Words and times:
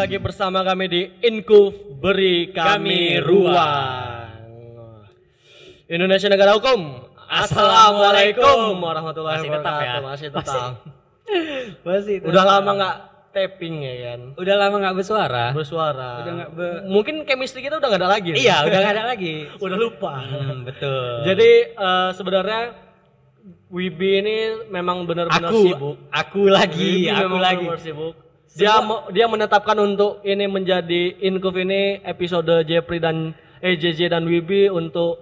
lagi 0.00 0.16
bersama 0.16 0.64
kami 0.64 0.84
di 0.88 1.02
Inkuf 1.20 1.76
Beri 2.00 2.48
Kami, 2.48 2.56
Kami 2.56 3.00
Ruang. 3.20 4.32
Indonesia 5.84 6.24
Negara 6.24 6.56
Hukum. 6.56 7.04
Assalamualaikum 7.28 8.80
warahmatullahi 8.80 9.44
Masih 9.44 9.50
tetap 9.52 9.74
ya? 9.76 9.94
Masih 10.00 10.28
tetap. 10.32 10.70
Masih 11.84 12.14
itu. 12.18 12.24
Udah 12.26 12.44
lama 12.48 12.70
nggak 12.72 12.96
tapping 13.30 13.74
ya 13.84 13.94
kan? 14.08 14.20
Udah 14.40 14.54
lama 14.56 14.76
nggak 14.80 14.94
bersuara. 14.96 15.44
Bersuara. 15.52 16.10
Udah 16.24 16.32
nggak 16.32 16.50
be- 16.56 16.80
Mungkin 16.88 17.14
chemistry 17.28 17.60
kita 17.60 17.76
udah 17.76 17.88
nggak 17.92 18.00
ada 18.00 18.08
lagi. 18.08 18.32
iya, 18.34 18.64
udah 18.64 18.78
nggak 18.80 18.94
ada 18.96 19.04
lagi. 19.04 19.34
udah 19.68 19.76
lupa. 19.76 20.16
Hmm, 20.16 20.64
betul. 20.64 21.28
Jadi 21.28 21.50
eh, 21.76 22.10
sebenarnya 22.16 22.88
Wibi 23.68 24.10
ini 24.18 24.36
memang 24.66 25.04
benar-benar 25.04 25.52
sibuk. 25.52 26.00
aku 26.08 26.48
lagi, 26.48 27.04
Wibi 27.04 27.12
aku 27.12 27.36
lagi. 27.36 27.66
sibuk. 27.78 28.29
Dia 28.52 28.80
mau- 28.80 29.06
dia 29.08 29.26
menetapkan 29.26 29.78
untuk 29.78 30.18
ini 30.22 30.44
menjadi 30.44 31.02
Inkuf 31.20 31.54
ini 31.54 32.02
episode 32.02 32.50
Jepri 32.62 32.98
dan 32.98 33.30
eh 33.58 33.74
JJ 33.74 34.10
dan 34.10 34.24
Wibi 34.24 34.66
untuk 34.68 35.18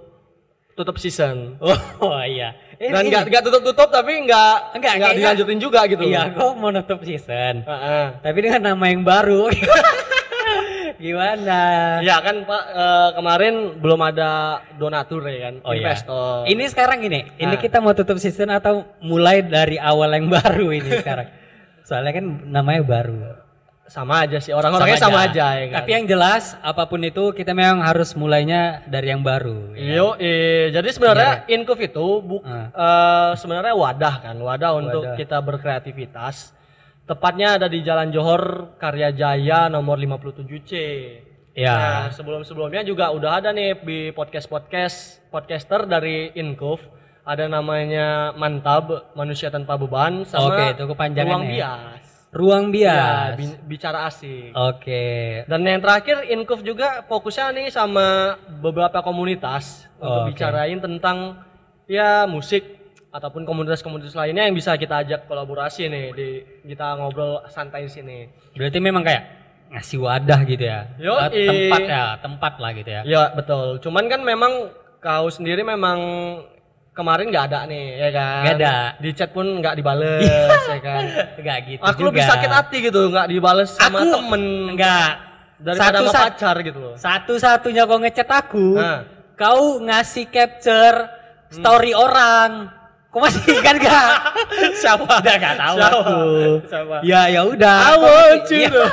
tutup 0.73 0.97
season. 0.97 1.61
Oh, 2.01 2.15
iya. 2.21 2.55
Ini- 2.79 2.89
Dan 2.89 3.05
nggak 3.05 3.23
nggak 3.27 3.43
tutup-tutup 3.45 3.89
tapi 3.91 4.23
nggak 4.23 4.55
Enggak, 4.73 4.93
nggak 4.95 5.11
kayaknya- 5.11 5.19
dilanjutin 5.35 5.59
juga 5.59 5.81
gitu. 5.85 6.03
Iya, 6.05 6.31
kok 6.31 6.55
mau 6.55 6.71
nutup 6.71 7.03
season. 7.03 7.55
Heeh. 7.63 8.05
Tapi 8.19 8.39
dengan 8.39 8.63
nama 8.65 8.85
yang 8.87 9.03
baru. 9.03 9.51
Gimana? 10.99 11.61
Ya 12.01 12.19
kan 12.19 12.43
Pak 12.43 12.63
eh, 12.69 13.09
kemarin 13.15 13.55
belum 13.79 14.01
ada 14.01 14.31
donatur 14.75 15.23
ya 15.25 15.47
kan, 15.47 15.55
Oh 15.63 15.71
iya. 15.71 15.79
investor. 15.85 16.43
Ini 16.45 16.65
sekarang 16.67 16.99
ini 17.01 17.21
Nah. 17.37 17.55
kita 17.55 17.79
mau 17.79 17.93
tutup 17.93 18.17
season 18.17 18.49
atau 18.49 18.83
mulai 18.99 19.39
dari 19.41 19.77
awal 19.77 20.11
yang 20.11 20.27
baru 20.27 20.73
ini 20.73 20.91
sekarang? 21.01 21.29
Soalnya 21.89 22.13
kan 22.13 22.25
namanya 22.45 22.85
baru. 22.85 23.21
sama 23.89 24.21
aja 24.21 24.37
sih 24.37 24.53
orang-orangnya 24.53 25.01
sama, 25.01 25.25
aja. 25.25 25.57
ya 25.57 25.65
kan. 25.73 25.77
Tapi 25.81 25.91
yang 25.97 26.05
jelas 26.05 26.53
apa 26.61 26.85
pun 26.85 27.01
itu 27.01 27.33
kita 27.33 27.57
memang 27.57 27.81
harus 27.81 28.13
mulainya 28.13 28.85
dari 28.85 29.09
yang 29.09 29.25
baru. 29.25 29.73
ya. 29.73 29.97
Yo, 29.97 30.09
eh, 30.21 30.69
jadi 30.69 30.93
sebenarnya 30.93 31.49
Inkuf 31.49 31.81
itu 31.81 32.07
bu- 32.21 32.45
Ah. 32.45 32.69
eh, 32.69 33.31
sebenarnya 33.41 33.73
wadah 33.73 34.15
kan, 34.21 34.37
wadah, 34.37 34.71
untuk 34.77 35.09
Wadah. 35.09 35.17
kita 35.17 35.41
berkreativitas. 35.41 36.53
Tepatnya 37.09 37.57
ada 37.57 37.65
di 37.65 37.81
Jalan 37.81 38.13
Johor 38.13 38.77
Karya 38.77 39.09
Jaya 39.09 39.73
nomor 39.73 39.97
57C. 39.97 40.73
Ya. 41.57 41.73
Nah, 41.73 42.13
sebelum-sebelumnya 42.13 42.85
juga 42.85 43.09
udah 43.09 43.41
ada 43.41 43.57
nih 43.57 43.73
di 43.81 43.99
podcast-podcast 44.13 45.25
podcaster 45.33 45.89
dari 45.89 46.29
Inkuf. 46.37 46.85
Ada 47.29 47.45
namanya 47.45 48.33
Mantab, 48.33 49.13
Manusia 49.13 49.53
Tanpa 49.53 49.77
Beban 49.77 50.25
sama 50.25 50.49
Oke, 50.49 50.65
itu 50.73 50.85
kepanjangannya 50.89 51.29
Ruang 51.29 51.45
ya. 51.45 51.73
Bias. 51.77 52.03
Ruang 52.29 52.65
Ya, 52.65 52.73
bias. 52.73 53.33
bi- 53.37 53.61
bicara 53.69 53.99
asik. 54.05 54.53
Oke. 54.53 55.05
Dan 55.45 55.61
yang 55.63 55.77
terakhir 55.79 56.25
Inkuf 56.27 56.61
juga 56.61 57.05
fokusnya 57.05 57.53
nih 57.53 57.69
sama 57.69 58.37
beberapa 58.59 59.01
komunitas 59.01 59.85
untuk 59.97 60.25
Oke. 60.25 60.29
bicarain 60.33 60.77
tentang 60.79 61.45
ya 61.85 62.25
musik 62.25 62.65
ataupun 63.09 63.45
komunitas-komunitas 63.45 64.13
lainnya 64.13 64.45
yang 64.45 64.53
bisa 64.53 64.77
kita 64.77 65.01
ajak 65.01 65.25
kolaborasi 65.25 65.89
nih 65.89 66.07
di 66.13 66.29
kita 66.65 66.97
ngobrol 66.97 67.45
santai 67.49 67.85
di 67.85 67.93
sini. 67.93 68.19
Berarti 68.53 68.79
memang 68.79 69.01
kayak 69.01 69.25
ngasih 69.69 70.01
wadah 70.01 70.41
gitu 70.45 70.65
ya. 70.65 70.81
Yoi. 70.97 71.29
Eh, 71.31 71.49
tempat 71.69 71.81
ya, 71.85 72.05
tempat 72.21 72.53
lah 72.57 72.71
gitu 72.73 72.89
ya. 72.89 73.01
Ya 73.05 73.23
betul. 73.33 73.81
Cuman 73.81 74.09
kan 74.09 74.21
memang 74.21 74.73
kau 74.99 75.29
sendiri 75.29 75.61
memang 75.61 75.99
kemarin 76.99 77.31
nggak 77.31 77.47
ada 77.47 77.61
nih 77.65 77.85
ya 77.97 78.09
kan. 78.11 78.43
Nggak 78.43 78.57
ada. 78.59 78.75
Di 78.99 79.11
chat 79.15 79.31
pun 79.31 79.47
nggak 79.57 79.75
dibales 79.79 80.27
ya 80.67 80.79
kan. 80.83 81.03
Enggak 81.39 81.59
gitu 81.65 81.81
Aku 81.81 81.95
juga. 81.97 82.09
lebih 82.11 82.23
sakit 82.27 82.51
hati 82.51 82.77
gitu 82.83 83.01
nggak 83.07 83.27
dibales 83.29 83.71
sama 83.71 84.03
Aku- 84.03 84.11
temen 84.11 84.43
Enggak. 84.75 85.11
daripada 85.57 85.79
sama 85.79 85.95
Satu-sat- 86.03 86.25
pacar 86.35 86.57
gitu 86.61 86.79
loh. 86.81 86.95
Satu-satunya 86.97 87.83
kau 87.85 87.99
ngechat 87.99 88.27
aku, 88.29 88.67
Nah. 88.75 88.99
kau 89.33 89.79
ngasih 89.81 90.27
capture 90.27 91.07
story 91.49 91.95
orang. 91.95 92.75
Kau 93.09 93.25
masih 93.25 93.41
ingat 93.57 93.81
gak? 93.81 94.11
Siapa? 94.85 95.01
Udah 95.01 95.35
gak 95.35 95.57
tahu 95.57 95.77
Siapa? 95.81 95.97
aku. 95.97 96.21
Siapa? 96.69 96.97
Ya 97.01 97.21
ya 97.27 97.41
udah. 97.43 97.79
I 97.81 97.95
want 97.97 98.47
you 98.49 98.59
Iya. 98.61 98.85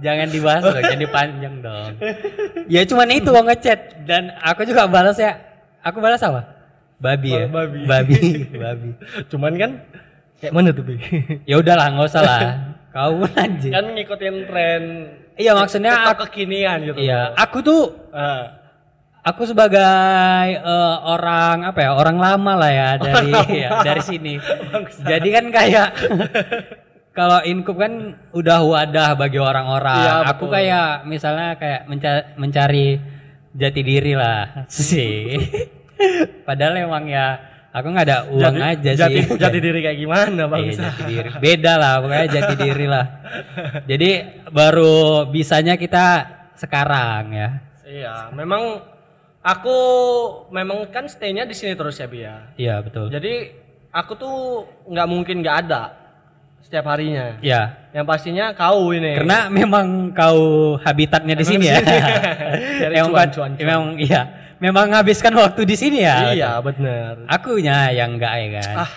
Jangan 0.00 0.28
dibahas 0.28 0.62
loh, 0.62 0.80
jadi 0.80 1.06
panjang 1.06 1.54
dong. 1.60 1.90
Ya 2.66 2.80
cuman 2.84 3.08
itu 3.10 3.28
kau 3.28 3.40
ngechat 3.42 4.04
dan 4.04 4.32
aku 4.38 4.64
juga 4.64 4.84
balas 4.84 5.16
ya. 5.16 5.36
Aku 5.80 6.00
balas 6.00 6.20
apa? 6.20 6.53
Babi 6.96 7.28
ya. 7.28 7.44
Oh, 7.44 7.50
babi. 7.50 7.78
Babi. 7.90 8.18
babi. 8.50 8.88
Cuman 9.26 9.52
kan 9.54 9.70
kayak 10.38 10.52
mana 10.52 10.70
tuh 10.70 10.82
Bi? 10.82 10.94
Ya 11.50 11.56
udahlah, 11.56 11.90
nggak 11.90 12.06
usah 12.06 12.22
lah. 12.22 12.40
Kau 12.90 13.18
lanjut. 13.20 13.70
kan 13.70 13.84
ngikutin 13.90 14.36
tren 14.46 14.82
Iya 15.34 15.50
maksudnya 15.52 15.92
aku, 16.06 16.30
kekinian 16.30 16.78
gitu. 16.84 16.98
iya, 17.00 17.34
aku 17.34 17.58
tuh 17.58 17.90
Ah. 18.08 18.54
aku 19.20 19.42
sebagai 19.44 19.82
eh, 20.54 20.96
orang 21.02 21.66
apa 21.66 21.80
ya 21.80 21.90
orang 21.90 22.22
lama 22.22 22.54
lah 22.54 22.70
ya 22.70 22.88
dari 22.94 23.34
ya, 23.56 23.82
dari 23.82 23.98
sini 23.98 24.38
jadi 25.10 25.28
kan 25.32 25.44
kayak 25.50 25.88
kalau 27.10 27.42
inkup 27.42 27.74
kan 27.74 27.92
udah 28.30 28.62
wadah 28.62 29.14
bagi 29.14 29.38
orang-orang 29.38 29.98
Iya, 30.00 30.14
aku 30.28 30.46
betul. 30.46 30.54
kayak 30.54 30.88
misalnya 31.04 31.48
kayak 31.54 31.80
menca- 31.84 32.26
mencari 32.36 33.02
jati 33.52 33.80
diri 33.82 34.14
lah 34.14 34.70
sih 34.70 35.34
padahal 36.46 36.74
emang 36.78 37.04
ya 37.06 37.26
aku 37.74 37.86
nggak 37.90 38.06
ada 38.06 38.18
uang 38.30 38.56
aja 38.62 38.90
jati, 38.94 39.18
sih 39.26 39.34
Jati 39.34 39.58
diri 39.58 39.82
kayak 39.82 39.98
gimana 39.98 40.46
bang? 40.46 40.60
Iya, 40.62 40.72
jati 40.78 41.02
diri 41.10 41.28
beda 41.42 41.72
lah 41.74 41.94
pokoknya 41.98 42.26
jati 42.30 42.54
diri 42.54 42.86
lah 42.86 43.04
jadi 43.90 44.10
baru 44.50 45.26
bisanya 45.28 45.74
kita 45.74 46.06
sekarang 46.54 47.34
ya 47.34 47.50
Iya, 47.84 48.32
memang 48.32 48.80
aku 49.44 49.78
memang 50.48 50.88
kan 50.88 51.04
stay-nya 51.04 51.44
di 51.44 51.52
sini 51.52 51.76
terus 51.76 52.00
ya 52.00 52.08
Bi 52.08 52.24
ya. 52.24 52.36
iya 52.56 52.74
betul 52.80 53.12
Jadi 53.12 53.52
aku 53.92 54.12
tuh 54.16 54.36
nggak 54.88 55.06
mungkin 55.06 55.44
nggak 55.44 55.56
ada 55.68 55.82
setiap 56.64 56.90
harinya. 56.90 57.36
ya 57.44 57.76
Yang 57.92 58.06
pastinya 58.08 58.56
kau 58.56 58.90
ini. 58.90 59.20
Karena 59.20 59.46
memang 59.52 60.10
kau 60.16 60.74
habitatnya 60.80 61.36
di 61.36 61.44
sini 61.44 61.70
ya. 61.70 61.78
Cuan, 63.04 63.12
cuan, 63.12 63.28
cuan. 63.30 63.50
memang 63.60 64.00
iya. 64.00 64.43
Memang 64.58 64.86
menghabiskan 64.86 65.32
waktu 65.32 65.62
di 65.62 65.74
sini 65.74 65.98
ya. 66.00 66.30
Iya 66.30 66.52
bener. 66.60 67.26
Akunya 67.26 67.90
yang 67.90 68.14
enggak 68.14 68.34
ya 68.34 68.48
kan. 68.60 68.74
Ah 68.82 68.92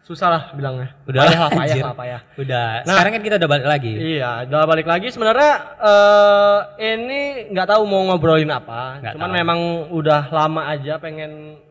susah 0.00 0.26
lah 0.26 0.42
bilangnya. 0.52 0.90
Udah 1.06 1.22
payah 1.22 1.38
lah, 1.38 1.50
payah 1.54 1.76
lah, 1.80 1.94
payah. 1.94 2.20
Udah. 2.34 2.68
Nah. 2.82 2.86
Sekarang 2.88 3.12
kan 3.14 3.22
kita 3.22 3.34
udah 3.38 3.46
balik 3.48 3.66
lagi. 3.68 3.92
Iya, 3.94 4.30
udah 4.44 4.62
balik 4.66 4.86
lagi 4.86 5.06
sebenarnya 5.06 5.52
eh 5.78 6.58
ini 6.90 7.20
nggak 7.48 7.68
tahu 7.68 7.82
mau 7.86 8.02
ngobrolin 8.04 8.50
apa. 8.50 8.98
Nggak 8.98 9.12
Cuman 9.14 9.30
tahu. 9.30 9.38
memang 9.38 9.58
udah 9.94 10.22
lama 10.28 10.62
aja 10.66 10.98
pengen 10.98 11.62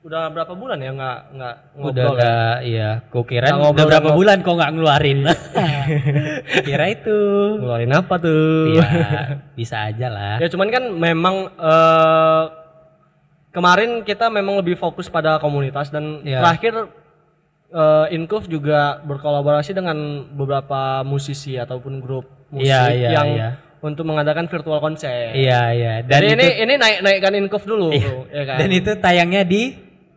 udah 0.00 0.32
berapa 0.32 0.56
bulan 0.56 0.80
ya 0.80 0.96
nggak 0.96 1.18
nggak 1.34 1.54
Udah 1.76 1.76
ngobrol. 1.76 1.98
ya? 1.98 2.08
enggak 2.14 2.56
iya. 2.62 2.90
Kau 3.10 3.24
kira 3.26 3.44
udah 3.44 3.58
ngobrol 3.58 3.88
berapa 3.90 4.06
sama- 4.06 4.16
bulan 4.16 4.36
kau 4.40 4.54
nggak 4.54 4.72
ngeluarin. 4.72 5.18
kira 6.66 6.84
itu. 6.88 7.18
Ngeluarin 7.58 7.92
apa 7.92 8.14
tuh? 8.16 8.70
Iya, 8.70 8.86
bisa 9.52 9.76
aja 9.90 10.06
lah. 10.08 10.34
ya 10.38 10.46
cuman 10.46 10.68
kan 10.70 10.84
memang 10.94 11.34
eh 11.52 12.42
kemarin 13.50 14.02
kita 14.02 14.26
memang 14.28 14.58
lebih 14.58 14.74
fokus 14.74 15.06
pada 15.06 15.38
komunitas 15.38 15.90
dan 15.90 16.22
Iya. 16.22 16.38
terakhir 16.40 16.74
eh 17.70 18.06
Inkuf 18.10 18.50
juga 18.50 18.98
berkolaborasi 19.00 19.70
dengan 19.70 19.94
beberapa 20.28 21.06
musisi 21.06 21.54
ataupun 21.54 22.02
grup 22.02 22.26
musik 22.50 22.66
Iya, 22.66 22.82
iya, 22.90 23.10
yang 23.14 23.28
iya. 23.30 23.48
untuk 23.78 24.02
mengadakan 24.04 24.50
virtual 24.50 24.82
konser. 24.82 25.30
Iya, 25.30 25.60
iya. 25.70 25.92
Dan 26.02 26.18
Jadi 26.18 26.26
itu 26.26 26.34
ini 26.34 26.46
ini 26.60 26.72
naik 26.74 26.98
naikkan 27.00 27.34
Inkuf 27.38 27.62
dulu, 27.62 27.94
Iya. 27.94 28.02
bro, 28.02 28.18
ya 28.26 28.42
kan? 28.44 28.58
dan 28.58 28.70
itu 28.70 28.90
tayangnya 28.98 29.42
di 29.46 29.62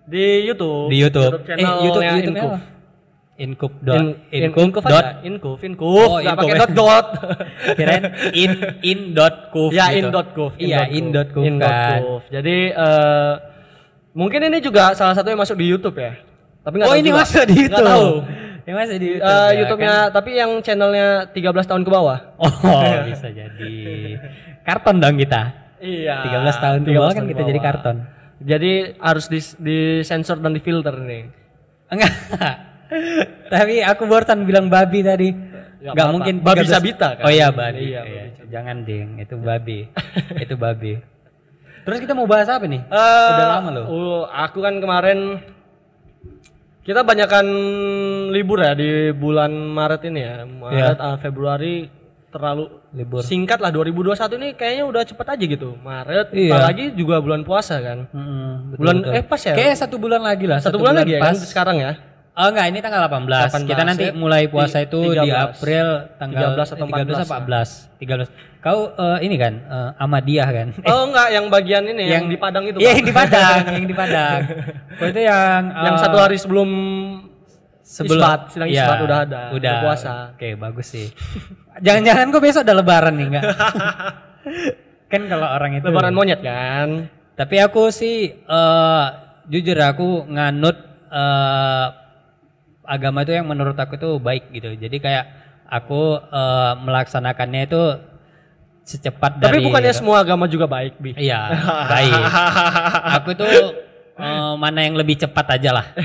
di 0.03 0.25
YouTube. 0.43 0.89
di 0.89 0.97
YouTube. 0.97 1.31
eh, 1.31 1.45
channel 1.45 1.73
YouTube 1.79 2.01
yang 2.01 2.17
YouTube 2.17 2.35
Inkuf. 2.35 2.53
Inkup 3.35 3.73
dot 3.79 3.97
In, 3.97 4.05
in, 4.29 4.41
Inkup 4.45 4.61
Inkuf 4.63 4.83
dot. 4.83 5.05
Inkuf, 5.21 5.59
Inkuf, 5.59 5.89
Oh, 6.05 6.17
nggak 6.17 6.33
Inkuf 6.33 6.45
pakai 6.45 6.59
dot 6.59 6.71
dot. 6.71 7.05
kirain 7.77 8.03
in 8.31 8.51
in 8.81 8.99
dot 9.11 9.35
kuf 9.49 9.69
ya 9.69 9.89
gitu. 9.89 9.97
in 9.97 10.05
dot 10.07 10.27
kuf. 10.31 10.51
iya 10.55 10.81
in 10.87 11.05
dot 11.09 11.29
kuf 11.29 11.41
In 11.41 11.57
dot 11.57 11.65
kan 11.67 11.99
kuf. 11.99 12.21
Jadi 12.29 12.57
eh, 12.69 13.33
mungkin 14.13 14.39
ini 14.43 14.57
juga 14.59 14.93
salah 14.93 15.11
satu 15.11 15.27
yang 15.27 15.39
masuk 15.39 15.55
di 15.55 15.65
YouTube 15.65 15.97
ya. 15.97 16.13
Tapi 16.61 16.73
nggak 16.75 16.85
oh 16.85 16.91
tahu 16.91 17.01
ini 17.01 17.09
juga. 17.09 17.19
masuk 17.19 17.43
di 17.43 17.53
Nggak 17.53 17.63
YouTube 17.65 17.87
tahu. 17.89 18.07
ini 18.63 18.71
masuk 18.71 18.95
di 18.95 19.07
Eh, 19.07 19.11
YouTube 19.11 19.25
ya, 19.25 19.51
YouTube-nya 19.57 19.95
tapi 20.09 20.29
yang 20.33 20.51
channelnya 20.59 21.07
13 21.27 21.41
tahun 21.65 21.81
ke 21.81 21.91
bawah. 21.91 22.19
kan? 22.37 22.63
oh 22.63 22.81
bisa 23.03 23.27
jadi 23.27 23.73
karton 24.63 24.95
dong 24.97 25.17
kita 25.17 25.41
Iya. 25.79 26.15
13 26.23 26.53
tahun 26.55 26.79
ke 26.79 26.87
13 26.87 26.95
bawah 26.95 27.11
kan 27.11 27.25
kita 27.25 27.33
ke 27.35 27.43
jadi 27.43 27.59
bawah. 27.59 27.67
karton 27.67 27.97
Jadi 28.39 28.71
harus 28.97 29.25
di 29.25 29.39
disensor 29.57 30.37
dan 30.37 30.51
difilter 30.51 30.95
nih. 30.95 31.23
enggak 31.89 32.13
tapi 33.47 33.79
aku 33.79 34.03
barusan 34.03 34.41
bilang 34.41 34.67
babi 34.67 35.01
tadi 35.01 35.29
Nggak 35.29 35.59
nggak 35.83 35.99
apa-apa. 35.99 36.13
mungkin 36.15 36.35
Babi 36.39 36.63
13 36.63 36.71
Sabita 36.71 37.09
kan? 37.13 37.23
oh 37.23 37.31
iya 37.31 37.47
babi 37.49 37.83
Iya, 37.85 38.01
Iya, 38.01 38.23
babi 38.31 38.47
jangan 38.47 38.77
ding 38.81 39.07
itu 39.17 39.35
babi 39.35 39.79
itu 40.43 40.55
babi 40.55 40.93
terus 41.83 41.97
kita 41.99 42.13
mau 42.13 42.23
bahas 42.23 42.47
apa 42.47 42.63
nih 42.63 42.81
Eh, 42.81 43.27
udah 43.29 43.47
lama 43.51 43.69
loh 43.69 43.85
uh, 43.85 44.21
aku 44.29 44.59
kan 44.59 44.77
kemarin 44.77 45.43
kita 46.81 46.99
banyakkan 47.01 47.43
libur 48.29 48.59
ya 48.59 48.71
di 48.73 48.89
bulan 49.13 49.51
Maret 49.51 50.01
ini 50.05 50.19
ya. 50.19 50.43
Maret, 50.43 50.99
ah, 50.99 51.15
Februari 51.15 51.87
terlalu 52.29 52.65
Libur. 52.91 53.21
singkat 53.21 53.57
lah 53.57 53.69
2021 53.69 54.09
ini 54.35 54.47
kayaknya 54.51 54.83
udah 54.83 55.03
cepet 55.03 55.27
aja 55.27 55.43
gitu 55.45 55.77
Maret 55.77 56.33
Iya. 56.33 56.49
apalagi 56.49 56.83
juga 56.91 57.19
bulan 57.19 57.41
puasa 57.41 57.77
kan 57.77 58.09
Mm-mm, 58.09 58.51
betul, 58.67 58.77
bulan 58.79 58.95
betul. 58.99 59.13
eh 59.13 59.23
pas 59.23 59.41
ya 59.43 59.53
Kayaknya 59.53 59.77
satu 59.77 59.95
bulan 59.97 60.21
lagi 60.23 60.45
lah. 60.45 60.59
satu, 60.59 60.77
bulan, 60.77 60.93
lagi 60.97 61.11
ya 61.11 61.19
kan 61.19 61.29
pas. 61.29 61.45
sekarang 61.45 61.77
ya 61.77 61.91
Oh 62.33 62.49
enggak, 62.49 62.65
ini 62.73 62.81
tanggal 62.81 63.05
18. 63.05 63.29
18, 63.29 63.69
Kita 63.69 63.83
nanti 63.85 64.05
ya. 64.09 64.13
mulai 64.17 64.49
puasa 64.49 64.81
itu 64.81 65.13
di 65.13 65.29
13. 65.29 65.37
April 65.37 65.85
tanggal 66.17 66.49
13 66.57 66.73
atau 66.73 66.85
13 66.89 67.05
14, 67.05 67.13
atau 67.13 67.25
14. 67.29 68.01
13. 68.01 68.57
Kau 68.57 68.79
eh, 68.89 69.19
ini 69.21 69.35
kan 69.37 69.53
eh, 69.61 70.01
Ahmadiyah 70.01 70.49
kan? 70.49 70.67
oh 70.89 71.13
enggak 71.13 71.27
yang 71.29 71.45
bagian 71.53 71.83
ini 71.93 72.03
yang, 72.09 72.25
di 72.25 72.37
Padang 72.41 72.65
itu 72.65 72.81
Iya, 72.81 72.97
yang 72.97 73.05
di 73.05 73.13
Padang, 73.13 73.57
yang 73.69 73.85
di 73.85 73.93
Padang. 73.93 74.39
Kau 74.97 75.07
itu 75.13 75.21
yang 75.21 75.61
yang 75.85 75.93
eh, 75.93 76.01
satu 76.01 76.17
hari 76.17 76.37
sebelum 76.41 76.69
sebelum 77.85 78.17
isbat, 78.17 78.39
sidang 78.49 78.69
isbat 78.73 78.97
udah 79.05 79.17
ada, 79.29 79.41
Udah 79.53 79.53
udah 79.53 79.73
puasa. 79.85 80.13
Oke, 80.33 80.57
bagus 80.57 80.89
sih. 80.89 81.13
Jangan-jangan 81.85 82.33
kok 82.33 82.41
besok 82.41 82.65
ada 82.65 82.73
lebaran 82.73 83.13
nih 83.13 83.25
enggak? 83.29 83.45
kan 85.13 85.21
kalau 85.29 85.47
orang 85.53 85.77
itu 85.77 85.85
lebaran 85.85 86.17
monyet 86.17 86.41
kan 86.41 87.05
Tapi 87.37 87.61
aku 87.61 87.93
sih 87.93 88.33
eh 88.33 89.05
jujur 89.45 89.77
aku 89.77 90.25
nganut 90.25 90.77
eh 91.13 92.02
agama 92.83 93.23
itu 93.23 93.31
yang 93.35 93.47
menurut 93.47 93.75
aku 93.75 93.95
itu 93.95 94.19
baik 94.19 94.51
gitu. 94.51 94.75
Jadi 94.75 94.97
kayak 94.99 95.25
aku 95.67 96.19
eh, 96.19 96.73
melaksanakannya 96.83 97.61
itu 97.65 97.83
secepat 98.83 99.39
tapi 99.39 99.47
dari 99.47 99.59
bukannya 99.63 99.93
semua 99.95 100.19
agama 100.27 100.43
juga 100.43 100.67
baik 100.67 100.99
bi 100.99 101.15
Iya, 101.15 101.55
baik. 101.93 102.13
aku 103.15 103.29
itu 103.31 103.47
eh, 104.19 104.53
mana 104.59 104.79
yang 104.83 104.95
lebih 104.99 105.15
cepat 105.23 105.57
aja 105.59 105.69
lah. 105.81 105.85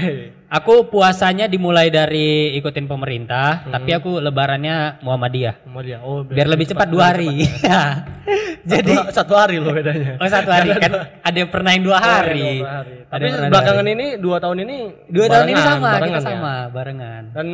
Aku 0.49 0.89
puasanya 0.89 1.45
dimulai 1.45 1.93
dari 1.93 2.57
ikutin 2.57 2.89
pemerintah, 2.89 3.69
tapi 3.69 3.93
aku 3.93 4.17
lebarannya 4.17 4.97
Muhammadiyah. 5.05 5.61
Sama 5.61 5.85
dia 5.85 6.01
oh 6.01 6.25
Biar 6.25 6.49
lebih 6.49 6.73
cepat 6.73 6.89
dua 6.89 7.13
hari. 7.13 7.45
jadi 8.73 8.95
satu 9.11 9.33
hari 9.33 9.57
loh 9.57 9.71
bedanya 9.71 10.17
Oh 10.17 10.27
satu 10.27 10.49
hari 10.49 10.71
kan 10.73 10.93
ada 11.19 11.37
yang 11.37 11.49
pernah 11.49 11.71
yang 11.71 11.83
dua 11.83 11.99
hari. 11.99 12.61
Dua 12.61 12.73
hari. 12.77 12.95
Tapi 13.05 13.25
belakangan 13.47 13.87
ini 13.87 14.07
dua 14.17 14.37
tahun 14.37 14.59
ini 14.63 14.79
Dua 15.07 15.27
tahun 15.27 15.47
ini 15.47 15.55
barengan, 15.55 15.69
sama, 15.71 15.89
barengan 15.91 16.09
kita 16.11 16.21
ya. 16.21 16.27
sama, 16.29 16.55
barengan. 16.69 17.23
dan 17.33 17.47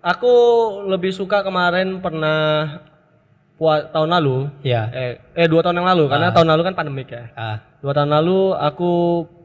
aku 0.00 0.34
lebih 0.86 1.10
suka 1.10 1.40
kemarin 1.40 1.98
pernah 1.98 2.38
pua- 3.54 3.88
tahun 3.88 4.10
lalu 4.12 4.36
Iya. 4.62 4.82
eh, 4.90 5.12
eh 5.34 5.46
dua 5.46 5.60
tahun 5.60 5.76
yang 5.76 5.88
lalu 5.88 6.04
karena 6.06 6.28
tahun 6.30 6.48
lalu 6.48 6.62
kan 6.62 6.74
pandemik 6.74 7.08
ya 7.08 7.24
Ah, 7.34 7.56
dua 7.78 7.92
tahun 7.92 8.10
lalu 8.10 8.38
aku 8.54 8.90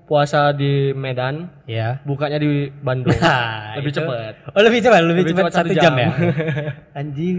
puasa 0.03 0.51
di 0.51 0.91
Medan 0.94 1.47
ya. 1.63 2.03
bukanya 2.03 2.38
di 2.38 2.68
Bandung 2.77 3.15
Nah, 3.19 3.74
lebih 3.74 3.89
cepat 3.89 4.33
Oh, 4.51 4.62
lebih 4.62 4.79
cepat, 4.79 5.00
lebih, 5.01 5.24
Lebih 5.25 5.33
cepat, 5.33 5.51
satu 5.56 5.71
jam, 5.71 5.81
jam. 5.81 5.94
ya. 5.95 6.09
Anjing. 7.00 7.38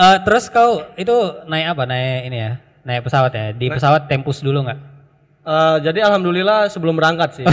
Eh, 0.00 0.16
terus 0.24 0.48
kau 0.48 0.80
itu 0.96 1.12
naik 1.44 1.76
apa? 1.76 1.82
Naik 1.84 2.20
ini 2.32 2.38
ya? 2.40 2.52
Naik 2.88 3.04
pesawat 3.04 3.32
ya? 3.36 3.46
Di 3.52 3.68
pesawat 3.68 4.08
tempus 4.08 4.40
dulu 4.40 4.64
nggak? 4.64 4.80
Eh, 5.40 5.76
jadi 5.80 6.04
alhamdulillah 6.04 6.68
sebelum 6.68 7.00
berangkat 7.00 7.40
sih 7.40 7.46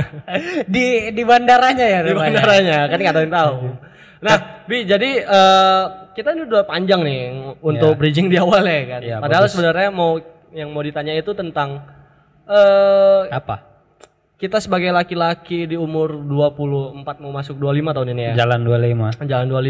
di 0.74 1.14
di 1.14 1.22
bandaranya 1.22 1.86
ya 1.86 2.00
di 2.02 2.10
rupanya? 2.12 2.42
bandaranya 2.42 2.78
kan 2.90 2.98
nggak 2.98 3.14
ada 3.14 3.22
yang 3.22 3.34
tahu 3.38 3.54
nah 4.18 4.36
bi 4.66 4.82
jadi 4.82 5.10
eh, 5.22 5.82
kita 6.18 6.34
ini 6.34 6.50
udah 6.50 6.66
panjang 6.66 7.00
nih 7.06 7.22
untuk 7.62 7.94
bridging 7.94 8.26
di 8.26 8.42
awal 8.42 8.66
ya 8.66 8.82
kan 8.84 9.00
Iya, 9.06 9.16
padahal 9.22 9.46
sebenarnya 9.46 9.94
mau 9.94 10.18
yang 10.50 10.74
mau 10.74 10.82
ditanya 10.82 11.14
itu 11.14 11.30
tentang 11.30 11.86
eh 12.50 13.30
Apa? 13.30 13.62
kita 14.34 14.58
sebagai 14.58 14.90
laki-laki 14.90 15.70
di 15.70 15.78
umur 15.78 16.18
24 16.26 17.22
mau 17.22 17.30
masuk 17.30 17.54
25 17.54 17.96
tahun 18.02 18.08
ini 18.18 18.22
ya 18.34 18.44
Jalan 18.44 18.66
25. 18.66 19.30
jalan 19.30 19.46
25 19.46 19.62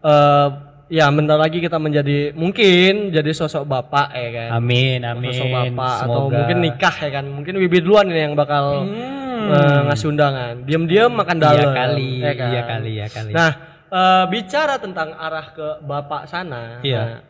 eh 0.00 0.48
ya 0.92 1.08
bentar 1.08 1.34
lagi 1.34 1.56
kita 1.58 1.80
menjadi 1.80 2.36
mungkin 2.36 3.08
jadi 3.08 3.32
sosok 3.32 3.64
bapak 3.64 4.12
ya 4.12 4.28
kan 4.30 4.48
Amin, 4.54 5.00
amin. 5.00 5.32
sosok 5.32 5.48
bapak 5.48 5.96
atau 5.98 6.12
Semoga. 6.28 6.36
mungkin 6.36 6.58
nikah 6.60 6.94
ya 6.98 7.10
kan 7.10 7.24
mungkin 7.26 7.54
Wibi 7.56 7.78
duluan 7.80 8.06
ini 8.06 8.20
yang 8.22 8.34
bakal 8.34 8.84
Hmm. 8.84 9.48
eh, 9.48 9.80
ngasih 9.88 10.06
undangan 10.06 10.54
diam-diam 10.62 11.10
makan 11.10 11.34
Iya 11.34 11.42
dalam 11.42 11.72
kali, 11.72 12.10
ya 12.20 12.32
kan? 12.32 12.48
iya 12.48 12.62
kali, 12.62 12.90
iya 12.92 13.06
kali. 13.08 13.32
nah 13.32 13.50
eh, 13.88 14.24
bicara 14.28 14.76
tentang 14.76 15.16
arah 15.16 15.46
ke 15.50 15.66
bapak 15.82 16.22
sana 16.26 16.78
Iya. 16.80 17.02
nah, 17.02 17.20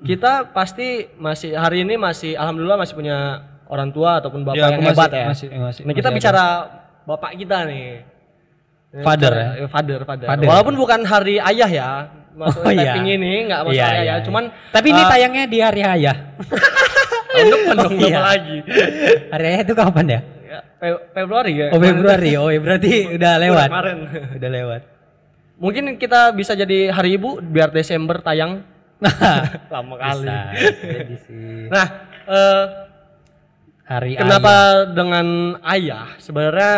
kita 0.00 0.32
pasti 0.50 0.88
masih 1.14 1.54
hari 1.54 1.80
ini 1.80 1.94
masih 1.94 2.34
alhamdulillah 2.34 2.76
masih 2.76 2.94
punya 2.94 3.18
orang 3.66 3.88
tua 3.90 4.18
ataupun 4.18 4.42
bapak 4.42 4.58
Ya, 4.58 4.64
yang 4.66 4.76
aku 4.76 4.84
hebat 4.86 5.08
masih- 5.08 5.14
ya 5.14 5.26
masih- 5.26 5.50
masih- 5.54 5.84
nah 5.84 5.92
kita 5.92 6.08
masih 6.08 6.16
bicara 6.18 6.44
bapak 7.04 7.30
kita 7.36 7.58
nih 7.64 7.86
Father 8.96 9.32
ya? 9.32 9.48
eh, 9.56 9.66
father, 9.66 10.00
father 10.02 10.26
Father. 10.28 10.46
walaupun 10.46 10.74
bukan 10.74 11.00
hari 11.02 11.36
ayah 11.36 11.66
ya 11.66 11.88
masuk 12.32 12.62
Oh, 12.62 12.70
iya. 12.70 12.94
ini 12.96 13.46
nggak 13.46 13.60
masalah 13.62 13.74
Iya, 13.74 13.86
ya 13.88 14.02
iya, 14.02 14.14
cuman 14.20 14.44
Tapi 14.68 14.86
ini 14.88 14.98
eh, 14.98 15.06
tayangnya 15.08 15.44
di 15.46 15.58
hari 15.58 15.82
ayah. 15.82 16.16
tahun 17.34 17.48
depan 17.48 17.74
dong 17.76 17.94
iya. 17.98 18.20
lagi 18.20 18.56
hari 19.28 19.44
ayah 19.48 19.60
itu 19.60 19.74
kapan 19.74 20.06
ya? 20.08 20.20
Ya, 20.44 20.58
Fe- 20.76 21.04
Februari 21.12 21.52
ya 21.52 21.66
Oh 21.68 21.78
Februari. 21.78 22.30
Oh 22.36 22.46
ya 22.46 22.58
berarti 22.58 22.90
udah 23.10 23.32
lewat. 23.40 23.68
kemarin 23.68 23.96
Udah 24.34 24.50
lewat. 24.52 24.80
mungkin 25.56 25.84
kita 25.94 26.30
bisa 26.30 26.52
jadi 26.52 26.90
hari 26.90 27.14
ibu 27.14 27.38
biar 27.40 27.70
Desember 27.70 28.18
tayang 28.20 28.62
lama 29.68 29.94
kali 29.96 30.22
bisa, 30.22 30.38
jadi 30.80 31.14
sih. 31.20 31.66
nah 31.66 31.86
eh, 32.24 32.64
Hari 33.84 34.16
kenapa 34.16 34.54
dengan 34.88 35.26
ayah 35.62 36.16
sebenarnya 36.16 36.74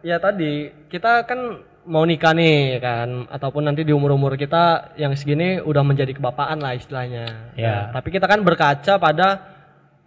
ya 0.00 0.18
tadi 0.18 0.68
kita 0.90 1.24
kan 1.24 1.62
mau 1.86 2.04
nikah 2.04 2.36
nih 2.36 2.82
kan 2.82 3.30
ataupun 3.30 3.64
nanti 3.64 3.86
di 3.86 3.94
umur-umur 3.94 4.36
kita 4.36 4.92
yang 5.00 5.16
segini 5.16 5.62
udah 5.62 5.80
menjadi 5.86 6.12
kebapaan 6.12 6.60
lah 6.60 6.76
istilahnya. 6.76 7.54
Ya. 7.56 7.88
Nah, 7.88 8.02
tapi 8.02 8.12
kita 8.12 8.28
kan 8.28 8.42
berkaca 8.44 9.00
pada 9.00 9.28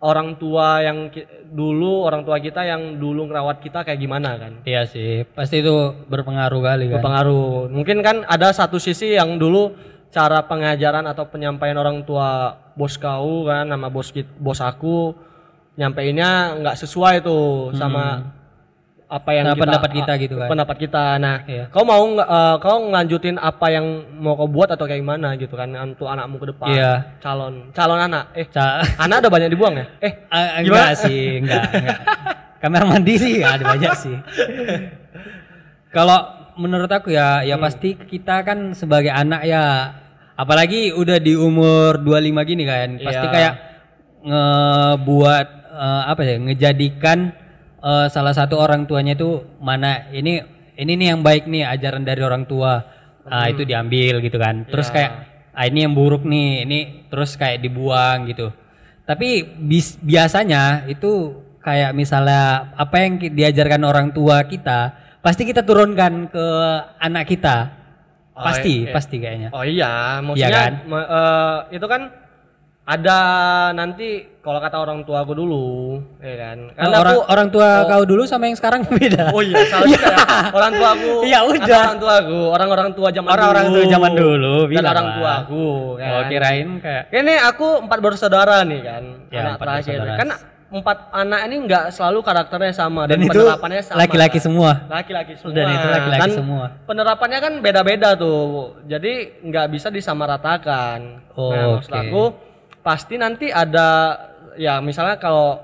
orang 0.03 0.35
tua 0.35 0.83
yang 0.83 1.07
dulu 1.47 2.03
orang 2.03 2.27
tua 2.27 2.37
kita 2.43 2.67
yang 2.67 2.99
dulu 2.99 3.31
ngerawat 3.31 3.63
kita 3.63 3.87
kayak 3.87 4.03
gimana 4.03 4.35
kan. 4.35 4.53
Iya 4.67 4.83
sih, 4.83 5.23
pasti 5.31 5.63
itu 5.63 5.95
berpengaruh 6.11 6.61
kali 6.61 6.91
kan. 6.91 6.99
Berpengaruh. 6.99 7.71
Mungkin 7.71 8.03
kan 8.03 8.27
ada 8.27 8.51
satu 8.51 8.77
sisi 8.77 9.15
yang 9.15 9.39
dulu 9.39 9.71
cara 10.13 10.45
pengajaran 10.45 11.07
atau 11.09 11.25
penyampaian 11.25 11.79
orang 11.79 12.05
tua 12.05 12.59
bos 12.77 13.01
kau 13.01 13.49
kan 13.49 13.65
sama 13.65 13.89
bos 13.89 14.13
bos 14.37 14.61
aku 14.61 15.17
nyampeinnya 15.73 16.61
nggak 16.61 16.77
sesuai 16.85 17.25
tuh 17.25 17.73
sama 17.73 18.21
apa 19.13 19.29
yang 19.29 19.45
Nah, 19.45 19.53
pendapat 19.53 19.91
kita 19.93 20.13
gitu 20.17 20.35
kan. 20.35 20.49
pendapat 20.49 20.75
kita 20.79 21.03
nah 21.17 21.45
Iya. 21.45 21.69
kau 21.69 21.85
mau 21.85 22.01
eh, 22.15 22.55
kau 22.57 22.77
ngelanjutin 22.83 23.37
apa 23.37 23.69
yang 23.69 23.85
mau 24.15 24.33
kau 24.33 24.47
buat 24.47 24.67
atau 24.67 24.83
kayak 24.83 24.99
gimana 24.99 25.37
gitu 25.37 25.53
kan 25.53 25.69
untuk 25.69 26.07
anakmu 26.07 26.35
ke 26.37 26.47
depan 26.49 26.67
Iya. 26.67 26.91
calon 27.19 27.69
calon 27.69 28.01
anak 28.01 28.33
eh 28.33 28.49
Ca 28.49 28.81
anak 29.05 29.21
ada 29.21 29.29
banyak 29.29 29.49
dibuang 29.49 29.75
ya 29.75 29.85
eh 29.99 30.13
Ah, 30.27 30.57
Gimana? 30.57 30.65
enggak 30.65 30.91
sih, 30.99 31.21
enggak, 31.37 31.63
enggak. 31.71 31.99
Kamar 32.63 32.83
mandi 32.83 33.13
sih 33.15 33.35
ada 33.39 33.61
banyak 33.61 33.91
sih. 33.93 34.15
Kalau 35.89 36.19
menurut 36.55 36.87
aku 36.87 37.11
ya, 37.11 37.41
ya 37.41 37.53
Hmm. 37.53 37.63
pasti 37.63 37.93
kita 37.93 38.41
kan 38.41 38.73
sebagai 38.73 39.09
anak 39.09 39.43
ya 39.43 39.93
apalagi 40.33 40.89
udah 40.91 41.17
di 41.17 41.35
umur 41.35 41.99
25 41.99 42.17
gini 42.43 42.63
kan, 42.63 42.97
pasti 42.97 43.21
Iya. 43.21 43.29
kayak 43.29 43.53
ngebuat 44.23 45.47
eh, 45.73 46.03
apa 46.07 46.21
ya, 46.21 46.35
ngejadikan 46.39 47.19
eh, 47.83 48.07
salah 48.07 48.31
satu 48.31 48.55
orang 48.55 48.87
tuanya 48.87 49.13
itu 49.13 49.29
mana 49.59 50.07
ini 50.09 50.39
ini 50.73 50.91
nih 50.95 51.07
yang 51.11 51.21
baik 51.21 51.45
nih 51.45 51.67
ajaran 51.67 52.01
dari 52.01 52.21
orang 52.21 52.45
tua. 52.45 52.81
Ah, 53.23 53.47
Hmm. 53.47 53.51
itu 53.55 53.63
diambil 53.63 54.19
gitu 54.19 54.35
kan. 54.35 54.65
Terus 54.65 54.87
Iya. 54.87 54.93
kayak 54.93 55.11
ah, 55.53 55.63
ini 55.63 55.79
yang 55.81 55.93
buruk 55.93 56.23
nih, 56.23 56.65
ini 56.65 56.79
terus 57.07 57.35
kayak 57.35 57.61
dibuang 57.61 58.27
gitu. 58.27 58.51
Tapi 59.03 59.43
bis- 59.61 59.95
biasanya 59.97 60.87
itu 60.87 61.31
kayak 61.59 61.91
misalnya 61.93 62.73
apa 62.73 62.95
yang 62.99 63.19
diajarkan 63.19 63.83
orang 63.83 64.11
tua 64.11 64.43
kita, 64.43 64.91
pasti 65.19 65.43
kita 65.43 65.63
turunkan 65.63 66.27
ke 66.27 66.45
anak 66.99 67.23
kita. 67.25 67.79
Oh, 68.33 68.43
Pasti, 68.43 68.83
iya. 68.83 68.91
pasti 68.91 69.15
kayaknya. 69.21 69.49
Oh 69.53 69.61
iya, 69.61 70.17
maksudnya 70.19 70.49
Iya 70.49 70.57
kan? 70.57 70.71
eh, 70.89 71.57
itu 71.77 71.85
kan 71.85 72.01
ada 72.83 73.19
nanti 73.71 74.27
kalau 74.43 74.59
kata 74.59 74.75
orang 74.75 75.07
tua 75.07 75.23
aku 75.23 75.31
dulu, 75.31 76.03
ya 76.19 76.35
kan? 76.35 76.57
Karena 76.75 76.95
orang 76.99 77.15
aku 77.15 77.21
orang 77.31 77.47
tua 77.47 77.67
kau 77.87 78.03
dulu 78.03 78.23
sama 78.27 78.51
yang 78.51 78.59
sekarang 78.59 78.83
beda. 78.91 79.31
Oh 79.31 79.39
iya, 79.39 79.63
salah 79.71 79.87
juga 79.87 80.03
ya. 80.11 80.19
Orang 80.59 80.71
tua 80.75 80.89
aku. 80.91 81.11
Ya 81.23 81.39
udah. 81.47 81.79
Orang 81.87 81.99
tua 82.03 82.13
aku, 82.19 82.39
orang-orang 82.51 82.89
tua 82.91 83.07
zaman 83.15 83.29
Orang-orang 83.31 83.65
dulu. 83.71 83.75
tua 83.79 83.85
zaman 83.87 84.11
dulu, 84.11 84.55
bilang 84.67 84.91
orang 84.91 85.07
tua 85.15 85.31
aku, 85.47 85.65
kan. 85.95 86.11
Oh, 86.11 86.23
kirain 86.27 86.67
kayak 86.83 87.03
Ini 87.07 87.33
aku 87.47 87.67
empat 87.87 87.99
bersaudara 88.03 88.55
nih 88.67 88.81
kan, 88.83 89.03
Ya, 89.31 89.39
anak 89.39 89.51
empat 89.55 89.63
terakhir. 89.63 89.97
bersaudara. 90.03 90.19
Kan 90.19 90.29
empat 90.73 90.97
anak 91.13 91.39
ini 91.47 91.55
nggak 91.63 91.85
selalu 91.93 92.19
karakternya 92.19 92.73
sama 92.73 93.05
dan, 93.05 93.21
dan 93.21 93.29
itu 93.29 93.39
penerapannya 93.39 93.79
sama. 93.79 93.97
laki-laki 94.03 94.39
semua. 94.43 94.69
Laki-laki 94.91 95.33
semua. 95.39 95.55
Dan 95.55 95.67
itu 95.71 95.87
laki-laki 95.87 96.31
semua. 96.35 96.63
Penerapannya 96.83 97.39
kan 97.39 97.53
beda-beda 97.63 98.09
tuh. 98.19 98.75
Jadi 98.83 99.39
nggak 99.39 99.71
bisa 99.71 99.87
disamaratakan. 99.87 101.31
Oh, 101.39 101.53
nah, 101.53 101.79
maksud 101.79 101.93
oke. 101.93 102.01
aku 102.03 102.23
pasti 102.83 103.15
nanti 103.15 103.47
ada 103.49 104.19
ya 104.59 104.83
misalnya 104.83 105.17
kalau 105.17 105.57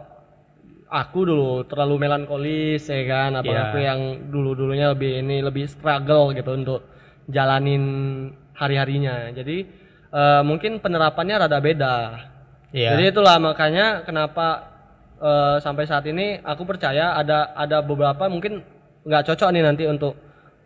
aku 0.89 1.19
dulu 1.21 1.51
terlalu 1.69 2.09
melankolis 2.09 2.89
ya 2.89 3.03
kan 3.05 3.37
atau 3.37 3.53
Iya. 3.53 3.61
aku 3.69 3.77
yang 3.77 3.99
dulu-dulunya 4.33 4.89
lebih 4.97 5.21
ini 5.21 5.43
lebih 5.45 5.69
struggle 5.69 6.33
gitu 6.33 6.49
untuk 6.49 6.81
jalanin 7.29 7.83
hari-harinya. 8.57 9.29
Jadi 9.29 9.57
eh, 10.09 10.41
mungkin 10.41 10.81
penerapannya 10.81 11.45
rada 11.45 11.59
beda. 11.61 11.95
Iya. 12.73 12.97
Jadi 12.97 13.03
itulah 13.13 13.37
makanya 13.37 14.01
kenapa 14.01 14.65
eh, 15.21 15.55
sampai 15.61 15.85
saat 15.85 16.09
ini 16.09 16.41
aku 16.41 16.65
percaya 16.65 17.13
ada 17.13 17.53
ada 17.53 17.85
beberapa 17.85 18.25
mungkin 18.25 18.65
nggak 19.05 19.29
cocok 19.29 19.49
nih 19.53 19.63
nanti 19.63 19.83
untuk 19.85 20.17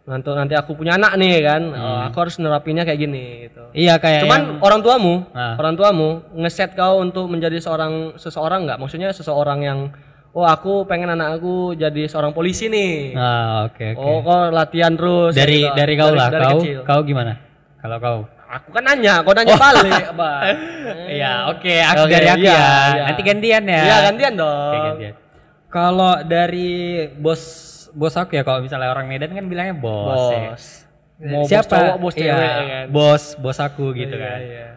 nanti 0.03 0.27
nanti 0.29 0.53
aku 0.53 0.75
punya 0.75 0.93
anak 0.93 1.15
nih 1.15 1.39
kan, 1.41 1.61
Eh, 1.63 1.99
aku 2.07 2.17
harus 2.19 2.35
nerapinnya 2.35 2.83
kayak 2.83 2.99
gini 2.99 3.23
gitu. 3.47 3.63
Iya 3.71 3.95
kayak 3.97 4.27
Cuman 4.27 4.39
yang- 4.39 4.59
orang 4.59 4.79
tuamu, 4.79 5.15
Ah. 5.31 5.55
orang 5.55 5.73
tuamu 5.73 6.09
ngeset 6.33 6.71
kau 6.73 6.99
untuk 6.99 7.25
menjadi 7.25 7.55
seorang 7.57 8.15
seseorang 8.15 8.67
nggak? 8.67 8.77
Maksudnya 8.77 9.09
seseorang 9.09 9.59
yang 9.59 9.79
oh 10.29 10.43
aku 10.43 10.83
pengen 10.83 11.07
anak 11.09 11.37
aku 11.37 11.71
jadi 11.73 12.03
seorang 12.05 12.31
polisi 12.31 12.67
nih. 12.67 13.15
Ah, 13.15 13.65
oke 13.65 13.95
oke. 13.95 14.01
Oh 14.01 14.19
kau 14.19 14.49
latihan 14.49 14.91
terus 14.91 15.31
dari 15.31 15.63
gitu. 15.63 15.71
dari 15.71 15.93
kau 15.93 16.11
lah, 16.11 16.27
dari 16.27 16.43
kau 16.43 16.59
kecil. 16.59 16.79
kau 16.83 17.01
gimana? 17.01 17.33
Kalau 17.79 17.97
kau? 17.97 18.19
Aku 18.53 18.69
kan 18.69 18.85
nanya, 18.85 19.23
kau 19.23 19.33
nanya 19.33 19.55
balik, 19.55 20.13
Bang. 20.13 20.45
Iya, 21.15 21.49
oke, 21.49 21.73
aku 21.81 22.05
Oke, 22.05 22.11
dari 22.11 22.27
aku 22.27 22.43
iya, 22.43 22.53
ya. 22.53 22.69
iya. 22.93 23.03
Nanti 23.07 23.21
gantian 23.23 23.63
ya. 23.65 23.81
Iya 23.81 23.97
gantian 24.03 24.33
dong. 24.35 24.73
Gantian. 24.93 25.13
Kalau 25.65 26.13
dari 26.21 26.71
bos 27.15 27.41
bos 27.93 28.13
aku 28.13 28.33
ya 28.33 28.43
kalau 28.43 28.59
misalnya 28.59 28.89
orang 28.89 29.05
Medan 29.05 29.31
kan 29.31 29.45
bilangnya 29.45 29.75
bos. 29.77 30.19
ya. 30.29 30.51
Bos. 30.51 30.65
Mau 31.23 31.45
Siapa? 31.45 31.63
bos 31.63 31.69
cowok, 31.71 31.95
bos 31.97 32.13
Iya, 32.13 32.21
cewek 32.25 32.43
ya 32.43 32.65
kan. 32.67 32.85
Bos, 32.89 33.23
bos 33.37 33.57
aku 33.57 33.85
gitu 33.93 34.15
Iya, 34.15 34.25
kan. 34.27 34.39
iya. 34.41 34.67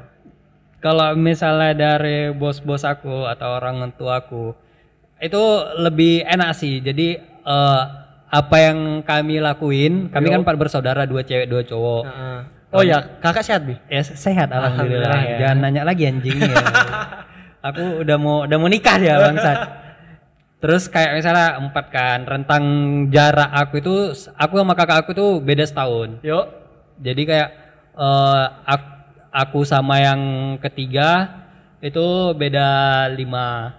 Kalau 0.76 1.08
misalnya 1.16 1.72
dari 1.74 2.30
bos-bos 2.30 2.86
aku 2.86 3.26
atau 3.26 3.58
orang 3.58 3.90
tua 3.92 4.22
aku 4.22 4.54
itu 5.18 5.42
lebih 5.80 6.22
enak 6.22 6.54
sih. 6.54 6.78
Jadi 6.78 7.16
eh, 7.42 7.82
apa 8.26 8.56
yang 8.60 9.00
kami 9.02 9.40
lakuin, 9.40 10.12
kami 10.12 10.26
kan 10.28 10.44
empat 10.44 10.54
bersaudara, 10.54 11.02
dua 11.02 11.24
cewek, 11.24 11.48
dua 11.48 11.64
cowok. 11.64 12.02
Heeh. 12.06 12.38
Oh 12.70 12.82
ya, 12.84 13.00
kakak 13.18 13.42
sehat 13.42 13.62
bi? 13.64 13.74
Ya 13.88 14.04
sehat 14.04 14.52
alhamdulillah. 14.52 15.08
Alhamdulillah, 15.08 15.22
ya. 15.24 15.38
Jangan 15.40 15.58
nanya 15.64 15.82
lagi 15.82 16.02
anjing 16.04 16.36
ya. 16.36 16.54
aku 17.72 17.82
udah 18.04 18.16
mau 18.20 18.36
udah 18.44 18.56
mau 18.60 18.68
nikah 18.68 18.98
ya 19.00 19.16
bangsat. 19.18 19.58
Terus 20.66 20.90
kayak 20.90 21.14
misalnya 21.14 21.62
empat 21.62 21.86
kan 21.94 22.26
rentang 22.26 22.64
jarak 23.06 23.54
aku 23.54 23.78
itu 23.78 23.94
aku 24.34 24.54
sama 24.58 24.74
kakak 24.74 25.06
aku 25.06 25.14
tuh 25.14 25.38
beda 25.38 25.62
setahun. 25.62 26.18
Yuk. 26.26 26.46
Jadi 26.98 27.22
kayak 27.22 27.48
eh, 27.94 28.44
ak- 28.66 28.98
aku 29.30 29.62
sama 29.62 30.02
yang 30.02 30.20
ketiga 30.58 31.38
itu 31.78 32.02
beda 32.34 32.66
lima. 33.14 33.78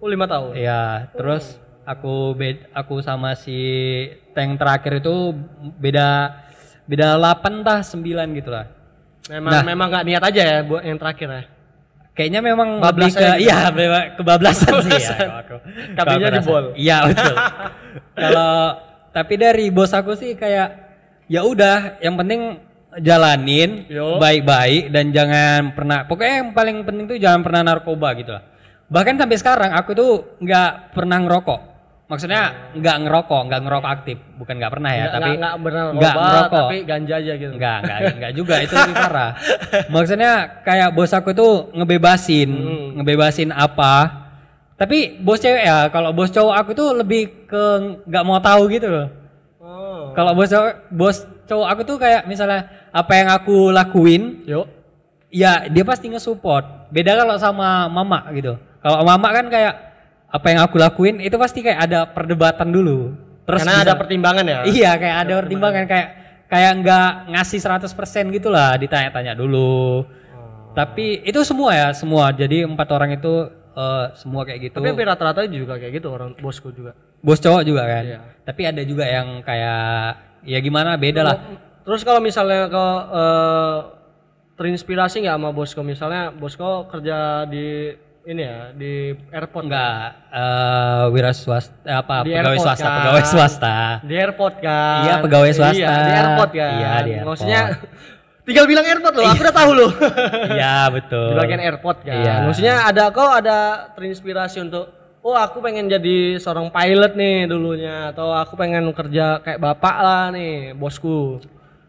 Oh 0.00 0.08
lima 0.08 0.24
tahun. 0.24 0.56
Ya, 0.56 1.12
terus 1.12 1.60
aku 1.84 2.32
bed, 2.32 2.64
aku 2.72 3.04
sama 3.04 3.36
si 3.36 3.60
tank 4.32 4.56
terakhir 4.56 5.04
itu 5.04 5.36
beda 5.76 6.32
beda 6.88 7.20
8 7.20 7.60
tah 7.60 7.84
9 7.84 8.32
gitu 8.32 8.48
lah. 8.48 8.72
Memang 9.28 9.52
Nah. 9.52 9.62
memang 9.66 9.86
nggak 9.92 10.06
niat 10.06 10.22
aja 10.22 10.42
ya 10.48 10.58
buat 10.64 10.80
yang 10.80 10.96
terakhir 10.96 11.28
ya. 11.28 11.42
Kayaknya 12.16 12.40
memang 12.40 12.80
lebih 12.80 13.12
ke 13.12 13.28
gitu. 13.28 13.44
iya 13.44 13.68
kebablasan 14.16 14.72
sih 14.88 15.04
ya. 15.04 15.44
Kakinya 15.92 16.32
Kebablasan. 16.32 16.34
jebol. 16.40 16.64
Iya 16.72 16.96
betul. 17.12 17.34
Kalau 18.24 18.52
tapi 19.12 19.34
dari 19.36 19.66
bos 19.68 19.92
aku 19.92 20.16
sih 20.16 20.32
kayak 20.32 20.68
ya 21.28 21.44
udah 21.44 22.00
yang 22.00 22.16
penting 22.16 22.56
jalanin 23.04 23.84
baik-baik 24.16 24.88
dan 24.88 25.12
jangan 25.12 25.76
pernah 25.76 26.08
pokoknya 26.08 26.34
yang 26.40 26.50
paling 26.56 26.76
penting 26.88 27.04
tuh 27.04 27.18
jangan 27.20 27.44
pernah 27.44 27.60
narkoba 27.60 28.08
gitu 28.16 28.32
lah. 28.32 28.44
Bahkan 28.88 29.14
sampai 29.20 29.36
sekarang 29.36 29.70
aku 29.76 29.90
tuh 29.92 30.12
nggak 30.40 30.96
pernah 30.96 31.20
ngerokok. 31.20 31.60
Maksudnya 32.06 32.42
nggak 32.72 32.96
ngerokok, 33.02 33.40
nggak 33.50 33.60
ngerokok 33.66 33.90
aktif, 33.90 34.18
bukan 34.38 34.54
nggak 34.56 34.72
pernah 34.72 34.90
ya, 34.90 34.98
Nggak- 35.00 35.12
tapi 35.12 35.26
nggak 35.26 35.36
nggak 35.36 35.54
benar 35.58 35.84
nggak 35.90 36.14
ngerokok. 36.14 36.60
tapi 36.62 36.76
ganja 36.86 37.14
aja 37.16 37.32
gitu. 37.34 37.52
Enggak, 37.52 37.78
enggak, 37.82 37.98
enggak 38.14 38.32
juga 38.32 38.54
itu 38.62 38.72
lebih 38.72 38.94
parah. 38.96 39.30
Maksudnya 39.94 40.32
kayak 40.62 40.88
bos 40.94 41.10
aku 41.10 41.30
tuh 41.32 41.52
ngebebasin, 41.74 42.46
Hmm. 42.48 42.86
ngebebasin 42.94 43.50
apa. 43.50 43.94
Tapi 44.76 45.18
bos 45.18 45.40
cewek 45.40 45.66
ya, 45.66 45.90
kalau 45.90 46.12
bos 46.12 46.30
cowok 46.30 46.54
aku 46.54 46.70
tuh 46.72 46.94
lebih 46.94 47.22
ke 47.44 47.62
nggak 48.04 48.22
mau 48.22 48.38
tahu 48.38 48.62
gitu 48.68 48.86
loh. 48.86 49.08
Oh. 49.58 50.14
Kalau 50.14 50.30
bos 50.32 50.46
cowok, 50.46 50.72
bos 50.88 51.16
cowok 51.42 51.66
aku 51.66 51.80
tuh 51.82 51.96
kayak 51.96 52.22
misalnya 52.24 52.60
apa 52.88 53.12
yang 53.12 53.28
aku 53.30 53.74
lakuin, 53.74 54.46
Yuk. 54.46 54.62
ya 55.26 55.66
dia 55.66 55.82
pasti 55.82 56.06
nge-support. 56.06 56.86
Beda 56.86 57.18
kalau 57.18 57.34
sama 57.34 57.90
mama 57.90 58.30
gitu. 58.30 58.54
Kalau 58.78 59.02
mama 59.02 59.26
kan 59.32 59.50
kayak 59.50 59.74
apa 60.26 60.46
yang 60.50 60.60
aku 60.66 60.76
lakuin 60.76 61.22
itu 61.22 61.36
pasti 61.38 61.62
kayak 61.62 61.80
ada 61.90 61.98
perdebatan 62.10 62.68
dulu. 62.70 63.14
Terus 63.46 63.62
Karena 63.62 63.74
bisa- 63.78 63.86
ada 63.86 63.94
pertimbangan 63.94 64.44
ya. 64.44 64.58
Iya 64.66 64.90
kayak 64.98 65.16
ada 65.22 65.32
pertimbangan 65.42 65.84
kayak 65.86 66.08
kayak 66.46 66.72
nggak 66.82 67.10
ngasih 67.34 67.58
100% 67.62 68.34
gitu 68.34 68.48
lah 68.50 68.74
ditanya-tanya 68.74 69.38
dulu. 69.38 70.02
Tapi 70.74 71.24
itu 71.24 71.40
semua 71.46 71.70
ya 71.72 71.88
semua. 71.94 72.34
Jadi 72.34 72.66
empat 72.66 72.88
orang 72.92 73.16
itu 73.16 73.48
eh, 73.76 74.04
semua 74.18 74.42
kayak 74.44 74.60
gitu. 74.70 74.76
Tapi 74.82 74.88
hampir 74.92 75.06
rata-rata 75.06 75.46
juga 75.46 75.78
kayak 75.78 75.92
gitu 76.02 76.08
orang 76.10 76.34
bosku 76.36 76.74
juga. 76.74 76.92
Bos 77.22 77.40
cowok 77.40 77.62
juga 77.64 77.82
kan. 77.86 78.04
Iya. 78.04 78.18
Tapi 78.44 78.62
ada 78.66 78.82
juga 78.84 79.04
yang 79.06 79.40
kayak 79.40 79.82
ya 80.46 80.58
gimana 80.60 80.98
beda 80.98 81.22
lah. 81.22 81.36
Terus 81.86 82.02
kalau 82.02 82.18
misalnya 82.18 82.66
ke 82.66 82.84
eh, 83.14 83.78
terinspirasi 84.56 85.22
nggak 85.22 85.36
sama 85.36 85.50
bosku 85.52 85.80
misalnya 85.84 86.32
bosku 86.32 86.88
kerja 86.88 87.44
di 87.46 87.92
ini 88.26 88.42
ya 88.42 88.74
di 88.74 88.92
airport 89.30 89.64
Enggak 89.64 90.02
eh 90.28 91.02
wira 91.08 91.30
swasta 91.30 91.78
eh, 91.80 91.94
apa 91.94 92.14
Di 92.20 92.34
pegawai 92.34 92.42
airport 92.52 92.66
swasta, 92.66 92.82
kan. 92.84 92.96
pegawai 92.98 93.22
swasta. 93.24 93.74
di 94.02 94.14
airport 94.16 94.54
kan 94.58 94.98
Iya, 95.00 95.14
pegawai 95.22 95.50
swasta. 95.52 95.78
iya, 95.78 95.94
di 95.96 96.12
airport 96.12 96.50
kan 96.50 96.70
Iya, 96.72 96.90
di 96.98 97.10
airport. 97.12 97.26
maksudnya 97.28 97.60
tinggal 98.42 98.64
bilang 98.64 98.84
airport 98.84 99.14
loh 99.14 99.26
aku 99.26 99.40
udah 99.40 99.54
tahu 99.54 99.70
loh 99.72 99.90
Iya, 100.50 100.76
betul. 100.90 101.26
di 101.28 101.34
bagian 101.36 101.62
airport 101.62 101.98
kan 102.02 102.16
Iya. 102.16 102.34
maksudnya 102.42 102.74
ada 102.82 103.04
kau 103.08 103.30
ada 103.30 103.58
terinspirasi 103.94 104.58
untuk 104.60 104.84
oh 105.22 105.34
aku 105.34 105.58
pengen 105.58 105.86
jadi 105.86 106.16
seorang 106.36 106.66
pilot 106.68 107.14
nih 107.14 107.46
dulunya 107.46 108.10
atau 108.10 108.30
aku 108.30 108.54
pengen 108.54 108.90
kerja 108.90 109.38
kayak 109.38 109.58
bapak 109.58 109.96
lah 109.96 110.24
nih 110.30 110.74
bosku 110.74 111.38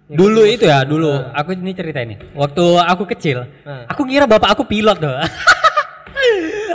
Dulu 0.08 0.48
itu 0.48 0.64
ya, 0.64 0.88
dulu 0.88 1.12
aku 1.36 1.52
ini 1.52 1.76
cerita 1.76 2.00
ini. 2.00 2.16
Waktu 2.32 2.64
aku 2.80 3.04
kecil, 3.06 3.44
Nah. 3.68 3.92
aku 3.92 4.08
kira 4.08 4.24
bapak 4.24 4.56
aku 4.56 4.64
pilot 4.64 4.96
tuh. 4.96 5.12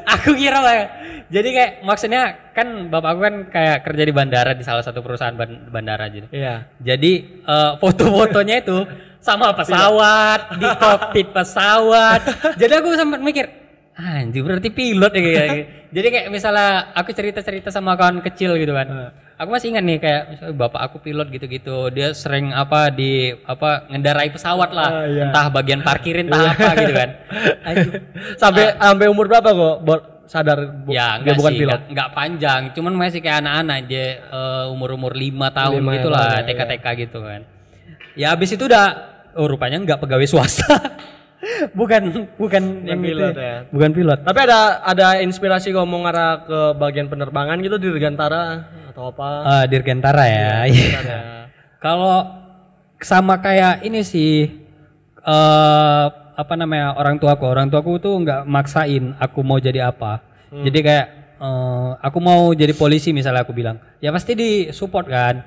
aku 0.06 0.35
kira 0.35 0.59
banget. 0.61 0.88
Jadi 1.32 1.49
kayak 1.49 1.73
maksudnya 1.80 2.23
kan 2.52 2.92
bapak 2.92 3.09
aku 3.16 3.21
kan 3.25 3.35
kayak 3.49 3.78
kerja 3.88 4.02
di 4.04 4.12
bandara 4.12 4.52
di 4.52 4.61
salah 4.61 4.85
satu 4.85 5.00
perusahaan 5.00 5.32
ban- 5.32 5.73
bandara 5.73 6.12
gitu. 6.12 6.28
iya 6.28 6.68
Jadi 6.76 7.40
eh, 7.40 7.73
foto-fotonya 7.80 8.61
itu 8.61 8.85
sama 9.16 9.56
pesawat 9.56 10.61
di 10.61 10.66
kokpit 10.68 11.28
pesawat. 11.32 12.21
Jadi 12.61 12.73
aku 12.76 12.88
sempat 12.99 13.25
mikir, 13.25 13.49
anjir 13.97 14.44
berarti 14.44 14.68
pilot 14.68 15.12
ya 15.14 15.21
kayak 15.23 15.49
gitu. 15.49 15.64
Jadi 15.92 16.06
kayak 16.09 16.26
misalnya 16.28 16.92
aku 16.92 17.12
cerita-cerita 17.12 17.68
sama 17.73 17.97
kawan 17.97 18.21
kecil 18.21 18.56
gitu 18.61 18.76
kan. 18.76 19.12
Aku 19.42 19.50
masih 19.50 19.75
ingat 19.75 19.82
nih 19.82 19.99
kayak 19.99 20.22
misalnya 20.30 20.54
bapak 20.54 20.80
aku 20.87 20.96
pilot 21.02 21.26
gitu-gitu. 21.34 21.90
Dia 21.90 22.14
sering 22.14 22.54
apa 22.54 22.94
di 22.94 23.34
apa 23.42 23.90
ngendarai 23.90 24.30
pesawat 24.30 24.70
lah. 24.70 25.02
Ah, 25.02 25.06
iya. 25.11 25.25
Entah 25.34 25.46
bagian 25.50 25.82
parkirin 25.82 26.30
entah 26.30 26.54
apa 26.54 26.70
gitu 26.78 26.92
kan. 26.94 27.11
Sampai 28.42 28.78
sampai 28.78 29.06
umur 29.11 29.26
berapa 29.26 29.50
kok 29.50 29.76
bo- 29.82 30.06
sadar 30.30 30.62
bu- 30.87 30.94
Ya 30.94 31.18
dia 31.18 31.34
enggak 31.34 31.37
bukan 31.42 31.52
sih, 31.52 31.58
pilot 31.58 31.72
enggak, 31.75 31.90
enggak 31.90 32.08
panjang, 32.14 32.62
cuman 32.72 32.92
masih 32.94 33.18
kayak 33.18 33.42
anak-anak 33.42 33.76
aja 33.84 34.04
eh, 34.22 34.64
umur-umur 34.70 35.12
lima 35.12 35.50
tahun 35.50 35.82
Lima 35.82 35.92
gitu 35.99 36.08
ya, 36.08 36.14
lah, 36.14 36.30
iya, 36.38 36.46
TK-TK 36.46 36.87
gitu 37.04 37.18
kan. 37.20 37.40
Ya 38.14 38.26
habis 38.30 38.54
itu 38.54 38.64
udah 38.64 38.87
oh 39.34 39.46
rupanya 39.50 39.82
enggak 39.82 39.99
pegawai 39.99 40.25
swasta. 40.25 40.70
bukan 41.78 42.30
bukan 42.38 42.62
yang 42.87 43.02
pilot 43.02 43.34
ya. 43.34 43.42
ya. 43.42 43.56
Bukan 43.75 43.90
pilot. 43.90 44.18
Tapi 44.22 44.38
ada 44.46 44.61
ada 44.87 45.06
inspirasi 45.18 45.75
kau 45.75 45.82
mau 45.82 46.00
ngarah 46.06 46.46
ke 46.46 46.58
bagian 46.78 47.11
penerbangan 47.11 47.58
gitu 47.58 47.76
di 47.82 47.90
Dirgantara 47.90 48.70
atau 48.92 49.08
apa? 49.08 49.28
Eh, 49.42 49.64
Dirgantara 49.66 50.25
ya. 50.25 50.52
Ada. 51.00 51.18
Kalau 51.78 52.16
sama 52.96 53.34
kayak 53.37 53.82
ini 53.82 54.00
sih 54.02 54.46
eh 55.18 56.04
apa 56.32 56.54
namanya 56.54 56.94
orang 56.94 57.16
tuaku, 57.16 57.44
orang 57.44 57.68
tuaku 57.68 57.99
tuh 57.99 58.14
nggak 58.18 58.44
maksain 58.44 59.14
aku 59.16 59.40
mau 59.40 59.58
jadi 59.58 59.88
apa. 59.88 60.22
Jadi 60.52 60.78
kayak 60.80 61.06
eh, 61.38 61.90
aku 61.99 62.18
mau 62.18 62.52
jadi 62.52 62.72
polisi 62.72 63.11
misalnya 63.11 63.42
aku 63.42 63.52
bilang, 63.52 63.80
ya 63.99 64.11
pasti 64.11 64.32
di 64.32 64.50
support 64.70 65.08
kan. 65.08 65.42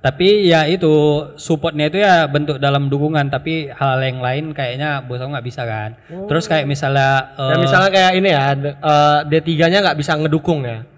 Tapi 0.00 0.48
ya 0.48 0.64
itu 0.64 0.88
supportnya 1.36 1.92
itu 1.92 2.00
ya 2.00 2.24
bentuk 2.24 2.56
dalam 2.56 2.88
dukungan, 2.88 3.28
tapi 3.28 3.68
hal 3.68 4.00
yang 4.00 4.24
lain 4.24 4.44
kayaknya 4.50 5.04
bos 5.04 5.20
aku 5.20 5.28
nggak 5.28 5.44
bisa 5.44 5.62
kan. 5.64 5.92
Terus 6.24 6.48
kayak 6.48 6.64
misalnya 6.64 7.36
eh, 7.36 7.48
Dan 7.52 7.56
misalnya 7.60 7.90
kayak 7.90 8.12
ini 8.16 8.28
ya, 8.28 8.44
d- 8.54 8.76
eh, 8.80 9.18
D3-nya 9.28 9.78
nggak 9.84 9.98
bisa 10.00 10.16
ngedukung 10.16 10.64
ya. 10.64 10.88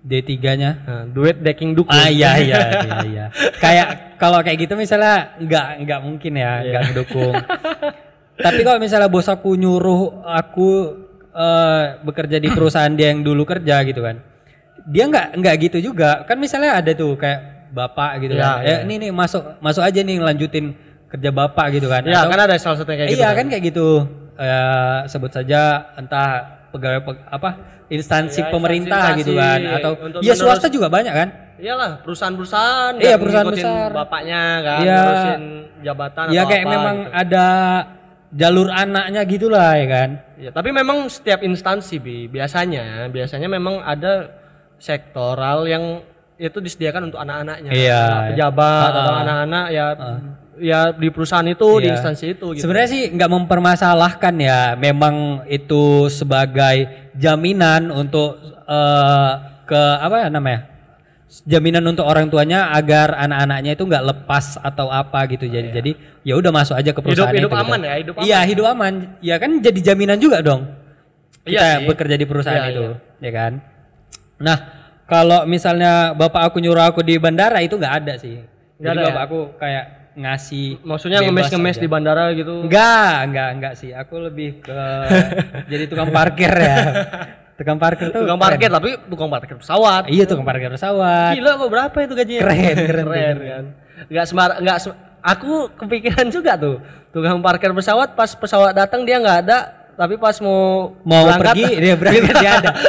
D3-nya 0.00 0.70
Nah, 0.80 1.04
duet 1.06 1.36
decking 1.38 1.72
dukung. 1.72 1.92
Ah 1.92 2.08
iya 2.08 2.36
iya 2.36 2.56
iya 2.86 2.98
iya. 3.04 3.24
Kayak 3.56 4.16
kalau 4.16 4.40
kayak 4.40 4.64
gitu 4.64 4.72
misalnya 4.74 5.36
nggak 5.36 5.66
nggak 5.84 6.00
mungkin 6.00 6.32
ya 6.34 6.52
nggak 6.62 6.82
mendukung. 6.88 7.34
Tapi 8.44 8.60
kalau 8.60 8.80
misalnya 8.80 9.06
bos 9.06 9.28
aku 9.28 9.52
nyuruh 9.52 10.24
aku 10.24 10.68
eh, 11.30 11.84
bekerja 12.00 12.36
di 12.36 12.48
perusahaan 12.48 12.88
dia 12.90 13.12
yang 13.12 13.20
dulu 13.20 13.44
kerja 13.44 13.84
gitu 13.84 14.00
kan, 14.00 14.16
dia 14.84 15.04
nggak 15.04 15.26
nggak 15.36 15.54
gitu 15.68 15.92
juga. 15.92 16.24
Kan 16.24 16.40
misalnya 16.40 16.80
ada 16.80 16.90
tuh 16.90 17.14
kayak 17.14 17.68
bapak 17.70 18.24
gitu 18.24 18.34
Iya, 18.34 18.42
kan, 18.42 18.56
iya. 18.64 18.72
eh 18.72 18.78
ini 18.82 18.94
nih 18.98 19.10
masuk 19.12 19.60
masuk 19.60 19.84
aja 19.84 20.00
nih 20.00 20.16
lanjutin 20.18 20.72
kerja 21.06 21.30
bapak 21.30 21.76
gitu 21.76 21.86
kan. 21.86 22.00
Ya, 22.02 22.24
Atau- 22.24 22.32
kan 22.32 22.40
ada 22.40 22.56
salah 22.56 22.76
satunya 22.80 23.04
kayak 23.04 23.10
gitu. 23.12 23.20
iya 23.20 23.28
kan 23.30 23.46
kayak 23.46 23.64
gitu. 23.68 23.88
Eh, 24.34 24.98
sebut 25.06 25.28
saja 25.28 25.60
entah 25.94 26.59
pegawai 26.70 27.00
peg- 27.02 27.26
apa 27.26 27.50
instansi 27.86 28.40
Ya, 28.40 28.48
pemerintah 28.48 29.02
instansi 29.12 29.20
gitu 29.20 29.32
kan 29.34 29.58
atau 29.76 29.92
ya 30.20 30.32
menerus- 30.32 30.38
swasta 30.38 30.66
juga 30.66 30.86
banyak 30.86 31.10
kan. 31.10 31.28
Iyalah, 31.60 32.00
perusahaan-perusahaan 32.00 32.92
Iya, 32.96 33.14
perusahaan 33.14 33.46
besar. 33.46 33.88
bapaknya 33.92 34.42
kan, 34.62 34.80
Iya. 34.80 34.96
ngurusin 34.96 35.42
jabatan 35.82 36.24
Ya 36.26 36.40
atau 36.40 36.48
kayak 36.48 36.64
apa 36.64 36.72
memang 36.72 36.96
gitu. 36.96 37.12
ada 37.12 37.46
jalur 38.32 38.68
anaknya 38.70 39.20
gitulah 39.24 39.70
ya 39.74 39.86
kan. 39.86 40.10
Ya, 40.38 40.50
tapi 40.50 40.68
memang 40.70 41.04
setiap 41.06 41.42
instansi 41.42 41.98
bi 41.98 42.26
biasanya 42.26 43.06
biasanya 43.06 43.46
memang 43.46 43.82
ada 43.82 44.32
sektoral 44.78 45.66
yang 45.66 46.00
itu 46.36 46.56
disediakan 46.56 47.12
untuk 47.12 47.20
anak-anaknya. 47.20 47.70
Iya. 47.70 48.00
Anak 48.00 48.24
pejabat 48.32 48.80
Ah, 48.80 48.88
atau 48.88 49.14
anak-anak 49.18 49.66
ya 49.68 49.86
ya 50.60 50.92
di 50.92 51.08
perusahaan 51.08 51.44
itu, 51.44 51.80
di 51.80 51.88
Iya. 51.88 51.96
instansi 51.96 52.24
itu 52.32 52.46
gitu. 52.54 52.62
Sebenarnya 52.62 52.88
sih 52.88 53.02
nggak 53.10 53.30
mempermasalahkan 53.30 54.34
ya, 54.36 54.76
memang 54.76 55.44
itu 55.46 56.06
sebagai 56.06 56.86
jaminan 57.16 57.88
untuk 57.88 58.36
eh, 58.64 59.30
ke 59.64 59.80
apa 59.98 60.16
ya 60.22 60.28
namanya? 60.28 60.60
Jaminan 61.46 61.86
untuk 61.86 62.02
orang 62.04 62.26
tuanya 62.26 62.70
agar 62.70 63.14
anak-anaknya 63.14 63.74
itu 63.74 63.86
nggak 63.86 64.02
lepas 64.02 64.58
atau 64.58 64.90
apa 64.90 65.26
gitu. 65.26 65.46
Jadi 65.46 65.68
jadi 65.70 65.90
ya 66.22 66.34
udah 66.34 66.50
masuk 66.50 66.74
aja 66.74 66.90
ke 66.90 66.98
perusahaan 66.98 67.30
hidup 67.30 67.46
itu. 67.46 67.54
gitu. 67.54 67.64
aman 67.66 67.80
ya, 67.80 67.94
hidup 67.98 68.14
aman. 68.18 68.24
Iya, 68.26 68.38
hidup 68.44 68.66
aman. 68.66 68.92
Ya 69.22 69.36
kan 69.38 69.50
jadi 69.58 69.80
jaminan 69.80 70.18
juga 70.18 70.42
dong. 70.42 70.66
Iya 71.42 71.58
Kita 71.58 71.66
sih. 71.70 71.86
bekerja 71.86 72.14
di 72.14 72.26
perusahaan 72.26 72.62
Iya, 72.62 72.70
itu, 72.70 72.84
ya 73.22 73.30
kan? 73.30 73.52
Nah, 74.38 74.58
kalau 75.06 75.46
misalnya 75.46 76.12
bapak 76.12 76.50
aku 76.50 76.58
nyuruh 76.58 76.84
aku 76.84 77.00
di 77.00 77.14
bandara 77.16 77.62
itu 77.62 77.74
nggak 77.74 77.94
ada 78.02 78.14
sih. 78.18 78.42
Nggak 78.76 78.86
Jadi 78.86 78.90
ada 78.92 79.00
ya? 79.00 79.08
bapak 79.10 79.22
aku 79.24 79.38
kayak 79.56 79.84
ngasih 80.12 80.82
Maksudnya 80.82 81.22
ngemes-ngemes 81.22 81.76
di 81.76 81.86
bandara 81.86 82.32
gitu. 82.32 82.66
Enggak, 82.66 83.14
enggak, 83.24 83.48
enggak 83.54 83.74
sih. 83.74 83.90
Aku 83.90 84.18
lebih 84.18 84.60
ke 84.60 84.80
jadi 85.70 85.84
tukang 85.86 86.10
parkir 86.10 86.50
ya. 86.50 86.78
Tukang 87.54 87.76
parkir 87.76 88.08
tuh 88.08 88.24
Tukang 88.24 88.36
keren. 88.36 88.46
parkir 88.48 88.68
tapi 88.68 88.90
tukang 89.06 89.28
parkir 89.28 89.56
pesawat. 89.56 90.08
Iya, 90.08 90.24
tukang 90.24 90.42
parkir 90.42 90.68
pesawat. 90.68 91.32
Gila 91.34 91.52
kok 91.54 91.68
berapa 91.68 91.96
itu 92.00 92.14
gajinya? 92.14 92.40
Keren, 92.42 92.76
keren, 92.80 93.06
keren 93.06 93.36
kan. 93.38 93.64
Enggak 94.08 94.24
semar 94.26 94.50
enggak 94.56 94.78
se- 94.80 94.96
aku 95.20 95.52
kepikiran 95.74 96.26
juga 96.28 96.56
tuh. 96.56 96.76
Tukang 97.10 97.38
parkir 97.40 97.70
pesawat 97.70 98.14
pas 98.14 98.30
pesawat 98.30 98.72
datang 98.72 99.02
dia 99.02 99.18
nggak 99.18 99.38
ada, 99.44 99.58
tapi 100.00 100.16
pas 100.16 100.32
mau 100.40 100.96
Mau 101.04 101.28
berangkat, 101.28 101.60
pergi 101.60 101.76
dia 101.76 101.94
berangkat 102.00 102.34
dia 102.40 102.52
ada. 102.56 102.72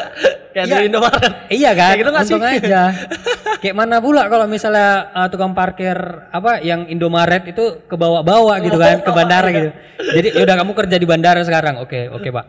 Kayak 0.52 0.68
Iya. 0.68 0.76
di 0.76 0.84
Indomaret. 0.92 1.34
Iya 1.48 1.72
kan? 1.76 1.92
Kayak 1.96 2.00
gitu 2.00 2.12
sih? 2.12 2.36
Untung 2.36 2.44
aja. 2.44 2.82
Kayak 3.64 3.76
mana 3.76 3.96
pula 4.04 4.24
kalau 4.28 4.46
misalnya 4.52 5.12
uh, 5.16 5.28
tukang 5.32 5.52
parkir 5.56 5.96
apa 6.28 6.60
yang 6.60 6.88
Indomaret 6.92 7.48
itu 7.48 7.84
ke 7.88 7.96
bawah-bawah 7.96 8.60
gitu 8.60 8.76
kan, 8.76 9.00
ke 9.00 9.12
bandara 9.16 9.48
gitu. 9.52 9.70
Jadi 10.20 10.28
yaudah 10.36 10.56
kamu 10.60 10.72
kerja 10.76 10.96
di 11.00 11.08
bandara 11.08 11.40
sekarang. 11.48 11.80
Oke, 11.80 12.12
oke, 12.12 12.28
Pak. 12.32 12.46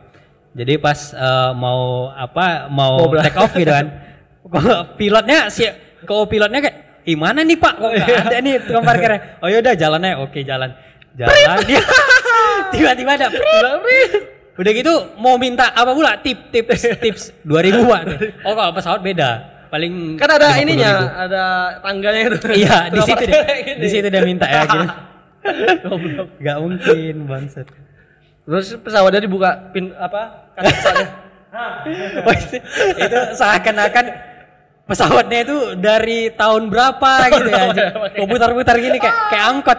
Jadi 0.52 0.75
pas 0.83 0.99
uh, 1.14 1.54
mau 1.54 2.11
apa 2.11 2.66
mau, 2.69 3.07
take 3.23 3.38
off 3.38 3.54
gitu 3.54 3.71
kan. 3.71 3.87
Pilotnya 4.99 5.47
si 5.49 5.64
kok 6.02 6.26
pilotnya 6.26 6.61
kayak 6.61 6.76
Ih 7.02 7.19
mana 7.19 7.42
nih 7.42 7.59
pak 7.59 7.83
kok 7.83 7.90
ada 7.99 8.38
nih 8.38 8.62
tukang 8.62 8.87
parkirnya 8.87 9.42
Oh 9.42 9.50
yaudah 9.50 9.75
jalannya 9.75 10.23
oke 10.23 10.38
jalan 10.47 10.71
Jalan 11.19 11.59
dia 11.66 11.83
Tiba-tiba 12.71 13.19
ada 13.19 13.26
Udah 14.52 14.73
gitu 14.76 14.94
mau 15.16 15.40
minta 15.40 15.73
apa 15.73 15.92
pula 15.92 16.21
tip 16.21 16.52
tips 16.52 16.82
tips 17.00 17.23
2000 17.40 17.88
pak 17.88 18.02
Oh 18.44 18.52
kalau 18.52 18.73
pesawat 18.76 19.00
beda 19.00 19.30
paling 19.73 20.21
Kan 20.21 20.28
ada 20.28 20.52
50.000. 20.52 20.65
ininya, 20.69 20.93
ada 21.17 21.45
tangganya 21.80 22.21
itu. 22.28 22.36
Iya 22.60 22.76
di 22.93 23.00
situ 23.00 23.25
gini. 23.25 23.73
di 23.80 23.88
situ 23.88 24.06
dia 24.12 24.21
minta 24.21 24.45
ya 24.45 24.69
gitu. 24.69 24.86
Gak 26.45 26.56
mungkin 26.60 27.15
bangset. 27.25 27.67
Terus 28.45 28.76
pesawatnya 28.76 29.25
dibuka 29.25 29.73
pin 29.73 29.97
apa? 29.97 30.52
Kaca 30.52 30.69
pesawatnya. 30.69 31.08
Itu, 33.04 33.19
seakan-akan 33.36 34.04
pesawatnya 34.82 35.38
itu 35.45 35.56
dari 35.76 36.32
tahun 36.32 36.69
berapa 36.69 37.12
gitu 37.28 37.49
ya. 37.49 37.65
Kok 37.93 38.25
putar-putar 38.25 38.76
gini 38.76 38.97
kayak 38.97 39.17
kayak 39.28 39.45
angkot. 39.52 39.78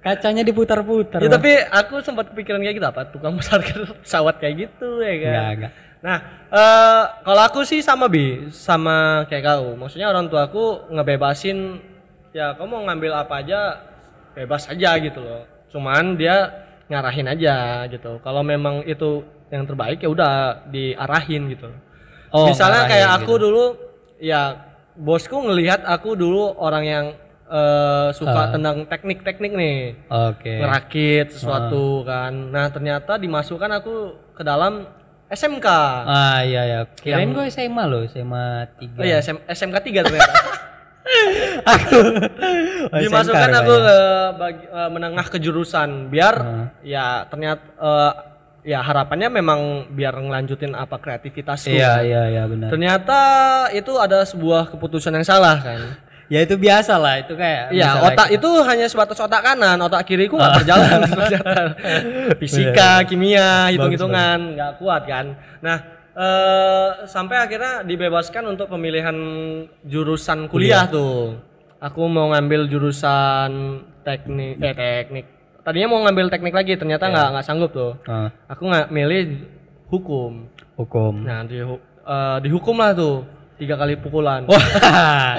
Kacanya 0.00 0.40
diputar-putar. 0.40 1.20
Ya, 1.20 1.28
Bang. 1.28 1.36
tapi 1.36 1.52
aku 1.60 2.00
sempat 2.00 2.32
kepikiran 2.32 2.64
kayak 2.64 2.76
gitu 2.80 2.88
apa 2.88 3.02
tukang 3.12 3.36
parkir 3.36 3.84
pesawat 4.00 4.36
kayak 4.42 4.54
gitu 4.68 5.04
ya 5.04 5.14
kan. 5.20 5.28
Enggak, 5.28 5.50
enggak. 5.52 5.72
Nah, 6.00 6.16
eh 6.48 7.02
kalau 7.20 7.42
aku 7.44 7.60
sih 7.68 7.84
sama 7.84 8.08
bi, 8.08 8.48
sama 8.48 9.28
kayak 9.28 9.44
kau. 9.44 9.76
Maksudnya 9.76 10.08
orang 10.08 10.32
tua 10.32 10.48
aku 10.48 10.88
ngebebasin 10.88 11.76
ya 12.32 12.56
kamu 12.56 12.68
mau 12.72 12.82
ngambil 12.88 13.12
apa 13.12 13.44
aja 13.44 13.60
bebas 14.32 14.72
aja 14.72 14.96
gitu 14.96 15.20
loh. 15.20 15.44
Cuman 15.68 16.16
dia 16.16 16.48
ngarahin 16.88 17.28
aja 17.28 17.84
gitu. 17.92 18.16
Kalau 18.24 18.40
memang 18.40 18.80
itu 18.88 19.20
yang 19.52 19.68
terbaik 19.68 20.00
ya 20.00 20.08
udah 20.08 20.64
diarahin 20.72 21.52
gitu. 21.52 21.68
Oh, 22.32 22.48
Misalnya 22.48 22.88
ngarahin 22.88 22.92
kayak 22.96 23.08
gitu. 23.12 23.18
aku 23.20 23.32
dulu 23.36 23.64
ya 24.16 24.42
bosku 24.96 25.36
ngelihat 25.36 25.84
aku 25.84 26.16
dulu 26.16 26.56
orang 26.56 26.84
yang 26.88 27.04
eh, 27.50 28.08
suka 28.14 28.54
tentang 28.54 28.86
teknik-teknik 28.86 29.52
nih 29.52 29.78
Oke. 30.06 30.62
ngerakit 30.62 31.34
sesuatu 31.34 32.06
kan. 32.06 32.30
Nah 32.30 32.70
ternyata 32.70 33.18
dimasukkan 33.18 33.70
aku 33.82 33.94
ke 34.38 34.42
dalam 34.46 34.86
SMK. 35.30 35.66
Ah 36.06 36.40
iya 36.46 36.62
ya. 36.66 36.80
Kirain 36.94 37.30
gue 37.30 37.44
SMA 37.50 37.84
loh, 37.86 38.02
SMA 38.06 38.66
3. 38.78 38.98
Oh 38.98 39.04
iya 39.06 39.18
SM, 39.22 39.38
SMK 39.46 39.76
3 39.78 40.06
ternyata. 40.06 40.34
aku. 41.74 41.98
Dimasukkan 43.04 43.50
aku 43.62 43.74
ke 43.74 43.98
bagi, 44.38 44.64
eh, 44.66 44.90
menengah 44.90 45.26
kejurusan 45.30 46.10
biar 46.10 46.34
ya 46.82 47.26
ternyata 47.30 47.62
eh, 47.78 48.12
ya 48.64 48.84
harapannya 48.84 49.28
memang 49.32 49.90
biar 49.92 50.18
ngelanjutin 50.18 50.76
apa 50.76 51.00
kreativitasku. 51.00 51.72
Iya 51.72 52.04
iya 52.04 52.22
iya 52.28 52.42
benar. 52.44 52.68
Ternyata 52.68 53.20
itu 53.72 53.96
ada 53.96 54.24
sebuah 54.26 54.72
keputusan 54.74 55.14
yang 55.16 55.26
salah 55.26 55.58
kan. 55.60 55.80
Ya 56.30 56.46
itu 56.46 56.54
biasa 56.54 56.94
lah, 56.94 57.18
itu 57.18 57.34
kayak 57.34 57.74
Iya, 57.74 57.90
misalnya 57.90 58.06
otak 58.14 58.28
itu 58.30 58.48
hanya 58.62 58.86
sebatas 58.86 59.18
otak 59.18 59.42
kanan, 59.42 59.74
otak 59.82 60.06
kiriku 60.06 60.38
nggak 60.38 60.62
berjalan. 60.62 60.98
Fisika, 62.40 63.02
kimia, 63.02 63.66
hitung-hitungan 63.74 64.54
nggak 64.54 64.72
kuat 64.78 65.10
kan. 65.10 65.34
Nah, 65.58 65.82
eh, 66.14 66.88
sampai 67.10 67.34
akhirnya 67.34 67.82
dibebaskan 67.82 68.46
untuk 68.46 68.70
pemilihan 68.70 69.16
jurusan 69.82 70.46
kuliah 70.46 70.86
tuh. 70.86 71.34
Aku 71.82 72.06
mau 72.06 72.30
ngambil 72.30 72.70
jurusan 72.70 73.82
teknik, 74.06 74.62
eh 74.62 74.74
teknik. 74.78 75.26
Tadinya 75.66 75.90
mau 75.90 76.00
ngambil 76.06 76.30
teknik 76.30 76.54
lagi, 76.54 76.78
ternyata 76.78 77.10
nggak 77.10 77.28
nggak 77.34 77.44
sanggup 77.44 77.74
tuh. 77.74 77.98
Ah, 78.06 78.30
Aku 78.54 78.70
nggak 78.70 78.86
milih 78.94 79.50
hukum. 79.90 80.46
hukum. 80.78 81.26
Nah, 81.26 81.42
di 81.42 81.58
dihukum 82.46 82.78
lah 82.78 82.94
tuh 82.94 83.39
tiga 83.60 83.76
kali 83.76 83.94
pukulan. 83.94 84.42
Wah, 84.44 84.64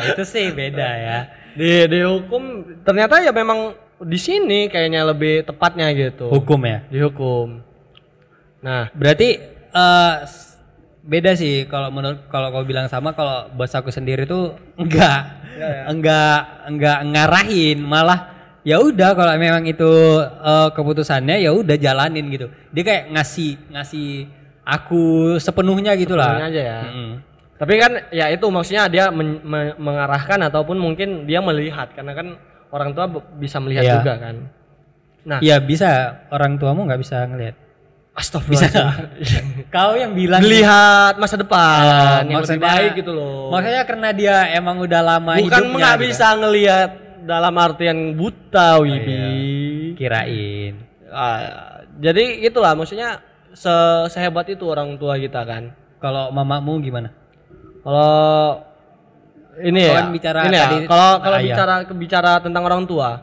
itu 0.14 0.22
sih 0.24 0.50
beda 0.50 0.88
ya. 0.96 1.20
di 1.52 1.84
dihukum 1.86 2.44
ternyata 2.80 3.20
ya 3.20 3.34
memang 3.34 3.74
di 4.00 4.16
sini 4.16 4.66
kayaknya 4.66 5.04
lebih 5.04 5.44
tepatnya 5.44 5.92
gitu 5.92 6.26
Hukum 6.28 6.64
ya. 6.64 6.80
dihukum 6.88 7.60
nah 8.62 8.88
Berarti 8.92 9.36
eh, 9.68 10.14
s- 10.24 10.56
beda 11.02 11.34
sih 11.34 11.66
kalau 11.66 11.90
menurut 11.90 12.24
kalau 12.26 12.50
kau 12.50 12.62
bilang 12.62 12.86
sama 12.86 13.12
kalau 13.12 13.50
bos 13.52 13.70
aku 13.70 13.90
sendiri 13.90 14.24
tuh 14.24 14.54
enggak 14.76 15.44
enggak 15.86 16.38
enggak 16.66 16.98
ngarahin 17.04 17.78
malah 17.82 18.32
ya 18.62 18.78
udah 18.78 19.12
kalau 19.12 19.34
memang 19.36 19.66
itu 19.66 19.92
eh, 20.24 20.70
keputusannya 20.72 21.42
ya 21.42 21.52
udah 21.52 21.76
jalanin 21.76 22.26
gitu. 22.30 22.48
Dia 22.70 22.84
kayak 22.84 23.04
ngasih 23.12 23.52
ngasih 23.70 24.10
aku 24.64 25.02
sepenuhnya 25.36 25.94
gitu 25.96 26.14
lah. 26.14 26.38
Sepenuhnya 26.38 26.48
aja 26.48 26.62
ya 26.64 26.80
Mm-mm. 26.86 27.12
Tapi 27.62 27.78
kan 27.78 27.92
ya 28.10 28.26
itu 28.28 28.42
maksudnya 28.44 28.90
dia 28.90 29.06
men- 29.08 29.38
me- 29.40 29.78
mengarahkan 29.78 30.42
ataupun 30.44 30.76
mungkin 30.76 31.24
dia 31.24 31.38
melihat 31.40 31.94
karena 31.94 32.12
kan 32.12 32.28
orang 32.68 32.90
tua 32.92 33.06
bisa 33.38 33.62
melihat 33.62 33.84
Iya. 33.84 33.94
juga 33.96 34.14
kan 34.18 34.36
nah 35.22 35.38
Ya 35.38 35.62
bisa 35.62 35.90
orang 36.28 36.58
tuamu 36.58 36.82
nggak 36.84 36.98
bisa 36.98 37.22
ngelihat. 37.24 37.54
astagfirullahaladzim 38.12 39.46
Kau 39.74 39.94
yang 39.94 40.12
bilang 40.12 40.42
melihat 40.42 41.14
masa 41.16 41.38
depan 41.38 42.26
Oh, 42.26 42.28
yang 42.28 42.42
lebih 42.42 42.60
baik 42.60 42.92
gitu 42.98 43.12
loh 43.12 43.48
Maksudnya 43.50 43.84
karena 43.84 44.10
dia 44.12 44.36
emang 44.52 44.78
udah 44.80 45.02
lama 45.02 45.38
bukan 45.38 45.46
hidupnya 45.46 45.78
nggak 45.78 45.96
gitu. 45.96 46.06
bisa 46.08 46.28
ngelihat 46.36 46.90
dalam 47.22 47.54
artian 47.56 48.18
buta 48.18 48.82
Wibi 48.82 49.94
kirain. 49.94 50.74
Ah, 51.08 51.40
jadi 51.96 52.42
itulah 52.42 52.74
maksudnya 52.74 53.22
se- 53.54 53.70
sehebat 54.10 54.50
itu 54.50 54.66
orang 54.66 54.98
tua 54.98 55.16
kita 55.16 55.44
kan. 55.44 55.70
Kalau 56.00 56.34
mamamu 56.34 56.82
gimana? 56.82 57.14
Kalau 57.82 58.62
ini 59.60 59.82
ya, 59.84 60.06
bicara 60.08 60.40
ini 60.46 60.56
ya, 60.56 60.68
kalau 60.86 61.10
kalau 61.20 61.38
ayah. 61.38 61.46
bicara 61.46 61.74
bicara 61.92 62.32
tentang 62.40 62.64
orang 62.64 62.84
tua. 62.84 63.22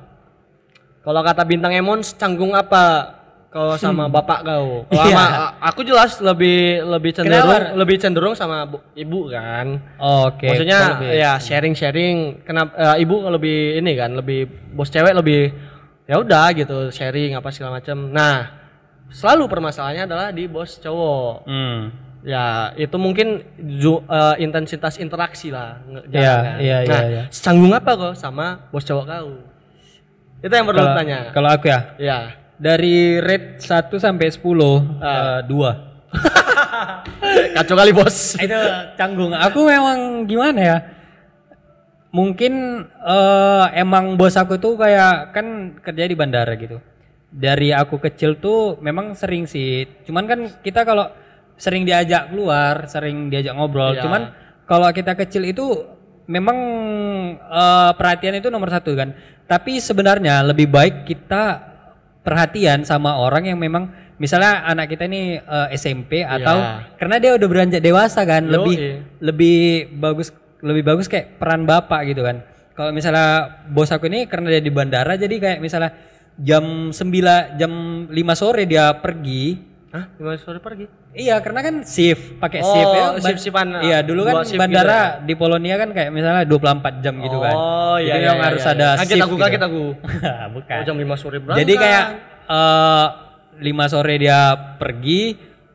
Kalau 1.01 1.21
kata 1.23 1.43
bintang 1.43 1.73
Emon 1.73 2.05
canggung 2.05 2.53
apa 2.53 3.17
kalau 3.49 3.75
sama 3.75 4.07
bapak 4.13 4.45
kau. 4.45 4.85
Kalau 4.85 5.05
Iya. 5.05 5.15
sama 5.15 5.27
aku 5.59 5.81
jelas 5.83 6.13
lebih 6.21 6.59
lebih 6.85 7.11
cenderung 7.13 7.49
Kenapa? 7.49 7.75
lebih 7.75 7.97
cenderung 7.97 8.35
sama 8.35 8.67
bu- 8.67 8.85
ibu 8.93 9.31
kan. 9.31 9.79
Oke. 9.97 10.47
Maksudnya 10.49 10.79
kau 10.79 10.93
lebih- 11.01 11.13
ya 11.17 11.33
sharing-sharing. 11.39 12.17
Kenapa 12.45 12.71
eh, 12.77 12.97
ibu 13.01 13.15
lebih 13.25 13.59
ini 13.79 13.93
kan 13.95 14.11
lebih 14.13 14.45
bos 14.71 14.89
cewek 14.89 15.15
lebih 15.15 15.55
ya 16.05 16.19
udah 16.19 16.53
gitu 16.53 16.91
sharing 16.91 17.35
apa 17.35 17.49
segala 17.49 17.81
macam. 17.81 18.11
Nah, 18.11 18.53
selalu 19.09 19.49
permasalahannya 19.49 20.05
adalah 20.05 20.29
di 20.29 20.45
bos 20.45 20.77
cowok. 20.77 21.47
Hmm. 21.47 22.08
Ya, 22.19 22.75
itu 22.75 22.99
mungkin 22.99 23.47
ju- 23.79 24.03
eh, 24.03 24.43
intensitas 24.43 24.99
interaksi 24.99 25.55
lah. 25.55 25.79
Iya, 26.11 26.35
kan. 26.35 26.59
iya, 26.59 26.77
iya, 26.83 26.91
Nah, 26.91 27.03
iya. 27.07 27.23
secanggung 27.31 27.71
apa 27.71 27.95
kok 27.95 28.15
sama 28.15 28.67
bos 28.69 28.83
cowok 28.83 29.07
kau? 29.07 29.29
Itu 30.39 30.51
yang 30.51 30.67
perlu 30.67 30.83
tanya. 30.93 31.31
Kalau 31.31 31.49
aku 31.49 31.67
ya, 31.67 31.81
Ya. 31.97 32.19
dari 32.59 33.19
rate 33.19 33.63
1 33.63 33.97
sampai 33.97 34.27
10, 34.29 34.83
Ah. 34.99 35.39
eh, 35.39 35.41
2. 35.47 35.71
Kacau 37.55 37.75
kali 37.77 37.93
bos. 37.93 38.35
itu 38.37 38.59
canggung. 38.95 39.31
Aku 39.33 39.63
memang 39.63 40.25
gimana 40.25 40.59
ya? 40.59 40.79
Mungkin 42.09 42.53
eh, 42.89 43.67
emang 43.77 44.17
bos 44.17 44.35
aku 44.35 44.57
tuh 44.57 44.75
kayak 44.75 45.31
kan 45.31 45.47
kerja 45.79 46.03
di 46.03 46.17
bandara 46.17 46.57
gitu. 46.57 46.83
Dari 47.29 47.71
aku 47.71 48.01
kecil 48.01 48.41
tuh 48.41 48.75
memang 48.81 49.13
sering 49.13 49.45
sih. 49.45 49.87
Cuman 50.03 50.25
kan 50.25 50.41
kita 50.59 50.83
kalau 50.83 51.13
sering 51.59 51.83
diajak 51.83 52.31
keluar, 52.31 52.87
sering 52.87 53.29
diajak 53.29 53.53
ngobrol. 53.53 53.93
Iya. 53.93 54.07
Cuman 54.07 54.23
kalau 54.65 54.89
kita 54.95 55.19
kecil 55.19 55.45
itu 55.45 55.67
memang 56.31 56.57
eh, 57.37 57.91
perhatian 57.99 58.39
itu 58.39 58.49
nomor 58.49 58.71
satu 58.71 58.95
kan. 58.95 59.13
Tapi 59.45 59.81
sebenarnya 59.83 60.45
lebih 60.47 60.71
baik 60.71 61.05
kita 61.05 61.61
perhatian 62.23 62.85
sama 62.85 63.17
orang 63.17 63.49
yang 63.49 63.59
memang 63.59 63.89
misalnya 64.21 64.67
anak 64.67 64.93
kita 64.93 65.09
ini 65.09 65.39
eh, 65.41 65.69
SMP 65.75 66.21
atau 66.23 66.57
Iya. 66.59 66.95
karena 67.01 67.17
dia 67.19 67.31
udah 67.39 67.49
beranjak 67.49 67.83
dewasa 67.83 68.23
kan 68.29 68.45
Yoi. 68.45 68.53
lebih 68.55 68.77
lebih 69.23 69.59
bagus 69.97 70.29
lebih 70.61 70.83
bagus 70.85 71.07
kayak 71.07 71.39
peran 71.39 71.65
bapak 71.65 72.11
gitu 72.11 72.27
kan 72.27 72.43
kalau 72.75 72.91
misalnya 72.91 73.63
bos 73.71 73.91
aku 73.91 74.11
ini 74.11 74.27
karena 74.27 74.59
dia 74.59 74.63
di 74.63 74.71
bandara 74.75 75.15
jadi 75.15 75.35
kayak 75.39 75.59
misalnya 75.63 75.95
jam 76.39 76.91
9 76.91 77.59
jam 77.59 77.73
5 78.11 78.15
sore 78.39 78.67
dia 78.67 78.91
pergi 78.99 79.59
Hah? 79.89 80.05
Gimana 80.15 80.37
sore 80.37 80.61
pergi? 80.61 80.85
iya 81.13 81.41
karena 81.41 81.65
kan 81.65 81.75
shift 81.81 82.37
pakai 82.37 82.61
Oh, 82.61 82.69
shift 82.69 82.91
ya 82.91 83.05
Ban- 83.09 83.23
shift-shiftan, 83.25 83.69
iya 83.81 83.99
dulu 84.01 84.21
kan 84.23 84.35
dua 84.35 84.45
shift 84.45 84.61
bandara 84.61 85.01
di 85.19 85.33
Polonia 85.33 85.75
kan 85.75 85.89
kayak 85.91 86.11
misalnya 86.11 86.45
24 86.45 87.01
jam 87.01 87.15
gitu 87.17 87.39
kan 87.39 87.55
Oh 87.55 87.97
iya. 87.97 88.13
jadi 88.13 88.21
iya, 88.21 88.29
yang 88.29 88.37
iya, 88.37 88.47
harus 88.47 88.63
iya. 88.63 88.73
ada 88.75 88.89
Kaget 88.95 89.09
shift 89.11 89.25
aku, 89.25 89.33
gitu. 89.33 89.43
kaget 89.43 89.63
aku. 89.65 89.85
bukan 90.55 90.77
Oh, 90.77 90.85
jam 90.85 90.97
5 90.99 91.17
sore 91.17 91.37
berangkat. 91.39 91.61
jadi 91.63 91.73
kayak 91.75 92.05
eh 92.47 93.07
5 93.59 93.65
sore 93.89 94.15
dia 94.17 94.41
pergi, 94.77 95.21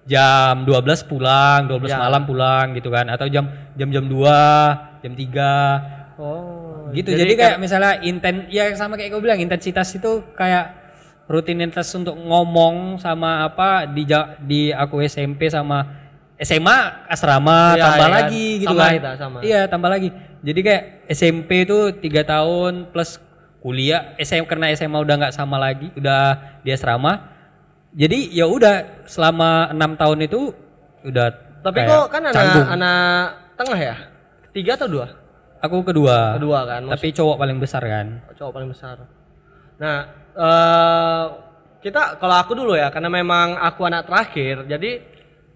jam 0.04 0.62
12 0.62 0.78
pulang, 1.04 1.60
12 1.66 1.90
Ya. 1.90 1.98
malam 1.98 2.24
pulang 2.24 2.66
gitu 2.72 2.88
kan 2.88 3.08
atau 3.08 3.26
jam 3.26 3.44
jam 3.74 3.90
jam 3.90 4.06
2, 4.06 5.02
jam 5.02 5.12
3 5.12 6.14
Oh. 6.14 6.94
gitu. 6.94 7.10
Jadi, 7.10 7.34
kayak 7.34 7.58
misalnya 7.58 7.98
inten 8.00 8.46
ya 8.48 8.70
sama 8.78 8.94
kayak 8.94 9.10
gue 9.10 9.22
bilang 9.24 9.42
intensitas 9.42 9.90
itu 9.92 10.22
kayak 10.32 10.83
rutinitas 11.26 11.88
untuk 11.94 12.14
ngomong 12.14 12.98
sama 12.98 13.44
apa 13.44 13.88
di 13.88 14.04
di 14.44 14.62
aku 14.70 15.00
SMP 15.02 15.48
sama 15.48 15.88
SMA 16.36 17.08
asrama 17.08 17.74
Iya, 17.74 17.84
tambah 17.86 18.04
kan. 18.04 18.16
lagi 18.20 18.46
gitu 18.60 18.68
Sama 18.70 18.82
kan. 18.82 18.92
itu, 18.92 19.12
sama. 19.16 19.38
Iya, 19.40 19.62
tambah 19.70 19.90
lagi. 19.90 20.10
Jadi 20.44 20.60
kayak 20.60 20.84
SMP 21.08 21.50
itu 21.64 21.78
tiga 21.98 22.22
tahun 22.22 22.92
plus 22.92 23.16
kuliah 23.60 24.12
SM 24.18 24.44
karena 24.44 24.68
SMA 24.76 25.00
udah 25.00 25.16
nggak 25.18 25.34
sama 25.34 25.56
lagi, 25.56 25.88
udah 25.96 26.36
di 26.62 26.70
asrama. 26.70 27.32
Jadi 27.94 28.34
ya 28.34 28.44
udah 28.44 29.06
selama 29.06 29.72
enam 29.72 29.96
tahun 29.96 30.26
itu 30.26 30.52
udah 31.06 31.28
Tapi 31.64 31.80
kok 31.88 32.08
kan 32.12 32.22
anak 32.28 32.36
canggung. 32.36 32.68
anak 32.68 33.24
tengah 33.56 33.80
ya? 33.80 33.96
Tiga 34.52 34.76
atau 34.76 34.88
dua? 34.92 35.08
Aku 35.64 35.80
kedua. 35.80 36.36
Kedua 36.36 36.60
kan. 36.68 36.82
Tapi 36.92 37.08
cowok 37.16 37.40
paling 37.40 37.56
besar 37.56 37.80
kan. 37.88 38.20
cowok 38.36 38.52
paling 38.52 38.68
besar. 38.68 39.00
Nah, 39.80 40.12
eh 40.36 41.24
kita 41.84 42.16
kalau 42.16 42.36
aku 42.40 42.56
dulu 42.56 42.74
ya, 42.74 42.88
karena 42.90 43.12
memang 43.12 43.60
aku 43.60 43.84
anak 43.84 44.08
terakhir, 44.08 44.64
jadi 44.66 45.04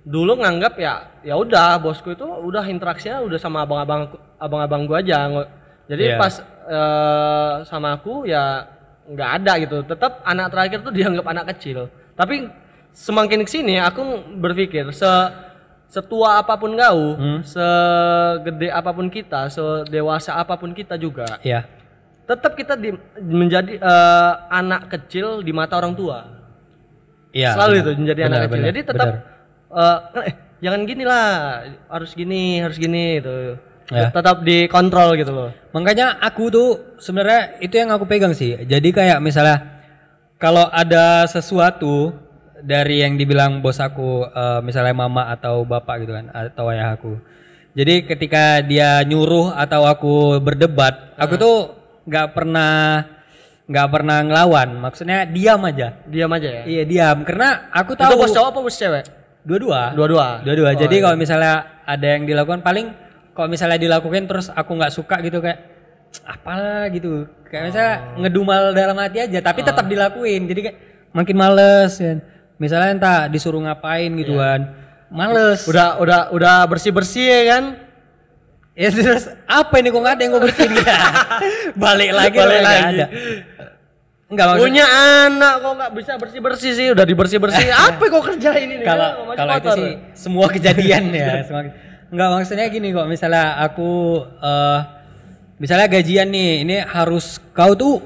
dulu 0.04 0.40
nganggap 0.40 0.74
ya 0.80 0.94
ya 1.20 1.36
udah 1.36 1.80
bosku 1.80 2.16
itu 2.16 2.24
udah 2.24 2.64
interaksinya 2.68 3.20
udah 3.24 3.40
sama 3.40 3.64
abang-abang 3.64 4.12
abang-abang 4.38 4.84
gua 4.88 5.00
aja. 5.00 5.28
Jadi 5.88 6.04
Iya. 6.04 6.20
pas 6.20 6.34
eh, 6.68 7.54
sama 7.64 7.96
aku 7.96 8.28
ya 8.28 8.68
nggak 9.08 9.30
ada 9.40 9.54
gitu. 9.60 9.78
Tetap 9.84 10.20
anak 10.24 10.52
terakhir 10.52 10.80
tuh 10.84 10.92
dianggap 10.98 11.26
anak 11.28 11.46
kecil. 11.56 11.88
Tapi 12.16 12.48
semakin 12.92 13.44
ke 13.44 13.52
sini 13.52 13.80
aku 13.80 14.04
berpikir 14.36 14.92
se 14.92 15.08
setua 15.88 16.44
apa 16.44 16.60
pun 16.60 16.76
kau, 16.76 17.16
Hmm. 17.16 17.40
segede 17.48 18.68
apa 18.68 18.92
pun 18.92 19.08
kita, 19.08 19.48
sedewasa 19.48 20.36
apa 20.36 20.60
pun 20.60 20.76
kita 20.76 21.00
juga, 21.00 21.40
Iya. 21.40 21.64
Tetap 22.28 22.54
kita 22.60 22.76
di, 22.76 22.92
menjadi 23.24 23.80
eh, 23.80 24.32
anak 24.52 24.92
kecil 24.92 25.40
di 25.40 25.56
mata 25.56 25.80
orang 25.80 25.96
tua. 25.96 26.28
Iya. 27.32 27.56
Selalu 27.56 27.72
benar. 27.72 27.84
itu 27.84 27.92
menjadi 28.04 28.20
Benar, 28.20 28.30
anak 28.30 28.40
kecil. 28.44 28.52
benar, 28.52 28.68
Jadi 28.68 28.80
tetap 28.84 29.08
benar. 29.08 30.28
eh, 30.28 30.34
jangan 30.60 30.82
gini 30.84 31.04
lah, 31.08 31.28
harus 31.88 32.12
gini, 32.12 32.44
harus 32.60 32.78
gini 32.78 33.04
itu. 33.24 33.36
Ya. 33.88 34.12
Tetap 34.12 34.44
dikontrol 34.44 35.16
gitu 35.16 35.32
loh. 35.32 35.50
Makanya 35.72 36.20
aku 36.20 36.52
tuh 36.52 36.70
sebenarnya 37.00 37.64
itu 37.64 37.80
yang 37.80 37.96
aku 37.96 38.04
pegang 38.04 38.36
sih. 38.36 38.60
Jadi 38.68 38.92
kayak 38.92 39.24
misalnya 39.24 39.80
kalau 40.36 40.68
ada 40.68 41.24
sesuatu 41.32 42.12
dari 42.60 43.00
yang 43.08 43.16
dibilang 43.16 43.64
bos 43.64 43.80
aku, 43.80 44.28
eh, 44.28 44.60
misalnya 44.68 44.92
mama 44.92 45.32
atau 45.32 45.64
bapak 45.64 46.04
gitu 46.04 46.12
kan, 46.12 46.28
atau 46.36 46.68
ayah 46.76 46.92
aku. 47.00 47.16
Jadi 47.78 48.10
ketika 48.10 48.60
dia 48.66 49.00
nyuruh 49.06 49.54
atau 49.54 49.86
aku 49.86 50.42
berdebat, 50.42 51.14
aku 51.16 51.38
tuh 51.38 51.77
nggak 52.08 52.28
pernah 52.32 53.04
nggak 53.68 53.88
pernah 53.92 54.18
ngelawan. 54.24 54.70
Maksudnya 54.80 55.28
diam 55.28 55.60
aja. 55.68 56.00
Diam 56.08 56.32
aja 56.32 56.50
ya. 56.50 56.64
Iya 56.64 56.84
diam. 56.88 57.18
Karena 57.28 57.68
aku 57.70 57.94
Itu 57.94 58.02
tahu 58.02 58.12
bos 58.16 58.32
cowok 58.32 58.50
apa 58.50 58.60
bos 58.64 58.78
cewek? 58.80 59.06
dua-dua. 59.48 59.96
Dua-dua. 59.96 60.28
Dua-dua. 60.44 60.70
Oh, 60.72 60.80
Jadi 60.80 60.96
iya. 61.00 61.04
kalau 61.08 61.16
misalnya 61.16 61.54
ada 61.88 62.08
yang 62.08 62.24
dilakukan 62.28 62.60
paling 62.60 62.92
kalau 63.32 63.48
misalnya 63.48 63.80
dilakukan 63.80 64.28
terus 64.28 64.48
aku 64.52 64.72
nggak 64.76 64.92
suka 64.92 65.20
gitu 65.24 65.40
kayak 65.40 65.60
apalah 66.24 66.88
gitu. 66.92 67.28
Kayak 67.48 67.64
misalnya 67.72 67.96
Oh. 67.96 68.20
ngedumal 68.24 68.64
dalam 68.76 68.98
hati 69.00 69.24
aja 69.24 69.40
tapi 69.40 69.64
tetap 69.64 69.88
dilakuin. 69.88 70.48
Jadi 70.48 70.60
kayak 70.68 70.78
makin 71.12 71.36
males 71.36 71.96
kan. 71.96 72.18
Misalnya 72.58 72.90
entah 72.92 73.20
disuruh 73.30 73.62
ngapain 73.64 74.10
gitu 74.20 74.36
kan. 74.36 74.74
Males. 75.08 75.64
Iya. 75.64 75.70
Udah 75.72 75.88
udah 76.04 76.22
udah 76.36 76.56
bersih-bersih 76.68 77.24
ya 77.28 77.42
kan? 77.56 77.64
Ya 78.78 78.94
terus 78.94 79.26
apa 79.50 79.74
ini 79.82 79.90
kok 79.90 79.98
nggak 79.98 80.16
ada 80.16 80.22
yang 80.22 80.32
gue 80.38 80.44
bersihin 80.46 80.72
ya. 80.86 80.98
Balik 81.74 82.12
lagi 82.14 82.38
Balik 82.38 82.62
lagi. 82.62 82.84
ada. 82.94 83.06
Enggak 84.28 84.46
maksud 84.54 84.62
Punya 84.70 84.86
anak 85.26 85.54
kok 85.58 85.74
nggak 85.82 85.92
bisa 85.98 86.12
bersih-bersih 86.20 86.72
sih, 86.78 86.88
udah 86.94 87.06
dibersih-bersih. 87.08 87.68
apa 87.90 88.04
kok 88.06 88.22
kerjain 88.22 88.70
ini? 88.70 88.86
kalau 88.86 89.34
kalau 89.34 89.54
itu 89.58 89.70
sih 89.74 89.92
semua 90.14 90.46
kejadian 90.52 91.10
ya 91.10 91.40
semua 91.48 91.74
nggak 92.08 92.30
maksudnya 92.38 92.66
gini 92.70 92.94
kok 92.94 93.08
misalnya 93.10 93.58
aku 93.60 94.22
eh 94.40 94.80
misalnya 95.58 95.90
gajian 95.90 96.30
nih 96.30 96.52
ini 96.64 96.76
harus 96.86 97.42
kau 97.52 97.74
tuh 97.74 98.00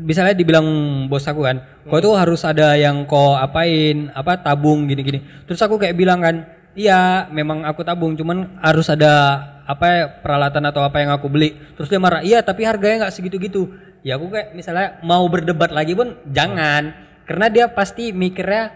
misalnya 0.00 0.32
dibilang 0.32 0.64
bos 1.06 1.28
aku 1.28 1.44
kan 1.44 1.60
kau 1.86 2.00
tuh 2.00 2.16
harus 2.16 2.40
ada 2.42 2.72
yang 2.74 3.04
kau 3.04 3.36
apain 3.36 4.08
apa 4.16 4.40
tabung 4.40 4.88
gini-gini 4.88 5.22
terus 5.44 5.60
aku 5.62 5.76
kayak 5.78 5.94
bilang 5.94 6.24
kan 6.24 6.42
iya 6.74 7.28
memang 7.30 7.62
aku 7.62 7.84
tabung 7.84 8.16
cuman 8.18 8.58
harus 8.64 8.90
ada 8.90 9.38
apa 9.66 9.86
ya, 9.88 10.04
peralatan 10.16 10.62
atau 10.64 10.80
apa 10.80 10.96
yang 10.98 11.10
aku 11.10 11.26
beli 11.26 11.58
terus 11.74 11.86
dia 11.86 11.98
marah 11.98 12.22
iya 12.22 12.38
tapi 12.40 12.62
harganya 12.62 13.04
nggak 13.04 13.14
segitu-gitu 13.14 13.66
ya 14.00 14.14
aku 14.14 14.30
kayak 14.30 14.54
misalnya 14.54 15.02
mau 15.02 15.26
berdebat 15.26 15.68
lagi 15.68 15.92
pun 15.92 16.14
jangan 16.24 16.94
karena 17.22 17.46
dia 17.46 17.66
pasti 17.66 18.10
mikirnya 18.10 18.70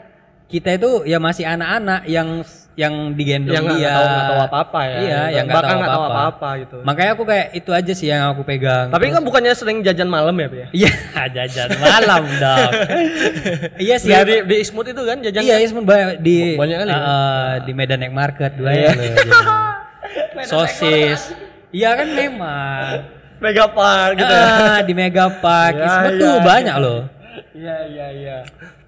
kita 0.44 0.74
itu 0.74 1.06
ya 1.06 1.22
masih 1.22 1.46
anak-anak 1.46 2.02
yang 2.04 2.42
yang 2.74 3.14
digendong 3.14 3.54
yang 3.54 3.66
dia 3.70 3.86
nggak 3.92 4.26
tahu 4.26 4.40
apa-apa 4.42 4.80
ya. 4.82 4.98
iya 4.98 5.20
yang 5.30 5.44
nggak 5.46 5.54
Bahkan 5.54 5.70
tahu 5.70 5.78
nggak 5.78 5.90
tahu 5.90 6.02
apa-apa 6.02 6.18
apa-apa 6.26 6.48
gitu. 6.58 6.76
makanya 6.82 7.10
aku 7.12 7.22
kayak 7.22 7.46
itu 7.52 7.70
aja 7.70 7.92
sih 7.94 8.06
yang 8.08 8.22
aku 8.26 8.42
pegang 8.42 8.90
Tapi 8.90 9.04
kan 9.06 9.22
bukannya 9.22 9.54
sering 9.54 9.78
jajan 9.80 10.10
malam 10.10 10.34
ya, 10.34 10.48
ya? 10.50 10.66
iya 10.72 10.90
jajan 11.36 11.70
malam 11.78 12.22
dong 12.26 12.70
iya 13.86 13.94
sih 13.94 14.10
Di, 14.10 14.42
di, 14.42 14.56
Ismut 14.58 14.86
itu 14.86 15.02
kan 15.04 15.22
jajan 15.22 15.38
iya 15.38 15.62
Ismun 15.62 15.86
banyak 15.86 16.18
di 16.18 16.58
Banyak 16.58 16.76
kali 16.78 16.90
ya? 16.90 16.98
eh, 16.98 17.52
di 17.62 17.72
Medan 17.72 17.98
Night 18.02 18.10
Market 18.12 18.50
dua 18.58 18.70
Iya. 18.74 18.90
ya. 18.90 19.02
sosis 20.50 21.34
iya 21.70 21.94
kan 21.94 22.08
memang 22.10 23.06
Megapark 23.40 24.20
gitu. 24.20 24.28
ya. 24.28 24.44
ah, 24.44 24.80
di 24.84 24.92
Mega 24.92 25.32
Park 25.32 25.74
Iya, 25.80 25.86
Ismun 25.88 26.12
iya, 26.12 26.20
tuh 26.20 26.34
iya. 26.36 26.44
banyak 26.44 26.76
loh 26.76 27.00
Iya 27.56 27.76
iya 27.88 28.06
iya. 28.12 28.38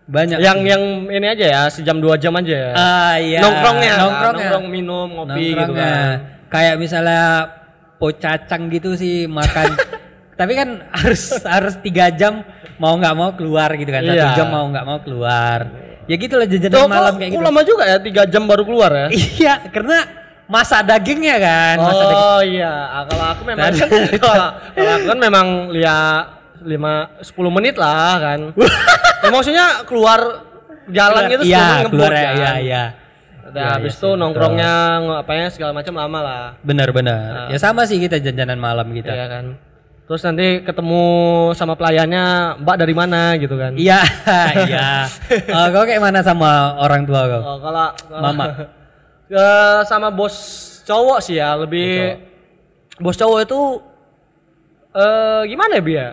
banyak 0.04 0.36
Yang 0.38 0.58
yang 0.68 0.82
ini 1.08 1.26
aja 1.26 1.46
ya, 1.48 1.62
sejam 1.72 1.96
dua 1.96 2.20
jam 2.20 2.36
aja 2.36 2.52
ya. 2.52 2.70
ah 2.76 3.14
iya 3.16 3.40
Nongkrongnya, 3.40 3.94
nongkrongnya 3.96 4.28
nongkrong 4.44 4.66
minum 4.68 5.08
ngopi 5.08 5.56
gitu 5.56 5.72
kan. 5.72 6.16
Kayak 6.52 6.76
misalnya 6.76 7.48
pocacang 7.96 8.68
gitu 8.68 8.92
sih 8.92 9.24
makan 9.24 9.72
tapi 10.40 10.52
kan 10.52 10.68
harus 10.90 11.38
harus 11.46 11.74
tiga 11.80 12.10
jam 12.10 12.42
mau 12.76 12.98
nggak 12.98 13.14
mau 13.14 13.30
keluar 13.32 13.70
gitu 13.78 13.88
kan 13.88 14.02
satu 14.02 14.18
Iya. 14.18 14.34
jam 14.34 14.48
mau 14.50 14.66
nggak 14.66 14.84
mau 14.84 14.98
keluar 15.00 15.58
ya 16.04 16.16
gitu 16.18 16.34
lah 16.34 16.50
jajanan 16.50 16.90
malam 16.90 17.14
kayak 17.14 17.30
kok 17.30 17.36
gitu 17.38 17.46
lama 17.46 17.60
juga 17.62 17.84
ya 17.86 17.96
tiga 18.02 18.22
jam 18.26 18.42
baru 18.44 18.66
keluar 18.66 18.90
ya 18.90 19.06
iya 19.14 19.54
karena 19.70 20.02
masak 20.52 20.84
dagingnya 20.84 21.36
kan 21.38 21.76
masak 21.80 22.04
daging. 22.04 22.20
oh 22.20 22.40
iya. 22.44 22.74
Ah, 22.92 23.02
kalau 23.08 23.24
aku 23.32 23.42
memang 23.42 23.72
kalau 24.22 24.46
aku 24.76 25.04
kan 25.08 25.18
memang 25.18 25.46
lihat 25.72 26.24
lima 26.62 26.92
sepuluh 27.18 27.48
menit 27.48 27.74
lah 27.74 28.20
kan. 28.20 28.40
Ya, 29.22 29.30
maksudnya 29.30 29.86
keluar 29.86 30.18
jalan 30.90 31.30
gitu 31.30 31.46
iya 31.46 31.86
ngebut 31.86 31.94
keluar 31.94 32.10
ya 32.10 32.22
kan. 32.26 32.34
iya 32.34 32.52
iya. 32.58 32.84
Udah 33.42 33.54
Iya, 33.54 33.70
habis 33.72 33.94
iya 33.94 34.00
itu 34.00 34.08
sih, 34.08 34.18
nongkrongnya 34.18 34.72
ngapanya 34.98 35.46
segala 35.46 35.72
macam 35.72 35.94
lama 35.94 36.18
lah. 36.18 36.44
Benar 36.58 36.88
benar. 36.90 37.46
Ya 37.46 37.58
sama 37.58 37.86
sih 37.86 38.02
kita 38.02 38.18
jajanan 38.18 38.58
malam 38.58 38.90
kita 38.90 39.14
Iya 39.14 39.26
kan. 39.30 39.44
Terus 40.02 40.26
nanti 40.26 40.66
ketemu 40.66 41.04
sama 41.54 41.78
pelayannya 41.78 42.24
mbak 42.58 42.76
dari 42.76 42.92
mana? 42.92 43.38
gitu 43.38 43.54
kan. 43.54 43.78
Iya 43.78 44.02
iya. 44.66 45.06
Eh, 45.30 45.66
kau 45.70 45.86
kayak 45.86 46.02
mana 46.02 46.18
sama 46.18 46.74
orang 46.76 47.06
tua 47.06 47.30
kau? 47.30 47.40
Oh, 47.40 47.56
kalau 47.62 47.86
kalau- 47.94 48.22
Mama. 48.26 48.44
Ke 49.32 49.46
sama 49.86 50.12
bos 50.12 50.36
cowok 50.84 51.18
sih 51.18 51.40
ya 51.40 51.56
lebih 51.56 52.20
bos 52.98 53.16
cowok 53.16 53.38
itu 53.42 53.60
eh 54.92 55.42
gimana 55.48 55.80
ya 55.80 55.82
Bia? 55.82 56.06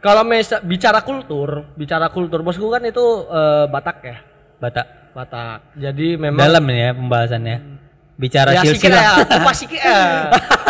Kalau 0.00 0.22
mes- 0.22 0.62
bicara 0.64 1.02
kultur, 1.02 1.68
bicara 1.74 2.08
kultur 2.08 2.40
bosku 2.40 2.70
kan 2.70 2.80
itu 2.80 3.04
eh, 3.26 3.66
Batak 3.66 3.98
ya, 4.00 4.16
Batak 4.56 4.86
Batak. 5.12 5.76
Jadi 5.76 6.16
memang 6.16 6.40
dalam 6.40 6.64
ya 6.64 6.94
pembahasannya 6.94 7.56
bicara 8.16 8.52
ya 8.52 8.62
sikit 8.62 8.88
silsilah 8.88 9.02
ya, 9.02 9.12
kupas 9.36 9.56
sikit 9.58 9.80
ya, 9.82 10.00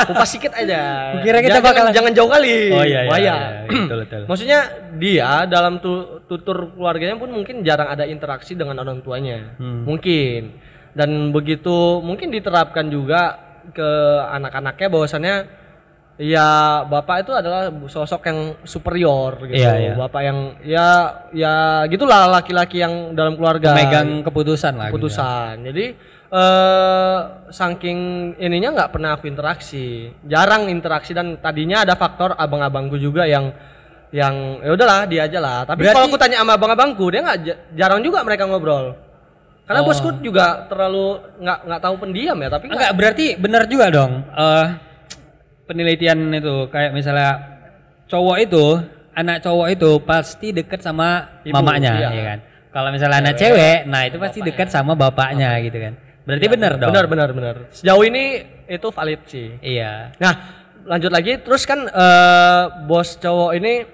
kupas 0.03 0.29
sikit 0.29 0.53
aja. 0.57 0.81
Kukira 1.15 1.39
kita 1.39 1.51
Jangan- 1.53 1.67
bakalan- 1.69 1.95
jangan 1.95 2.13
jauh 2.17 2.27
kali. 2.27 2.55
oh 2.73 2.83
iya 2.83 3.01
iya, 3.05 3.11
Bahaya. 3.11 3.23
iya, 3.23 3.37
betul 3.69 3.99
betul 4.03 4.23
Maksudnya 4.27 4.61
dia 4.97 5.29
dalam 5.47 5.75
tu- 5.79 6.25
tutur 6.25 6.75
keluarganya 6.75 7.15
pun 7.15 7.31
mungkin 7.31 7.63
jarang 7.63 7.87
ada 7.87 8.09
interaksi 8.09 8.57
dengan 8.57 8.81
orang 8.81 8.99
tuanya. 9.05 9.55
Hmm. 9.61 9.85
Mungkin. 9.87 10.70
Dan 10.91 11.31
begitu 11.31 12.03
mungkin 12.03 12.35
diterapkan 12.35 12.91
juga 12.91 13.39
ke 13.71 13.91
anak-anaknya 14.35 14.89
bahwasannya 14.91 15.37
ya 16.21 16.49
bapak 16.85 17.25
itu 17.25 17.33
adalah 17.33 17.73
sosok 17.89 18.29
yang 18.29 18.39
superior 18.69 19.41
gitu. 19.49 19.57
Iya, 19.57 19.73
iya. 19.81 19.95
Bapak 19.97 20.21
yang 20.21 20.39
ya 20.61 20.87
ya 21.33 21.55
gitulah 21.89 22.29
laki-laki 22.29 22.83
yang 22.85 23.17
dalam 23.17 23.41
keluarga 23.41 23.73
megang 23.73 24.21
keputusan 24.21 24.77
lah 24.77 24.93
gitu. 24.93 25.09
keputusan. 25.09 25.65
Jadi 25.65 25.85
eh 26.31 27.19
saking 27.51 27.99
ininya 28.39 28.69
nggak 28.77 28.91
pernah 28.93 29.17
aku 29.17 29.27
interaksi, 29.27 30.13
jarang 30.29 30.69
interaksi 30.69 31.17
dan 31.17 31.41
tadinya 31.41 31.83
ada 31.83 31.97
faktor 31.97 32.37
abang-abangku 32.37 33.01
juga 33.01 33.25
yang 33.27 33.51
yang 34.13 34.61
ya 34.61 34.71
udahlah 34.77 35.07
dia 35.09 35.25
aja 35.27 35.39
lah. 35.41 35.59
Tapi 35.65 35.87
Berarti- 35.87 35.95
kalau 35.97 36.07
aku 36.11 36.19
tanya 36.21 36.37
sama 36.43 36.53
abang-abangku 36.59 37.05
dia 37.11 37.21
nggak 37.25 37.39
ja- 37.47 37.61
jarang 37.75 38.05
juga 38.05 38.21
mereka 38.23 38.45
ngobrol. 38.45 38.95
Karena 39.71 39.87
Oh. 39.87 39.89
bosku 39.89 40.11
juga 40.19 40.67
terlalu 40.67 41.07
nggak 41.39 41.59
nggak 41.63 41.81
tahu 41.81 41.95
pendiam 42.03 42.35
ya, 42.35 42.51
tapi 42.51 42.67
nggak- 42.67 42.75
Enggak, 42.75 42.93
berarti 42.99 43.27
benar 43.39 43.63
juga 43.71 43.87
dong. 43.87 44.13
eh 44.27 44.67
penelitian 45.63 46.19
itu 46.35 46.67
kayak 46.67 46.91
misalnya 46.91 47.31
cowok 48.11 48.37
itu, 48.43 48.65
anak 49.15 49.39
cowok 49.39 49.67
itu 49.71 49.91
pasti 50.03 50.51
deket 50.51 50.83
sama 50.83 51.39
Ibu, 51.47 51.55
mamanya, 51.55 51.93
iya. 52.03 52.09
ya 52.11 52.23
kan. 52.35 52.39
Kalau 52.71 52.91
misalnya 52.91 53.19
anak 53.23 53.39
cewek, 53.39 53.87
nah 53.87 54.03
itu 54.03 54.19
pasti 54.19 54.43
dekat 54.43 54.75
sama 54.75 54.99
bapaknya 54.99 55.55
gitu 55.63 55.79
kan. 55.79 55.95
Berarti 56.27 56.47
benar 56.47 56.73
dong. 56.75 56.91
benar 56.91 57.07
benar 57.07 57.29
benar. 57.31 57.55
Sejauh 57.71 58.03
ini 58.03 58.25
itu 58.67 58.89
valid 58.91 59.23
sih. 59.27 59.55
Iya. 59.59 60.19
Nah, 60.19 60.35
lanjut 60.83 61.15
lagi 61.15 61.39
terus 61.39 61.63
kan 61.63 61.87
eh, 61.87 62.63
bos 62.87 63.15
cowok 63.15 63.55
ini 63.55 63.87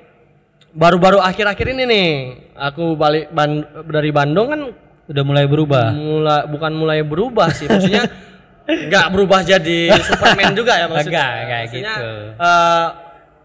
baru-baru 0.72 1.20
akhir-akhir 1.20 1.72
ini 1.72 1.84
nih 1.84 2.08
aku 2.54 2.96
balik 2.96 3.28
Ban- 3.28 3.64
dari 3.88 4.08
Bandung 4.08 4.48
kan 4.48 4.60
Udah 5.06 5.22
mulai 5.22 5.44
berubah. 5.44 5.90
mulai 5.90 6.40
bukan 6.44 6.72
mulai 6.72 6.98
berubah 7.00 7.48
sih 7.50 7.64
maksudnya 7.64 8.04
nggak 8.90 9.06
berubah 9.08 9.40
jadi 9.40 9.94
Superman 9.96 10.52
juga 10.52 10.74
ya 10.74 10.86
maksudnya. 10.86 11.06
Enggak, 11.06 11.30
kayak 11.46 11.62
Maksudnya, 11.64 11.94
gitu. 11.94 12.10
eh, 12.36 12.86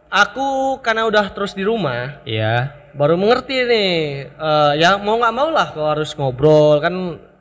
aku 0.09 0.47
karena 0.79 1.05
udah 1.05 1.25
terus 1.29 1.53
di 1.53 1.61
rumah 1.61 2.19
Iya. 2.23 2.73
baru 2.91 3.15
mengerti 3.15 3.55
nih 3.63 3.93
eh, 4.27 4.71
ya 4.75 4.97
mau 4.97 5.15
nggak 5.15 5.31
mau 5.31 5.49
lah 5.49 5.67
kalau 5.69 5.89
harus 5.91 6.11
ngobrol 6.11 6.77
kan 6.77 6.93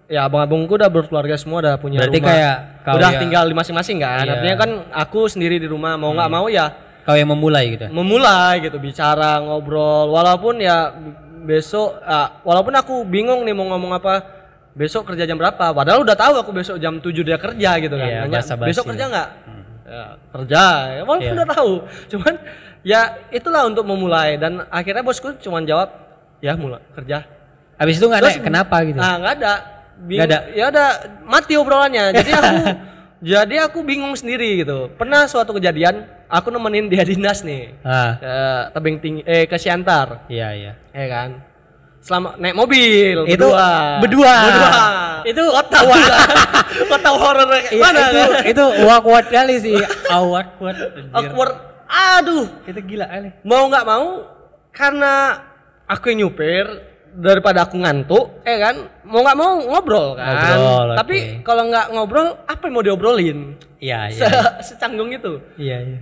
ya 0.07 0.27
abang-abangku 0.27 0.75
udah 0.75 0.87
berkeluarga 0.89 1.35
semua 1.35 1.59
udah 1.61 1.75
punya 1.77 1.99
Berarti 1.99 2.19
rumah 2.19 2.29
kayak 2.29 2.57
udah 2.93 3.11
ya- 3.11 3.19
tinggal 3.19 3.45
di 3.47 3.55
masing-masing 3.55 3.99
kan 3.99 4.11
Iya. 4.13 4.23
Hmm. 4.23 4.33
artinya 4.37 4.57
kan 4.59 4.71
aku 4.93 5.21
sendiri 5.27 5.57
di 5.57 5.67
rumah 5.67 5.97
mau 5.97 6.13
nggak 6.13 6.29
mau 6.29 6.47
ya 6.47 6.67
Kau 7.01 7.17
yang 7.17 7.33
memulai 7.33 7.75
gitu. 7.75 7.89
memulai 7.89 8.61
gitu 8.61 8.77
bicara 8.77 9.41
ngobrol 9.41 10.13
walaupun 10.13 10.61
ya 10.61 10.93
besok 11.41 11.99
ah, 12.01 12.41
walaupun 12.43 12.73
aku 12.73 13.03
bingung 13.03 13.43
nih 13.43 13.53
mau 13.53 13.67
ngomong 13.67 13.93
apa 13.93 14.15
besok 14.71 15.03
kerja 15.05 15.25
jam 15.25 15.35
berapa? 15.35 15.73
Padahal 15.73 16.01
udah 16.01 16.15
tahu 16.15 16.35
aku 16.39 16.51
besok 16.53 16.77
jam 16.77 16.97
7 16.97 17.11
dia 17.21 17.37
kerja 17.37 17.71
gitu 17.79 17.95
kan. 17.95 18.07
Iya, 18.07 18.21
Nanya, 18.25 18.41
besok 18.63 18.85
kerja 18.89 19.05
nggak? 19.09 19.29
Ya, 19.91 20.05
kerja. 20.31 20.63
Ya, 20.95 21.03
walaupun 21.03 21.27
Iya. 21.27 21.37
udah 21.43 21.49
tahu. 21.51 21.73
Cuman 22.09 22.35
ya 22.81 23.01
itulah 23.29 23.67
untuk 23.67 23.83
memulai. 23.83 24.39
Dan 24.39 24.63
akhirnya 24.69 25.03
bosku 25.03 25.35
cuman 25.37 25.67
jawab 25.67 25.91
ya 26.39 26.55
mulai 26.55 26.79
kerja. 26.95 27.27
Habis 27.75 27.99
itu 27.99 28.07
nggak 28.07 28.21
Terus- 28.23 28.37
nanya 28.39 28.47
kenapa 28.47 28.77
gitu. 28.87 28.99
ah 28.99 29.15
nggak 29.19 29.33
ada. 29.41 29.53
Nggak 30.01 30.27
ada? 30.31 30.39
ya 30.55 30.65
ada. 30.71 30.85
Mati 31.27 31.55
obrolannya. 31.59 32.05
Jadi 32.15 32.31
aku 32.31 32.55
jadi 33.21 33.55
aku 33.63 33.81
bingung 33.81 34.13
sendiri 34.13 34.59
gitu 34.59 34.89
pernah 34.95 35.25
suatu 35.25 35.53
kejadian 35.53 36.03
aku 36.27 36.49
nemenin 36.49 36.89
dia 36.89 37.05
dinas 37.05 37.41
nih 37.41 37.77
Ah, 37.81 38.17
ke 38.17 38.35
tebing 38.73 38.97
tinggi 38.99 39.21
eh 39.23 39.45
ke 39.45 39.55
Siantar 39.55 40.25
iya 40.27 40.49
iya. 40.53 40.73
ya 40.91 41.07
kan 41.07 41.31
selama 42.01 42.33
naik 42.35 42.57
mobil 42.57 43.29
Itu 43.29 43.45
berdua 43.45 44.01
berdua. 44.01 44.35
berdua 44.41 44.73
Itu 45.23 45.43
kota 45.47 45.79
kota 46.89 47.11
horor 47.21 47.49
Iya, 47.69 47.77
mana 47.77 48.01
itu 48.09 48.21
kan? 48.25 48.43
itu 48.47 48.65
awkward 48.89 49.27
kali 49.29 49.55
sih. 49.61 49.77
Awkward. 50.09 50.79
awkward 51.13 51.55
aduh 51.85 52.49
Itu 52.65 52.81
gila 52.81 53.05
kali. 53.05 53.37
mau 53.45 53.69
nggak 53.69 53.85
mau 53.85 54.09
karena 54.73 55.45
aku 55.85 56.09
yang 56.09 56.25
nyupir 56.25 56.65
daripada 57.13 57.65
aku 57.65 57.77
ngantuk 57.77 58.43
eh 58.43 58.57
kan 58.57 58.77
mau 59.03 59.21
nggak 59.21 59.35
mau 59.35 59.51
ngobrol 59.61 60.15
kan 60.15 60.35
Ngobrol, 60.57 60.89
tapi 60.95 61.17
kalau 61.41 61.67
nggak 61.67 61.87
ngobrol 61.91 62.27
apa 62.45 62.63
yang 62.63 62.75
mau 62.75 62.83
diobrolin 62.83 63.39
Iya 63.77 64.01
iya. 64.13 64.21
Se- 64.61 64.73
secanggung 64.73 65.09
itu 65.09 65.41
Iya 65.57 65.77
iya. 65.81 65.99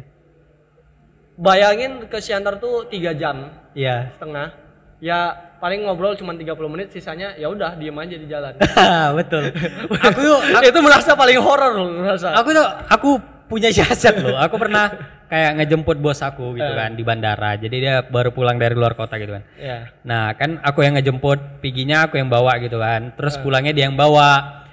bayangin 1.34 2.06
ke 2.06 2.18
Siantar 2.18 2.58
tuh 2.58 2.86
tiga 2.86 3.12
jam 3.12 3.48
Iya. 3.72 4.10
setengah 4.12 4.50
ya 4.98 5.30
paling 5.58 5.86
ngobrol 5.86 6.12
cuma 6.12 6.34
30 6.34 6.44
menit 6.68 6.90
sisanya 6.90 7.34
ya 7.34 7.46
udah 7.46 7.74
diem 7.74 7.94
aja 7.94 8.14
di 8.14 8.26
jalan 8.26 8.52
Betul. 9.18 9.54
Aku 10.06 10.18
tuh 10.18 10.38
itu 10.60 10.78
merasa 10.78 11.14
paling 11.14 11.38
horor 11.38 11.72
loh 11.72 11.88
merasa 11.96 12.34
aku 12.34 12.50
tuh 12.50 12.66
aku 12.88 13.10
punya 13.48 13.72
siasat 13.72 14.20
loh. 14.20 14.36
Aku 14.36 14.60
pernah 14.60 14.92
kayak 15.28 15.60
ngejemput 15.60 16.00
bos 16.00 16.24
aku 16.24 16.56
gitu 16.56 16.72
kan 16.72 16.96
di 16.96 17.04
bandara. 17.04 17.54
Jadi 17.60 17.76
dia 17.84 18.00
baru 18.00 18.32
pulang 18.32 18.56
dari 18.56 18.72
luar 18.72 18.96
kota 18.96 19.20
gitu 19.20 19.36
kan. 19.36 19.44
ya 19.60 19.92
Nah, 20.02 20.32
kan 20.34 20.56
aku 20.64 20.80
yang 20.82 20.96
ngejemput, 20.96 21.60
piginya 21.60 22.08
aku 22.08 22.16
yang 22.16 22.32
bawa 22.32 22.56
gitu 22.58 22.80
kan. 22.80 23.12
Terus 23.14 23.36
pulangnya 23.36 23.76
dia 23.76 23.86
yang 23.86 23.96
bawa. 23.96 24.64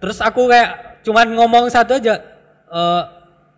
Terus 0.00 0.18
aku 0.24 0.48
kayak 0.48 1.04
cuman 1.04 1.26
ngomong 1.36 1.64
satu 1.68 2.00
aja 2.00 2.16
eh 2.68 3.02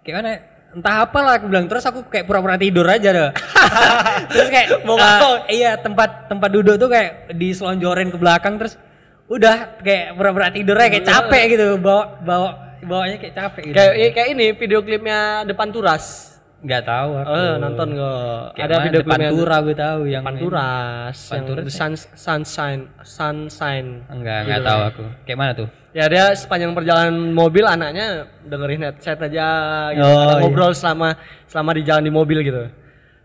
kayak 0.03 0.17
mana? 0.21 0.31
Entah 0.71 1.03
apa 1.03 1.19
lah 1.23 1.35
aku 1.39 1.47
bilang. 1.51 1.67
Terus 1.71 1.87
aku 1.87 2.07
kayak 2.11 2.27
pura-pura 2.27 2.59
tidur 2.59 2.87
aja 2.87 3.09
deh. 3.15 3.31
terus 4.35 4.49
kayak 4.51 4.83
Mau 4.83 4.99
ngomong. 4.99 5.47
iya 5.51 5.79
tempat 5.79 6.27
tempat 6.27 6.51
duduk 6.51 6.79
tuh 6.79 6.91
kayak 6.91 7.31
diselonjorin 7.35 8.11
ke 8.11 8.19
belakang 8.19 8.59
terus 8.59 8.75
udah 9.31 9.79
kayak 9.79 10.19
pura-pura 10.19 10.51
tidur 10.51 10.75
aja 10.75 10.91
kayak 10.91 11.07
capek 11.07 11.43
gitu 11.55 11.67
bawa 11.79 12.19
bawa 12.19 12.51
bawanya 12.83 13.17
kayak 13.23 13.35
capek 13.39 13.63
gitu. 13.71 13.77
kayak 13.79 14.11
kayak 14.11 14.29
ini 14.35 14.47
video 14.59 14.83
klipnya 14.83 15.47
depan 15.47 15.71
turas 15.71 16.35
nggak 16.61 16.83
tahu 16.85 17.11
aku. 17.25 17.33
eh 17.33 17.53
nonton 17.57 17.89
Kayak 18.53 18.67
ada 18.69 18.77
video 18.85 19.01
depan 19.01 19.17
klipnya 19.17 19.31
Tura 19.33 19.57
gue 19.65 19.77
tahu 19.77 20.01
yang 20.05 20.23
Panturas 20.25 21.17
yang 21.17 21.45
Panturas 21.49 21.65
the 21.65 21.73
sun, 21.73 21.93
sunshine 21.97 22.83
sunshine. 23.01 23.89
Enggak, 24.13 24.45
enggak 24.45 24.61
tahu 24.65 24.81
aku. 24.93 25.05
Kayak 25.25 25.39
mana 25.41 25.53
tuh? 25.57 25.69
ya 25.91 26.07
dia 26.07 26.31
sepanjang 26.39 26.71
perjalanan 26.71 27.35
mobil 27.35 27.67
anaknya 27.67 28.23
dengerin 28.47 28.87
headset 28.87 29.19
aja 29.19 29.47
gitu. 29.91 30.07
Oh, 30.07 30.39
iya. 30.39 30.39
ngobrol 30.39 30.71
selama 30.71 31.19
selama 31.51 31.71
di 31.75 31.83
jalan 31.83 32.05
di 32.07 32.13
mobil 32.15 32.39
gitu. 32.47 32.63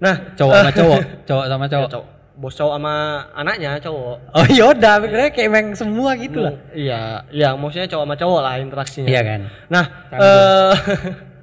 Nah. 0.01 0.33
Cowok 0.33 0.53
sama 0.55 0.71
cowok, 0.79 0.99
cowok 1.29 1.45
sama 1.45 1.65
cowok. 1.69 1.87
ya, 1.87 1.93
cowok. 1.93 2.07
Bos 2.35 2.51
cowok 2.57 2.73
sama 2.75 2.95
anaknya 3.31 3.71
cowok. 3.79 4.17
Oh 4.33 4.45
yaudah, 4.49 4.99
pikirnya 4.99 5.29
kayak 5.31 5.47
emang 5.47 5.65
semua 5.77 6.09
gitu 6.19 6.39
lah. 6.41 6.55
iya 6.73 7.21
iya 7.31 7.53
maksudnya 7.55 7.87
cowok 7.87 8.03
sama 8.07 8.15
cowok 8.17 8.39
lah 8.41 8.53
interaksinya. 8.59 9.07
Iya 9.07 9.21
kan. 9.21 9.41
nah 9.69 9.85
eh 10.09 10.73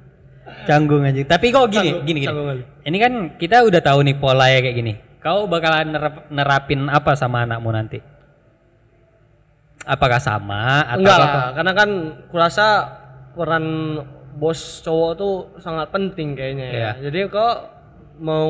Canggung 0.63 1.01
aja. 1.01 1.21
Tapi 1.25 1.45
kok 1.49 1.67
gini, 1.67 1.89
Canggung, 1.89 2.03
gini 2.03 2.19
gini. 2.19 2.27
canggung. 2.27 2.47
Ini 2.83 2.97
kan 2.97 3.13
kita 3.35 3.57
udah 3.61 3.81
tahu 3.81 3.99
nih 4.01 4.15
polanya 4.15 4.59
kayak 4.59 4.75
gini. 4.75 4.93
Kau 5.17 5.45
bakalan 5.45 5.87
nerap- 5.89 6.27
nerapin 6.27 6.87
apa 6.87 7.11
sama 7.13 7.43
anakmu 7.43 7.69
nanti? 7.69 7.99
Apakah 9.83 10.15
sama 10.17 10.83
atau 10.85 10.97
enggak 10.97 11.17
apa? 11.17 11.27
lah 11.27 11.47
karena 11.53 11.71
kan 11.73 11.89
kurasa 12.27 12.67
peran 13.33 13.65
bos 14.33 14.79
cowok 14.79 15.11
tuh 15.13 15.33
sangat 15.57 15.91
penting 15.91 16.33
kayaknya 16.33 16.65
ya 16.65 16.73
Iya. 16.73 16.91
jadi 17.03 17.19
kok 17.27 17.55
mau 18.17 18.47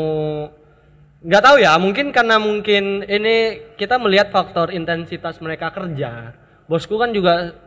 nggak 1.20 1.44
tahu 1.44 1.58
ya 1.58 1.74
mungkin 1.76 2.14
karena 2.14 2.38
mungkin 2.38 3.02
ini 3.02 3.36
kita 3.74 3.98
melihat 3.98 4.30
faktor 4.30 4.70
intensitas 4.70 5.40
mereka 5.40 5.74
kerja 5.74 6.38
bosku 6.64 6.96
kan 6.96 7.10
juga 7.10 7.58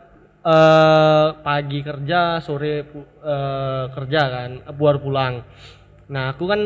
eh 0.47 1.27
pagi 1.43 1.79
kerja 1.83 2.39
sore 2.39 2.87
eh, 2.87 3.85
kerja 3.91 4.21
kan 4.31 4.49
buar 4.71 4.95
pulang. 5.03 5.43
Nah 6.07 6.31
aku 6.31 6.47
kan 6.47 6.61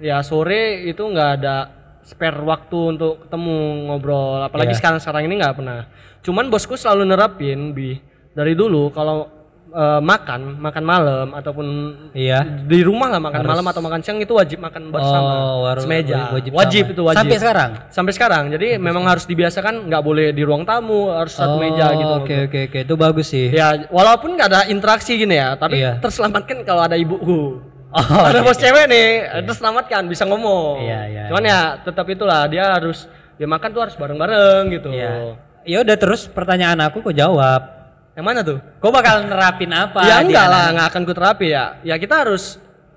ya 0.00 0.24
sore 0.24 0.88
itu 0.88 1.04
nggak 1.04 1.30
ada 1.40 1.56
spare 2.00 2.40
waktu 2.40 2.96
untuk 2.96 3.28
ketemu 3.28 3.90
ngobrol. 3.92 4.40
Apalagi 4.40 4.72
Iya. 4.72 4.78
sekarang 4.80 4.98
sekarang 5.04 5.28
ini 5.28 5.36
nggak 5.36 5.56
pernah. 5.60 5.84
Cuman 6.24 6.48
bosku 6.48 6.80
selalu 6.80 7.12
nerapin 7.12 7.76
bi 7.76 8.00
dari 8.32 8.56
dulu 8.56 8.88
kalau 8.88 9.35
eh, 9.76 10.00
makan 10.00 10.56
makan 10.56 10.82
malam 10.82 11.26
ataupun 11.30 11.66
Iya. 12.10 12.64
di 12.64 12.80
rumah 12.80 13.06
lah 13.06 13.20
makan 13.20 13.44
malam 13.44 13.60
atau 13.62 13.78
makan 13.78 14.00
siang 14.00 14.16
itu 14.16 14.32
wajib 14.32 14.56
makan 14.58 14.88
bersama 14.88 15.32
Oh, 15.36 15.56
waru- 15.62 15.84
semeja 15.84 16.32
wajib 16.32 16.50
wajib, 16.50 16.82
sama. 16.82 16.92
itu 16.92 17.02
wajib 17.04 17.18
Sampai 17.20 17.36
sekarang? 17.36 17.70
sampai 17.88 18.12
sekarang 18.12 18.44
jadi 18.48 18.68
memang 18.78 19.04
harus 19.04 19.24
dibiasakan 19.24 19.84
nggak 19.84 20.00
boleh 20.00 20.26
di 20.30 20.40
ruang 20.40 20.64
tamu 20.64 21.12
harus 21.12 21.30
satu 21.30 21.56
meja 21.56 21.92
gitu 21.92 22.08
Oh, 22.08 22.18
Oke 22.18 22.48
oke 22.48 22.60
oke 22.66 22.78
itu 22.82 22.94
bagus 22.96 23.26
sih. 23.28 23.46
ya 23.50 23.84
walaupun 23.86 24.32
nggak 24.32 24.48
ada 24.48 24.60
interaksi 24.66 25.12
gini 25.14 25.36
ya 25.36 25.52
tapi 25.54 25.76
Iya. 25.78 26.00
terselamatkan 26.00 26.62
kalau 26.62 26.80
ada 26.80 26.96
ibuku 26.96 27.60
Oh, 27.86 28.02
ada 28.28 28.40
bos 28.40 28.56
cewek 28.56 28.86
nih 28.86 29.08
terselamatkan 29.42 30.04
bisa 30.04 30.24
ngomong 30.24 30.80
Iya, 30.80 31.00
iya, 31.06 31.22
cuman 31.28 31.44
ya 31.44 31.60
tetap 31.78 32.04
itulah 32.06 32.44
dia 32.46 32.72
harus 32.72 33.04
dia 33.34 33.44
makan 33.44 33.68
tuh 33.70 33.82
harus 33.82 33.94
bareng-bareng 33.94 34.72
gitu 34.72 34.88
Iya. 34.90 35.36
Ya 35.62 35.82
udah 35.82 35.94
terus 35.94 36.24
pertanyaan 36.24 36.80
aku 36.80 37.02
kok 37.02 37.12
jawab. 37.12 37.75
Yang 38.16 38.24
mana 38.24 38.40
tuh 38.40 38.58
Kau 38.80 38.88
bakal 38.88 39.22
nerapin 39.22 39.68
apa? 39.70 40.00
ya 40.02 40.18
enggak 40.18 40.46
lah 40.46 40.64
nggak 40.72 40.86
akan 40.88 41.00
ku 41.02 41.12
terapi 41.12 41.46
ya 41.48 41.64
ya 41.82 41.94
kita 41.94 42.14
harus 42.18 42.56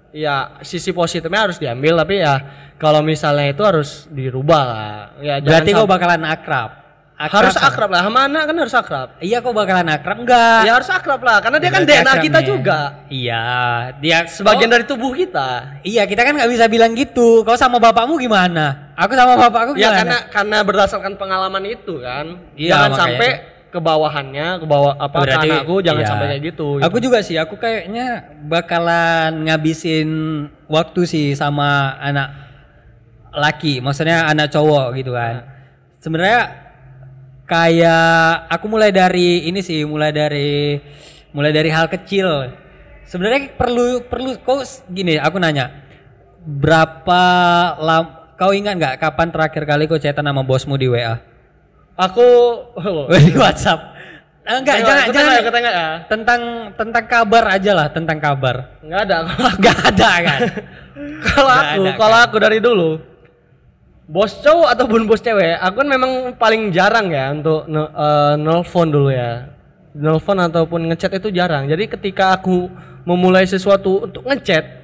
ya 0.10 0.58
sisi 0.62 0.90
positifnya 0.90 1.44
harus 1.44 1.58
diambil 1.58 2.00
tapi 2.00 2.18
ya 2.18 2.36
kalau 2.76 3.04
misalnya 3.04 3.46
itu 3.46 3.62
harus 3.62 4.08
dirubah 4.08 4.62
lah 4.64 4.92
ya 5.20 5.36
Berarti 5.38 5.70
kau 5.70 5.84
bakalan 5.86 6.24
akrab. 6.24 6.72
sam- 7.20 7.36
harus 7.36 7.52
akrab 7.54 7.92
lah 7.92 8.02
sama 8.02 8.26
anak 8.26 8.44
kan 8.48 8.56
harus 8.58 8.72
akrab 8.74 9.08
Iya 9.20 9.38
kau 9.38 9.52
bakalan 9.52 9.92
akrab 9.92 10.18
enggak? 10.18 10.64
ya 10.64 10.72
harus 10.72 10.88
akrab 10.88 11.20
lah 11.20 11.44
karena 11.44 11.58
dia 11.58 11.68
kan 11.68 11.84
Berarti 11.84 11.92
DNA 11.94 12.08
akrab 12.08 12.24
kita 12.24 12.40
juga 12.42 12.80
Iya, 13.12 13.44
dia 14.00 14.18
sebagian 14.26 14.66
kau- 14.66 14.74
dari 14.74 14.86
tubuh 14.88 15.12
kita 15.12 15.50
Iya, 15.84 16.04
kita 16.06 16.24
kan 16.24 16.32
nggak 16.34 16.48
bisa 16.50 16.66
bilang 16.66 16.96
gitu. 16.96 17.44
Kau 17.44 17.54
sama 17.54 17.76
bapakmu 17.78 18.16
gimana? 18.18 18.96
Aku 18.96 19.12
sama 19.14 19.36
bapakku 19.38 19.76
ya 19.76 19.92
gimana? 19.92 19.98
karena 20.00 20.18
karena 20.32 20.58
berdasarkan 20.64 21.14
pengalaman 21.14 21.64
itu 21.68 22.00
kan 22.00 22.40
Iya, 22.56 22.72
jangan 22.72 22.90
makanya 22.90 23.04
sampai 23.04 23.30
ke 23.70 23.78
bawahannya 23.78 24.60
ke 24.60 24.66
bawah 24.66 24.98
apa 24.98 25.18
ke 25.22 25.24
Berarti- 25.30 25.50
anakku 25.54 25.76
jangan 25.86 26.02
iya. 26.02 26.10
sampai 26.10 26.28
kayak 26.34 26.44
gitu 26.54 26.68
Aku 26.82 26.98
juga 26.98 27.22
sih, 27.22 27.38
aku 27.38 27.56
kayaknya 27.56 28.26
bakalan 28.50 29.46
ngabisin 29.46 30.10
waktu 30.66 31.02
sih 31.06 31.28
sama 31.38 31.94
anak 32.02 32.34
laki, 33.30 33.78
maksudnya 33.78 34.26
anak 34.26 34.50
cowok 34.50 34.98
gitu 34.98 35.14
kan. 35.14 35.46
Sebenarnya 36.02 36.42
kayak 37.46 38.50
aku 38.50 38.66
mulai 38.66 38.90
dari 38.90 39.46
ini 39.46 39.62
sih, 39.62 39.86
mulai 39.86 40.10
dari 40.10 40.82
mulai 41.30 41.54
dari 41.54 41.70
hal 41.70 41.86
kecil. 41.90 42.50
Sebenarnya 43.06 43.54
perlu 43.54 44.06
perlu 44.10 44.34
kau 44.42 44.62
gini, 44.90 45.18
aku 45.22 45.38
nanya. 45.38 45.70
Berapa 46.42 47.22
lam 47.78 48.34
kau 48.34 48.50
ingat 48.50 48.74
nggak 48.82 48.96
kapan 48.98 49.30
terakhir 49.30 49.64
kali 49.70 49.86
kau 49.86 50.02
chatan 50.02 50.26
sama 50.26 50.42
bosmu 50.42 50.74
di 50.74 50.90
WA? 50.90 51.22
Aku 52.00 52.28
oh, 52.80 53.12
di 53.12 53.36
WhatsApp. 53.36 54.00
Eh, 54.48 54.56
Enggak, 54.56 54.82
jangan 54.82 55.06
jangan. 55.14 55.40
aku 55.44 55.52
tengok 55.54 55.74
ya. 55.76 55.90
tentang 56.10 56.42
tentang 56.74 57.04
kabar 57.06 57.44
aja 57.54 57.72
lah 57.76 57.88
tentang 57.92 58.18
kabar. 58.18 58.56
Nggak 58.82 59.02
ada 59.06 59.18
nggak 59.62 59.78
ada 59.94 60.12
kan? 60.24 60.40
Kalau 61.28 61.52
aku 61.52 61.82
kalau 61.96 62.18
kan? 62.20 62.26
aku 62.28 62.36
dari 62.40 62.60
dulu 62.60 63.00
bos 64.10 64.36
cowok 64.44 64.68
ataupun 64.74 65.08
bos 65.08 65.22
cewek 65.24 65.56
aku 65.64 65.86
kan 65.86 65.88
memang 65.88 66.12
paling 66.36 66.74
jarang 66.76 67.08
ya 67.08 67.32
untuk 67.32 67.68
eh, 67.70 68.34
nelfon 68.40 68.88
dulu 68.90 69.12
ya. 69.14 69.48
Nelfon 69.96 70.40
ataupun 70.44 70.92
ngechat 70.92 71.20
itu 71.20 71.30
jarang. 71.32 71.70
Jadi 71.70 71.88
ketika 71.88 72.36
aku 72.36 72.68
memulai 73.10 73.46
sesuatu 73.48 74.06
untuk 74.06 74.22
ngechat 74.26 74.78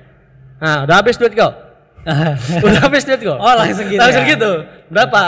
nah 0.56 0.88
udah 0.88 0.95
habis 1.04 1.19
duit 1.19 1.36
kau 1.36 1.51
udah 2.65 2.82
habis 2.86 3.04
duit 3.04 3.22
kau 3.22 3.36
Oh, 3.36 3.54
langsung 3.58 3.89
gitu 3.89 3.98
langsung 3.98 4.26
ya? 4.26 4.32
gitu? 4.38 4.52
Berapa? 4.88 5.22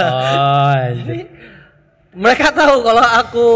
Oh 0.00 0.72
anjir. 0.72 1.28
mereka 2.24 2.54
tahu 2.54 2.74
kalau 2.80 3.02
aku 3.02 3.46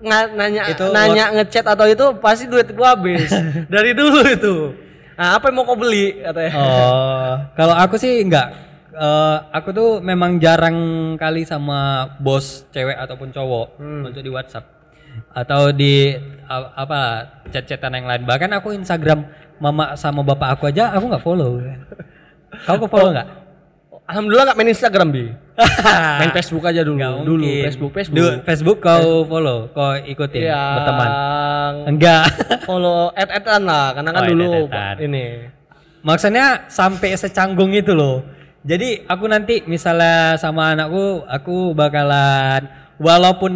nanya 0.00 0.62
Itu 0.72 0.88
nanya 0.90 1.24
ngechat 1.36 1.66
atau 1.68 1.84
itu 1.84 2.04
pasti 2.18 2.48
duit 2.48 2.72
gua 2.72 2.96
habis. 2.96 3.28
Dari 3.74 3.92
dulu 3.92 4.20
itu. 4.24 4.54
Nah 5.16 5.36
apa 5.36 5.48
yang 5.48 5.56
mau 5.56 5.64
kau 5.64 5.76
beli? 5.76 6.20
Katanya. 6.20 6.52
Oh 6.56 7.32
kalau 7.54 7.74
aku 7.76 7.96
sih 7.96 8.24
enggak. 8.24 8.48
Eh, 8.96 9.36
aku 9.52 9.76
tuh 9.76 9.90
memang 10.00 10.40
jarang 10.40 10.76
kali 11.20 11.44
sama 11.44 12.08
bos 12.16 12.64
cewek 12.72 12.96
ataupun 12.96 13.28
cowok 13.28 13.76
untuk 13.76 14.24
di 14.24 14.32
WhatsApp 14.32 14.64
atau 15.36 15.68
di 15.68 16.16
apa 16.48 17.00
chat-chatan 17.52 17.92
yang 17.92 18.08
lain. 18.08 18.24
Bahkan 18.24 18.50
aku 18.56 18.72
Instagram 18.72 19.28
mama 19.58 19.94
sama 19.94 20.20
bapak 20.22 20.48
aku 20.54 20.64
aja 20.66 20.90
aku 20.90 21.04
nggak 21.06 21.20
follow 21.20 21.60
kau 22.62 22.76
kau 22.76 22.86
follow 22.86 23.10
nggak 23.10 23.28
alhamdulillah 24.04 24.44
nggak 24.46 24.56
main 24.56 24.70
Instagram 24.70 25.08
bi 25.08 25.24
main 26.20 26.30
Facebook 26.30 26.64
aja 26.64 26.80
dulu 26.80 26.96
Nggak 26.96 27.12
dulu 27.22 27.42
mungkin. 27.42 27.64
Facebook 27.64 27.92
Facebook 27.92 28.18
Du- 28.20 28.40
Facebook 28.44 28.78
kau 28.78 29.24
follow, 29.24 29.58
kau 29.70 29.96
ikutin 29.96 30.46
Iya, 30.46 30.62
berteman. 30.74 31.10
Enggak. 31.90 32.22
follow 32.62 33.08
add 33.10 33.30
addan 33.30 33.62
lah 33.62 33.86
karena 33.92 34.10
kan 34.10 34.20
Oh, 34.20 34.28
dulu 34.28 34.50
add-addan. 34.62 34.96
ini 35.02 35.24
Maksudnya 36.00 36.46
sampai 36.68 37.16
secanggung 37.16 37.72
itu 37.72 37.90
loh. 37.90 38.22
Jadi 38.62 39.02
aku 39.02 39.26
nanti 39.26 39.62
misalnya 39.64 40.34
sama 40.36 40.70
anakku, 40.70 41.24
aku 41.24 41.72
bakalan 41.72 42.62
walaupun 42.96 43.52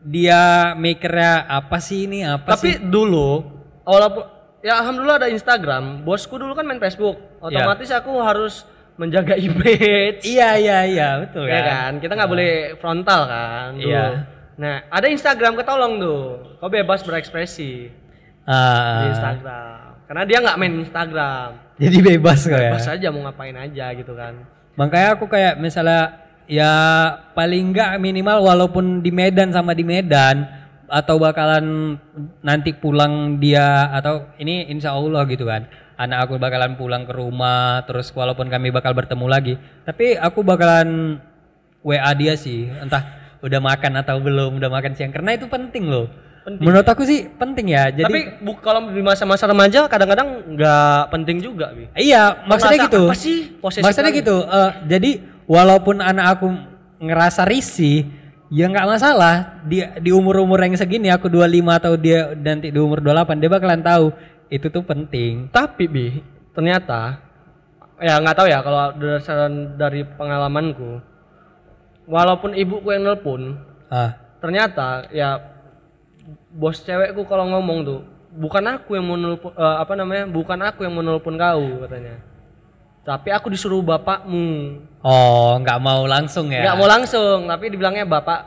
dia 0.00 0.74
mikirnya 0.74 1.42
apa 1.42 1.78
sih 1.78 2.04
ini 2.04 2.22
apa 2.22 2.54
tapi 2.54 2.76
sih? 2.76 2.84
dulu 2.84 3.42
walaupun 3.82 4.22
ya 4.64 4.80
alhamdulillah 4.80 5.20
ada 5.20 5.28
Instagram. 5.28 6.00
Bosku 6.02 6.40
dulu 6.40 6.56
kan 6.56 6.64
main 6.64 6.80
Facebook. 6.80 7.20
Otomatis 7.38 7.92
aku 7.92 8.16
harus 8.18 8.64
menjaga 8.96 9.36
image. 9.46 10.24
Iya 10.24 10.56
iya 10.56 10.78
iya. 10.88 11.08
Betul 11.20 11.46
ya. 11.46 11.60
kan. 11.60 11.68
kan 11.68 11.92
kita 12.00 12.12
nggak 12.16 12.30
boleh 12.32 12.52
frontal 12.80 13.20
kan? 13.28 13.68
Dulu. 13.76 13.92
Iya. 13.92 14.06
nah 14.54 14.86
ada 14.88 15.06
Instagram 15.10 15.58
ketolong 15.58 16.00
tuh. 16.00 16.22
Kau 16.58 16.72
bebas 16.72 17.04
berekspresi. 17.04 17.90
Di 17.90 18.48
Ah, 18.48 19.08
Instagram. 19.12 20.04
Karena 20.04 20.22
dia 20.24 20.38
nggak 20.40 20.58
main 20.58 20.74
Instagram. 20.80 21.48
Jadi 21.74 21.96
bebas 22.00 22.40
kok 22.46 22.54
ya. 22.54 22.70
bebas 22.70 22.86
aja 22.86 23.06
mau 23.10 23.26
ngapain 23.26 23.56
aja 23.56 23.86
gitu 23.92 24.14
kan. 24.14 24.46
Makanya 24.78 25.18
aku 25.18 25.26
kayak 25.26 25.58
misalnya 25.58 26.22
ya 26.46 26.70
paling 27.32 27.72
enggak 27.72 27.98
minimal 27.98 28.44
walaupun 28.46 29.00
di 29.00 29.10
Medan 29.10 29.50
sama 29.50 29.72
di 29.74 29.82
Medan 29.82 30.44
atau 30.94 31.18
bakalan 31.18 31.98
nanti 32.38 32.70
pulang 32.70 33.42
dia 33.42 33.90
atau 33.90 34.30
ini 34.38 34.70
insya 34.70 34.94
Allah 34.94 35.26
gitu 35.26 35.42
kan. 35.42 35.66
Anak 35.94 36.26
aku 36.26 36.38
bakalan 36.38 36.78
pulang 36.78 37.02
ke 37.02 37.10
rumah 37.10 37.82
terus 37.82 38.10
walaupun 38.10 38.46
kami 38.46 38.70
bakal 38.70 38.94
bertemu 38.94 39.26
lagi 39.26 39.54
tapi 39.82 40.14
aku 40.14 40.42
bakalan 40.42 41.18
WA 41.82 42.10
dia 42.14 42.34
sih 42.34 42.70
entah 42.70 43.02
udah 43.42 43.60
makan 43.60 43.92
atau 43.98 44.22
belum 44.22 44.62
udah 44.62 44.70
makan 44.70 44.94
siang. 44.94 45.10
Karena 45.10 45.34
itu 45.34 45.50
penting 45.50 45.90
loh. 45.90 46.06
Menurut 46.44 46.84
aku 46.84 47.08
sih 47.08 47.24
penting 47.24 47.72
ya 47.72 47.88
jadi 47.88 48.04
tapi 48.04 48.20
bu- 48.44 48.60
kalau 48.60 48.92
di 48.92 49.00
masa-masa 49.00 49.48
remaja 49.48 49.88
kadang-kadang 49.88 50.44
nggak 50.52 51.00
penting 51.08 51.40
juga 51.40 51.72
bi. 51.72 51.88
Iya, 51.96 52.44
maksudnya 52.44 52.78
Merasa 52.78 52.86
gitu. 52.86 53.02
apa 53.08 53.16
sih 53.16 53.38
Maksudnya 53.80 54.12
gitu. 54.12 54.36
eh, 54.44 54.70
jadi 54.84 55.10
walaupun 55.48 56.04
anak 56.04 56.36
aku 56.36 56.52
ngerasa 57.00 57.48
risih, 57.48 58.04
ya 58.52 58.66
nggak 58.68 58.88
masalah. 58.88 59.62
Di 59.64 59.84
di 60.00 60.10
umur-umur 60.12 60.60
yang 60.60 60.76
segini 60.76 61.08
aku 61.08 61.28
25 61.28 61.78
atau 61.78 61.92
dia 61.96 62.32
nanti 62.36 62.68
di 62.72 62.78
umur 62.80 63.00
28 63.00 63.40
dia 63.40 63.50
bakalan 63.52 63.80
tahu 63.84 64.06
itu 64.52 64.66
tuh 64.68 64.84
penting. 64.84 65.48
tapi 65.50 65.88
bi 65.88 66.06
ternyata 66.54 67.18
ya 67.98 68.20
nggak 68.22 68.36
tahu 68.36 68.46
ya 68.46 68.62
kalau 68.62 68.94
berdasarkan 68.94 69.74
dari 69.74 70.06
pengalamanku 70.06 71.02
walaupun 72.06 72.54
ibuku 72.54 72.94
yang 72.94 73.04
nelpon 73.08 73.58
Ah. 73.90 74.16
ternyata 74.42 75.06
ya 75.14 75.38
bos 76.50 76.82
cewekku 76.82 77.22
kalau 77.28 77.46
ngomong 77.52 77.84
tuh 77.84 78.00
bukan 78.34 78.64
aku 78.78 78.98
yang 78.98 79.06
mau 79.06 79.18
nelpon 79.18 79.52
eh, 79.54 79.76
apa 79.78 79.92
namanya 79.94 80.24
bukan 80.26 80.58
aku 80.62 80.82
yang 80.82 80.94
mau 80.94 81.04
nelpon 81.04 81.36
kau 81.38 81.84
katanya 81.86 82.18
tapi 83.04 83.28
aku 83.28 83.48
disuruh 83.48 83.80
bapakmu 83.80 84.80
Oh, 85.00 85.60
nggak 85.60 85.78
mau 85.78 86.04
langsung 86.04 86.48
ya. 86.48 86.64
nggak 86.64 86.76
mau 86.76 86.88
langsung 86.88 87.44
tapi 87.44 87.68
dibilangnya 87.68 88.02
bapak 88.02 88.40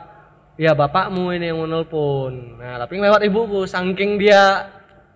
ya 0.54 0.74
bapakmu 0.74 1.30
ini 1.30 1.48
yang 1.48 1.56
mau 1.56 1.66
nelpon 1.66 2.58
nah 2.58 2.76
tapi 2.76 2.98
lewat 2.98 3.22
ibuku 3.22 3.62
saking 3.62 4.18
dia 4.18 4.66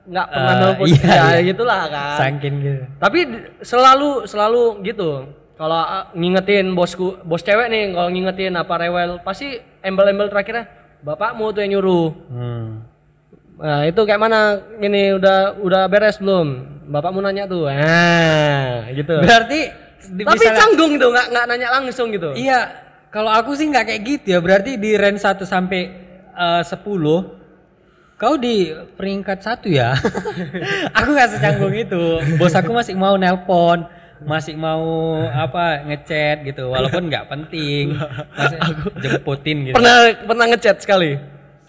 nggak 0.02 0.26
pernah 0.28 0.52
Eh, 0.52 0.60
nelpon 0.60 0.86
iya, 0.88 1.02
ya 1.02 1.24
iya. 1.32 1.40
gitulah 1.44 1.82
kan 1.84 2.16
Saking 2.16 2.54
gitu. 2.58 2.82
tapi 2.96 3.18
selalu 3.60 4.10
selalu 4.24 4.62
gitu 4.84 5.10
kalau 5.52 5.74
ah, 5.76 6.10
ngingetin 6.12 6.70
bosku 6.72 7.18
bos 7.20 7.40
cewek 7.40 7.66
nih 7.66 7.90
kalau 7.90 8.08
ngingetin 8.08 8.54
apa 8.54 8.74
rewel 8.76 9.18
pasti 9.20 9.50
embel-embel 9.80 10.26
terakhirnya 10.26 10.70
bapakmu 11.00 11.50
tuh 11.50 11.60
yang 11.60 11.74
nyuruh 11.76 12.10
Hmm. 12.28 12.86
Nah, 13.52 13.84
itu 13.84 14.00
kayak 14.00 14.18
mana 14.18 14.40
ini 14.78 15.12
udah 15.12 15.60
udah 15.60 15.82
beres 15.86 16.16
belum? 16.16 16.48
Bapakmu 16.88 17.20
nanya 17.20 17.44
tuh. 17.44 17.68
Nah, 17.68 18.88
gitu. 18.90 19.16
Berarti 19.18 19.60
di- 20.08 20.24
Tapi 20.24 20.34
misalnya- 20.34 20.58
canggung 20.58 20.90
gitu, 20.92 21.08
nggak 21.08 21.26
nggak 21.30 21.44
nanya 21.46 21.68
langsung 21.70 22.08
gitu. 22.10 22.32
Iya, 22.32 22.60
kalau 23.08 23.30
aku 23.30 23.54
sih 23.54 23.68
nggak 23.68 23.86
kayak 23.86 24.02
gitu 24.02 24.26
ya. 24.28 24.38
Berarti 24.38 24.76
di 24.76 24.96
range 24.96 25.20
1 25.20 25.44
sampai 25.44 25.80
eh, 26.32 26.62
10 26.64 27.38
kau 28.16 28.34
di 28.36 28.70
peringkat 28.96 29.38
satu 29.40 29.66
ya. 29.66 29.94
aku 30.96 31.08
nggak 31.10 31.30
secanggung 31.30 31.74
itu. 31.74 32.02
Bos 32.34 32.52
aku 32.52 32.70
masih 32.72 32.94
mau 32.94 33.14
nelpon, 33.14 33.84
masih 34.22 34.54
mau 34.54 34.82
apa 35.28 35.82
ngechat 35.84 36.42
gitu, 36.42 36.66
walaupun 36.68 37.06
nggak 37.06 37.28
penting. 37.28 37.94
Masih 38.32 38.58
jemputin 38.98 39.56
gitu. 39.66 39.74
Pernah 39.74 39.96
pernah 40.18 40.46
ngechat 40.48 40.76
sekali. 40.78 41.18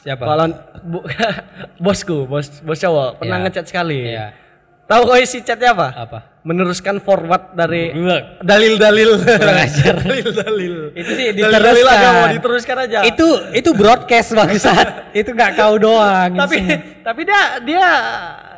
Siapa? 0.04 0.24
Kalau 0.28 0.46
bu- 0.84 1.06
bosku, 1.86 2.28
bos 2.28 2.60
bos 2.60 2.76
cowok 2.76 3.24
pernah 3.24 3.40
Iya. 3.40 3.44
ngechat 3.48 3.66
sekali. 3.66 4.00
Iya. 4.12 4.36
Tahu 4.84 5.02
kau 5.08 5.16
isi 5.16 5.40
chatnya 5.40 5.72
apa? 5.72 5.88
Apa? 5.96 6.20
Meneruskan 6.44 7.00
forward 7.00 7.56
dari 7.56 7.96
dalil-dalil. 8.44 9.16
Dalil-dalil. 10.04 10.92
Itu 10.92 11.12
sih 11.16 11.32
diteruskan. 11.32 11.88
agama 11.88 12.26
diteruskan 12.36 12.78
aja. 12.84 13.00
Itu 13.08 13.28
itu 13.56 13.72
broadcast 13.72 14.36
bangsat. 14.36 14.88
itu 15.24 15.32
nggak 15.32 15.56
kau 15.56 15.80
doang. 15.80 16.36
tapi 16.36 16.60
isinya. 16.60 16.78
tapi 17.00 17.22
dia 17.24 17.42
dia 17.64 17.86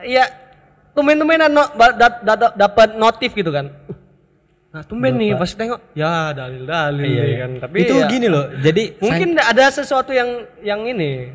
ya 0.01 0.25
tumben-tumbenan 0.97 1.53
no, 1.53 1.61
dapat 2.57 2.97
notif 2.97 3.29
gitu 3.37 3.53
kan. 3.53 3.69
Nah, 4.75 4.83
tumben 4.83 5.15
nih 5.15 5.39
pas 5.39 5.47
tengok 5.47 5.95
ya 5.95 6.35
dalil-dalil 6.35 7.07
Iya, 7.07 7.23
iya. 7.23 7.37
kan. 7.47 7.51
Tapi 7.63 7.75
itu 7.87 7.95
ya, 7.95 8.11
gini 8.11 8.27
loh. 8.27 8.43
Jadi 8.59 8.99
mungkin 8.99 9.39
ada 9.39 9.71
sesuatu 9.71 10.11
yang 10.11 10.43
yang 10.59 10.83
ini 10.83 11.31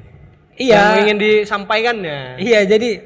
Iya. 0.60 0.76
yang 0.76 1.08
ingin 1.08 1.16
disampaikannya. 1.16 2.36
Iya, 2.36 2.68
jadi 2.68 3.00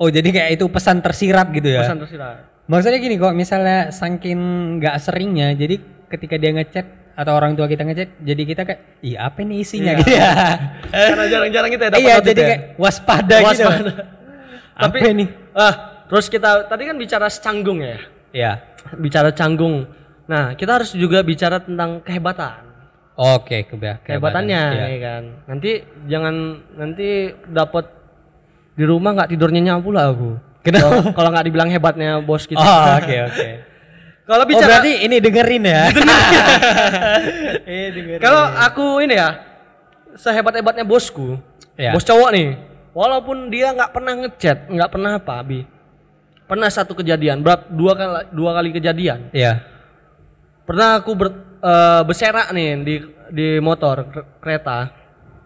oh 0.00 0.08
jadi 0.08 0.24
kayak 0.24 0.50
itu 0.56 0.64
pesan 0.72 1.04
tersirat 1.04 1.52
gitu 1.52 1.68
ya. 1.68 1.84
Pesan 1.84 2.00
tersirat. 2.00 2.64
Maksudnya 2.64 2.96
gini 2.96 3.20
kok 3.20 3.36
misalnya 3.36 3.92
saking 3.92 4.40
nggak 4.80 4.96
seringnya, 5.04 5.52
jadi 5.52 5.76
ketika 6.08 6.40
dia 6.40 6.56
ngechat 6.56 6.86
atau 7.12 7.36
orang 7.36 7.52
tua 7.52 7.68
kita 7.68 7.84
ngechat, 7.84 8.24
jadi 8.24 8.42
kita 8.48 8.62
kayak, 8.64 8.80
iya 9.04 9.28
apa 9.28 9.44
nih 9.44 9.56
isinya 9.60 9.92
Iya. 9.92 10.00
gitu 10.00 10.10
ya. 10.20 10.30
Karena 11.12 11.24
jarang-jarang 11.28 11.70
kita 11.76 11.84
ya 11.84 11.90
dapat 11.92 12.00
iya, 12.08 12.14
jadi 12.24 12.40
ya. 12.40 12.48
kayak 12.48 12.62
waspada, 12.80 13.36
gitu. 13.36 13.48
Waspada. 13.68 13.92
Tapi 14.80 14.96
Apa 15.04 15.08
nih? 15.12 15.28
ah, 15.52 15.74
terus 16.08 16.26
kita 16.32 16.64
tadi 16.64 16.82
kan 16.88 16.96
bicara 16.96 17.28
canggung 17.28 17.84
ya. 17.84 18.00
Iya. 18.32 18.52
Bicara 18.94 19.28
canggung. 19.30 19.84
Nah, 20.24 20.52
kita 20.52 20.76
harus 20.76 20.92
juga 20.92 21.20
bicara 21.20 21.58
tentang 21.58 22.00
kehebatan. 22.00 22.64
Oke, 23.14 23.66
keba- 23.66 23.98
kehebatannya 23.98 24.62
Iya. 24.70 24.84
ya 24.86 24.98
kan 25.02 25.22
nanti 25.44 25.70
jangan 26.06 26.34
nanti 26.72 27.08
dapat 27.44 27.90
di 28.72 28.86
rumah 28.86 29.10
nggak 29.10 29.34
tidur 29.34 29.50
nyenyak 29.50 29.82
pula 29.82 30.06
aku 30.06 30.38
Kenapa? 30.62 31.10
Kalau- 31.10 31.34
nggak 31.34 31.44
dibilang 31.44 31.66
hebatnya 31.66 32.22
bos 32.22 32.46
kita 32.46 32.62
Oh, 32.62 32.86
oke 32.94 33.16
oke. 33.26 33.48
kalau 34.30 34.44
Oh, 34.44 34.46
bicara 34.46 34.70
berarti 34.70 34.92
ini 35.02 35.16
dengerin 35.18 35.64
ya. 35.64 35.82
Dengerin. 37.66 38.18
kalau 38.24 38.44
aku 38.54 38.86
ini 39.00 39.14
ya 39.16 39.28
sehebat 40.14 40.54
hebatnya 40.54 40.86
bosku 40.86 41.38
Iya. 41.74 41.94
bos 41.94 42.02
cowok 42.02 42.30
nih 42.30 42.48
walaupun 42.90 43.50
dia 43.50 43.70
nggak 43.70 43.90
pernah 43.90 44.14
ngechat 44.16 44.66
nggak 44.68 44.90
pernah 44.90 45.10
apa 45.16 45.32
abi 45.36 45.66
pernah 46.48 46.66
satu 46.66 46.92
kejadian 46.94 47.38
berapa 47.38 47.68
dua 47.68 47.92
kali 47.92 48.12
dua 48.30 48.50
kali 48.52 48.68
kejadian 48.72 49.28
Iya. 49.30 49.60
pernah 50.64 50.98
aku 50.98 51.12
ber, 51.12 51.28
eh, 51.58 52.02
berserak 52.02 52.48
nih 52.50 52.68
di 52.78 52.94
di 53.28 53.48
motor 53.58 54.04
ke- 54.06 54.26
kereta 54.38 54.88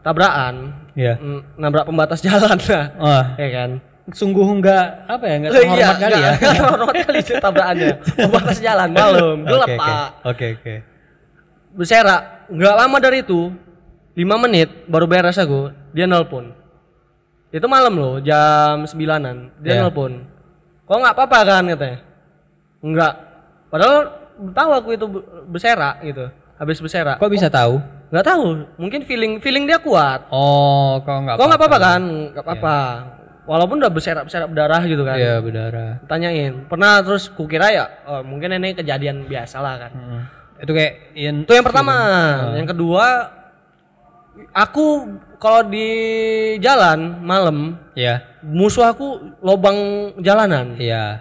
tabrakan 0.01 0.79
Iya. 0.93 1.17
Mm, 1.17 1.41
nabrak 1.57 1.85
pembatas 1.85 2.23
jalan 2.25 2.55
lah 2.61 2.85
Oh, 2.97 3.23
ya 3.37 3.49
kan 3.51 3.71
sungguh 4.05 4.45
enggak 4.45 4.87
apa 5.07 5.25
ya, 5.25 5.35
enggak 5.37 5.51
Eh, 5.51 5.59
terhormat 5.61 5.97
kali 5.97 6.13
ya. 6.13 6.31
nggak 6.33 6.55
terhormat 6.59 6.97
kali 7.01 7.19
sih 7.21 7.35
tabrakannya 7.37 7.91
pembatas 8.19 8.59
jalan 8.59 8.89
malam 8.91 9.37
gelap 9.43 9.69
oke. 9.69 9.79
pak 9.79 10.07
Oke, 10.25 10.47
oke. 10.55 10.75
berserak 11.73 12.21
nggak 12.49 12.75
lama 12.77 12.97
dari 12.99 13.19
itu 13.21 13.51
lima 14.13 14.37
menit 14.39 14.69
baru 14.87 15.07
beres 15.07 15.35
aku 15.37 15.61
dia 15.91 16.05
nelpon 16.05 16.53
itu 17.49 17.65
malam 17.65 17.93
loh 17.93 18.15
jam 18.19 18.85
sembilanan 18.85 19.51
dia 19.57 19.75
Iya. 19.75 19.81
nelpon 19.83 20.13
kok 20.93 21.01
nggak 21.01 21.17
apa-apa 21.17 21.39
kan 21.49 21.63
katanya. 21.73 21.99
Nggak. 22.85 23.15
Padahal 23.73 23.97
tahu 24.53 24.71
aku 24.77 24.89
itu 24.93 25.07
be- 25.09 25.25
berserak 25.49 26.05
gitu. 26.05 26.29
Habis 26.61 26.85
berserak. 26.85 27.17
Kok 27.17 27.33
bisa 27.33 27.49
tahu? 27.49 27.81
nggak 28.13 28.27
tahu. 28.29 28.45
Mungkin 28.77 29.01
feeling 29.09 29.41
feeling 29.41 29.65
dia 29.65 29.81
kuat. 29.81 30.29
Oh, 30.29 31.01
kok 31.01 31.17
enggak 31.17 31.41
kok 31.41 31.49
nggak 31.49 31.61
apa-apa 31.65 31.79
kan? 31.81 32.03
Nggak 32.37 32.45
apa-apa. 32.45 32.77
Walaupun 33.49 33.81
udah 33.81 33.89
berserak 33.89 34.29
berserak 34.29 34.53
berdarah 34.53 34.83
gitu 34.85 35.01
kan. 35.01 35.17
Iya, 35.17 35.41
berdarah. 35.41 35.93
tanyain. 36.05 36.69
Pernah 36.69 37.01
terus 37.01 37.33
kukira 37.33 37.73
ya 37.73 37.89
oh, 38.05 38.21
mungkin 38.21 38.53
ini 38.53 38.77
kejadian 38.77 39.25
biasa 39.25 39.65
lah 39.65 39.89
kan. 39.89 39.93
Mm. 39.97 40.23
Itu 40.61 40.73
kayak 40.77 40.93
yang 41.17 41.37
itu 41.49 41.53
yang 41.57 41.65
pertama. 41.65 41.97
Yang 42.53 42.77
kedua 42.77 43.07
aku 44.51 44.87
kalau 45.37 45.63
di 45.65 45.89
jalan 46.59 47.21
malam 47.21 47.77
Iya. 47.93 48.23
musuh 48.43 48.87
aku 48.87 49.07
lobang 49.39 49.77
jalanan 50.19 50.75
Iya. 50.77 51.21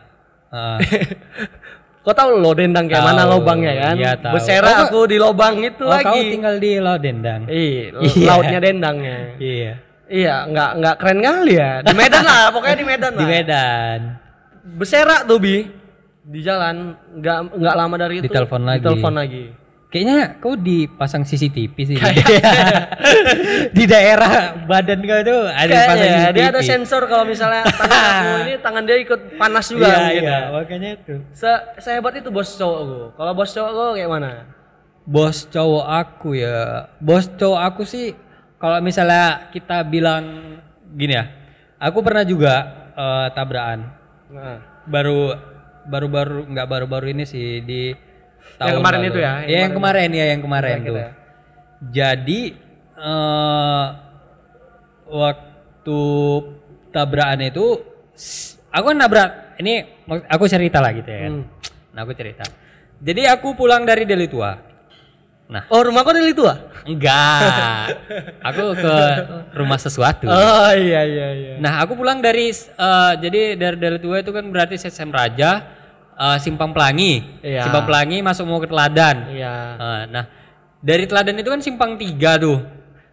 Heeh. 0.49 0.79
kau 2.03 2.11
tahu 2.11 2.33
lo 2.35 2.51
dendang 2.51 2.89
kayak 2.89 3.05
mana 3.05 3.29
lobangnya 3.29 3.73
kan 3.77 3.93
iya, 3.93 4.17
tahu. 4.17 4.33
Oh, 4.33 4.41
aku 4.81 4.99
di 5.05 5.17
lobang 5.17 5.61
itu 5.61 5.85
oh, 5.85 5.93
kau 5.93 6.17
lagi 6.17 6.33
tinggal 6.33 6.57
di 6.57 6.71
Lodendang. 6.75 7.41
Ih, 7.45 7.93
Iya. 8.17 8.25
lautnya 8.25 8.59
dendangnya 8.59 9.17
Iya. 9.37 9.73
iya 10.09 10.35
nggak 10.43 10.69
nggak 10.81 10.95
keren 10.97 11.19
kali 11.21 11.53
ya 11.55 11.71
di 11.79 11.93
Medan 11.93 12.23
lah 12.25 12.49
pokoknya 12.49 12.75
di 12.75 12.85
Medan 12.85 13.11
Di 13.13 13.17
lah 13.17 13.29
Medan. 13.29 13.99
berserak 14.61 15.21
tuh 15.23 15.37
bi 15.37 15.55
di 16.21 16.39
jalan 16.39 16.93
nggak 17.15 17.37
nggak 17.53 17.75
lama 17.75 17.95
dari 17.97 18.13
itu 18.17 18.25
Ditelepon 18.25 18.61
lagi. 18.61 18.77
ditelepon 18.81 19.13
lagi 19.13 19.43
Kayaknya 19.91 20.39
kau 20.39 20.55
dipasang 20.55 21.27
CCTV 21.27 21.75
sih. 21.83 21.99
di 23.75 23.83
daerah 23.83 24.55
badan 24.63 25.03
kau 25.03 25.19
itu 25.19 25.35
ada 25.45 25.67
dipasang 25.67 25.97
Kayaknya 25.99 26.19
CCTV. 26.23 26.35
dia 26.35 26.45
ada 26.47 26.61
sensor 26.63 27.01
kalau 27.05 27.25
misalnya 27.27 27.61
tangan 27.67 27.99
aku 28.07 28.35
ini 28.41 28.53
tangan 28.57 28.83
dia 28.87 28.97
ikut 28.97 29.21
panas 29.35 29.65
juga 29.67 29.85
Iya, 29.85 29.95
mungkin 29.97 30.23
iya, 30.23 30.31
ya. 30.31 30.39
makanya 30.49 30.89
itu. 30.95 31.13
Se 31.31 31.51
sehebat 31.77 32.13
itu 32.15 32.29
bos 32.31 32.49
cowokku. 32.55 32.99
Kalau 33.13 33.31
bos 33.33 33.51
cowokku 33.51 33.85
kayak 33.93 34.09
mana? 34.09 34.31
Bos 35.03 35.37
cowok 35.45 35.85
aku 35.85 36.29
ya. 36.33 36.87
Bos 36.97 37.25
cowok 37.27 37.61
aku 37.61 37.81
sih 37.83 38.15
kalau 38.55 38.79
misalnya 38.79 39.51
kita 39.51 39.83
bilang 39.83 40.23
gini 40.93 41.19
ya. 41.19 41.25
Aku 41.77 41.99
pernah 41.99 42.23
juga 42.23 42.53
eh, 42.93 43.27
tabrakan. 43.33 43.79
Nah, 44.31 44.57
Baru 44.81 45.35
baru-baru 45.83 46.47
nggak 46.47 46.67
baru-baru 46.69 47.11
ini 47.11 47.25
sih 47.25 47.59
di 47.59 47.91
tahun 48.57 48.77
kemarin 48.77 48.99
lalu. 48.99 49.09
itu 49.09 49.19
ya, 49.19 49.31
yang 49.31 49.41
Iya, 49.43 49.57
yang 49.59 49.71
kemarin 49.73 50.09
ya, 50.11 50.25
yang 50.27 50.41
kemarin 50.41 50.69
Kemarin 50.71 50.79
tuh. 50.79 50.85
kita 50.87 51.01
ya. 51.01 51.11
Jadi 51.81 52.39
eh 52.95 53.85
waktu 55.07 56.01
tabrakan 56.89 57.41
itu 57.41 57.65
aku 58.69 58.85
kan 58.85 58.97
nabrak 58.97 59.29
ini 59.57 59.73
aku 60.25 60.45
cerita 60.45 60.77
lah 60.77 60.91
gitu 60.91 61.07
ya 61.07 61.19
kan. 61.21 61.33
Hmm. 61.33 61.45
Nah, 61.91 62.01
aku 62.01 62.13
cerita. 62.13 62.45
Jadi 62.97 63.25
aku 63.25 63.51
pulang 63.51 63.83
dari 63.83 64.05
Deli 64.05 64.25
Tua. 64.25 64.53
Nah, 65.51 65.67
Oh, 65.67 65.83
rumahku 65.83 66.15
dari 66.15 66.31
itu 66.31 66.47
ah? 66.47 66.55
enggak. 66.87 67.91
aku 68.39 68.71
ke 68.71 68.95
rumah 69.51 69.75
sesuatu. 69.75 70.23
Oh 70.23 70.71
iya 70.71 71.03
iya 71.03 71.27
iya. 71.33 71.53
Nah, 71.59 71.83
aku 71.83 71.93
pulang 71.93 72.23
dari 72.23 72.47
eh, 72.49 73.11
jadi 73.19 73.59
dari 73.59 73.75
Deli 73.75 73.99
Tua 73.99 74.23
itu 74.23 74.31
kan 74.31 74.47
berarti 74.47 74.79
Sesem 74.79 75.11
Raja, 75.11 75.59
eh, 76.21 76.37
Simpang 76.37 76.71
Pelangi. 76.71 77.41
Iya. 77.41 77.65
Simpang 77.65 77.89
Pelangi 77.89 78.21
masuk 78.21 78.45
mau 78.45 78.61
ke 78.61 78.69
Teladan. 78.69 79.33
Iya. 79.33 79.53
Eh, 79.77 80.01
nah, 80.13 80.23
dari 80.81 81.05
Teladan 81.09 81.41
itu 81.41 81.49
kan 81.49 81.61
simpang 81.61 81.97
3 81.97 82.37
tuh. 82.37 82.57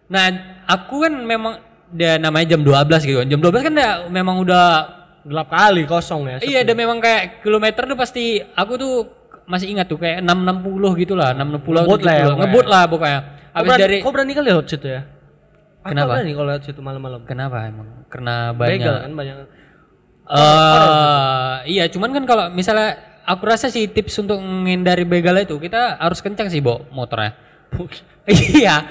Nah, 0.09 0.25
aku 0.69 1.05
kan 1.05 1.13
memang 1.13 1.61
dia 1.89 2.21
namanya 2.21 2.53
jam 2.53 2.61
12 2.61 3.01
gitu 3.05 3.17
kan. 3.25 3.27
Jam 3.29 3.41
12 3.41 3.65
kan 3.65 3.73
dia 3.73 3.89
memang 4.09 4.41
udah 4.41 4.65
Gelap 5.19 5.51
kali 5.51 5.83
kosong 5.83 6.31
ya. 6.31 6.37
iya, 6.39 6.59
dia 6.63 6.71
memang 6.71 7.03
kayak 7.03 7.43
kilometer 7.43 7.83
tuh 7.83 7.97
pasti 7.99 8.39
aku 8.39 8.79
tuh 8.79 8.93
masih 9.51 9.75
ingat 9.75 9.91
tuh 9.91 9.99
kayak 9.99 10.23
660 10.23 11.01
gitu 11.03 11.13
lah, 11.13 11.35
660 11.35 11.75
Ngebut 11.75 12.01
lah 12.07 12.13
ya. 12.15 12.25
Ngebut 12.33 12.65
lah 12.65 12.83
pokoknya. 12.87 13.19
Habis 13.51 13.69
berani, 13.69 13.83
dari 13.83 13.97
kau 13.99 14.11
berani 14.15 14.31
kali 14.31 14.47
lewat 14.47 14.65
situ 14.71 14.87
ya? 14.87 15.01
Aku 15.83 15.91
Kenapa? 15.91 16.09
berani 16.15 16.31
kalau 16.31 16.47
lewat 16.53 16.63
situ 16.63 16.79
malam-malam. 16.79 17.21
Kenapa 17.27 17.57
emang? 17.67 17.87
Karena 18.07 18.55
banyak 18.55 18.79
Begal 18.79 18.95
kan 19.03 19.11
banyak. 19.11 19.35
Eh, 20.29 21.55
iya, 21.65 21.89
cuman 21.89 22.13
kan 22.13 22.23
kalau 22.29 22.45
misalnya 22.53 23.01
aku 23.25 23.49
rasa 23.49 23.73
sih 23.73 23.89
tips 23.89 24.21
untuk 24.21 24.37
menghindari 24.37 25.01
begal 25.01 25.33
itu 25.41 25.57
kita 25.57 25.97
harus 25.97 26.21
kencang 26.21 26.53
sih, 26.53 26.61
Bo, 26.61 26.85
motornya. 26.93 27.33
iya. 28.29 28.85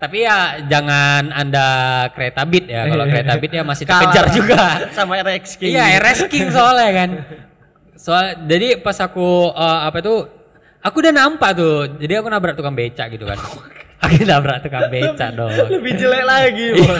Tapi 0.00 0.24
ya 0.24 0.64
jangan 0.64 1.28
Anda 1.30 1.66
kereta 2.16 2.42
beat 2.48 2.66
ya. 2.66 2.88
Kalau 2.88 3.04
kereta 3.04 3.32
beat 3.36 3.52
ya 3.52 3.62
masih 3.62 3.84
terkejar 3.84 4.26
juga. 4.32 4.62
Sama 4.96 5.20
RX 5.20 5.60
King. 5.60 5.76
Iya, 5.76 6.00
RS 6.00 6.20
King 6.26 6.48
soalnya 6.50 6.90
kan. 6.90 7.10
Soal 8.00 8.48
jadi 8.48 8.80
pas 8.80 8.96
aku 8.96 9.52
eh, 9.52 9.80
apa 9.84 10.00
itu 10.00 10.24
aku 10.80 10.96
udah 11.04 11.12
nampak 11.12 11.50
tuh. 11.52 12.00
Jadi 12.00 12.16
aku 12.16 12.32
nabrak 12.32 12.56
tukang 12.56 12.72
becak 12.72 13.12
gitu 13.12 13.28
kan. 13.28 13.38
Aku 14.00 14.24
nabrak 14.24 14.58
tukang 14.60 14.88
beca 14.88 15.26
dong. 15.28 15.52
Lebih 15.68 15.92
jelek 15.94 16.24
lagi. 16.24 16.66
Boy. 16.72 16.98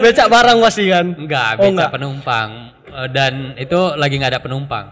Becak 0.00 0.28
barang 0.28 0.58
pasti 0.60 0.84
kan. 0.86 1.06
Enggak, 1.10 1.56
Oh, 1.56 1.62
beca 1.62 1.70
enggak. 1.70 1.90
penumpang. 1.90 2.48
Eh, 2.86 3.08
Dan 3.08 3.32
itu 3.56 3.78
lagi 3.94 4.14
nggak 4.14 4.32
ada 4.36 4.40
penumpang. 4.40 4.86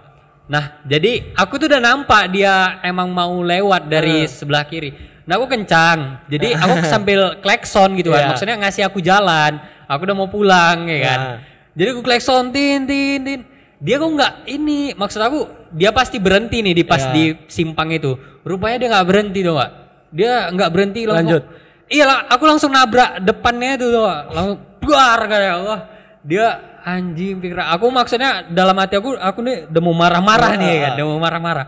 Nah, 0.48 0.80
jadi 0.82 1.32
aku 1.34 1.60
tuh 1.60 1.68
udah 1.68 1.78
nampak 1.78 2.32
dia 2.32 2.80
emang 2.80 3.08
mau 3.08 3.38
lewat 3.38 3.84
dari 3.86 4.24
Eh. 4.24 4.26
sebelah 4.26 4.64
kiri. 4.64 4.96
Nah, 5.22 5.36
aku 5.36 5.44
kencang. 5.46 6.24
Jadi 6.26 6.56
aku 6.56 6.74
sambil 6.88 7.20
klekson 7.38 7.92
gitu 7.94 8.08
kan. 8.08 8.22
Iya. 8.22 8.28
Maksudnya 8.32 8.56
ngasih 8.58 8.82
aku 8.82 8.98
jalan. 8.98 9.60
Aku 9.84 10.04
udah 10.04 10.16
mau 10.16 10.26
pulang 10.26 10.84
ya 10.84 10.98
kan. 11.02 11.18
Nah. 11.18 11.36
Jadi 11.72 11.88
aku 11.90 12.00
klekson 12.00 12.48
tin 12.48 12.88
tin 12.88 13.20
tin. 13.20 13.40
Dia 13.78 13.94
kok 13.94 14.08
nggak 14.08 14.32
ini 14.48 14.90
maksud 14.90 15.20
aku 15.20 15.38
dia 15.70 15.92
pasti 15.92 16.16
berhenti 16.16 16.58
nih 16.58 16.72
di 16.72 16.82
pas 16.82 16.98
Iya. 17.00 17.12
di 17.12 17.24
simpang 17.46 17.92
itu. 17.92 18.16
Rupanya 18.42 18.76
dia 18.76 18.88
nggak 18.90 19.06
berhenti 19.06 19.40
dong, 19.40 19.54
Pak. 19.54 19.70
Dia 20.08 20.48
nggak 20.48 20.70
berhenti 20.70 21.04
langsung. 21.04 21.38
Lanjut. 21.38 21.42
Iya 21.88 22.04
lah, 22.04 22.18
aku 22.28 22.44
langsung 22.44 22.68
nabrak 22.68 23.20
depannya 23.20 23.76
itu 23.76 23.88
Pak. 23.90 24.20
langsung 24.28 24.58
buar 24.78 25.18
kayak 25.24 25.54
wah. 25.62 25.80
Dia 26.20 26.46
anjing 26.84 27.36
pikir 27.38 27.56
aku 27.56 27.88
maksudnya 27.88 28.44
dalam 28.44 28.76
hati 28.76 28.96
aku 28.96 29.16
aku 29.16 29.38
nih 29.40 29.68
udah 29.68 29.82
mau 29.82 29.92
marah-marah 29.92 30.52
nih 30.56 30.74
kan, 30.78 30.90
udah 30.96 31.06
mau 31.06 31.18
marah-marah. 31.18 31.66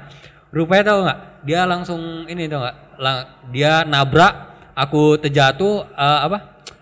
Rupanya 0.50 0.82
tau 0.84 0.98
nggak? 1.04 1.18
Dia 1.40 1.60
langsung 1.64 2.00
ini 2.26 2.44
tau 2.44 2.60
nggak? 2.60 2.76
Lang- 3.00 3.26
dia 3.48 3.80
nabrak, 3.82 4.32
aku 4.74 5.16
terjatuh 5.16 5.88
eh, 5.88 6.20
apa? 6.26 6.38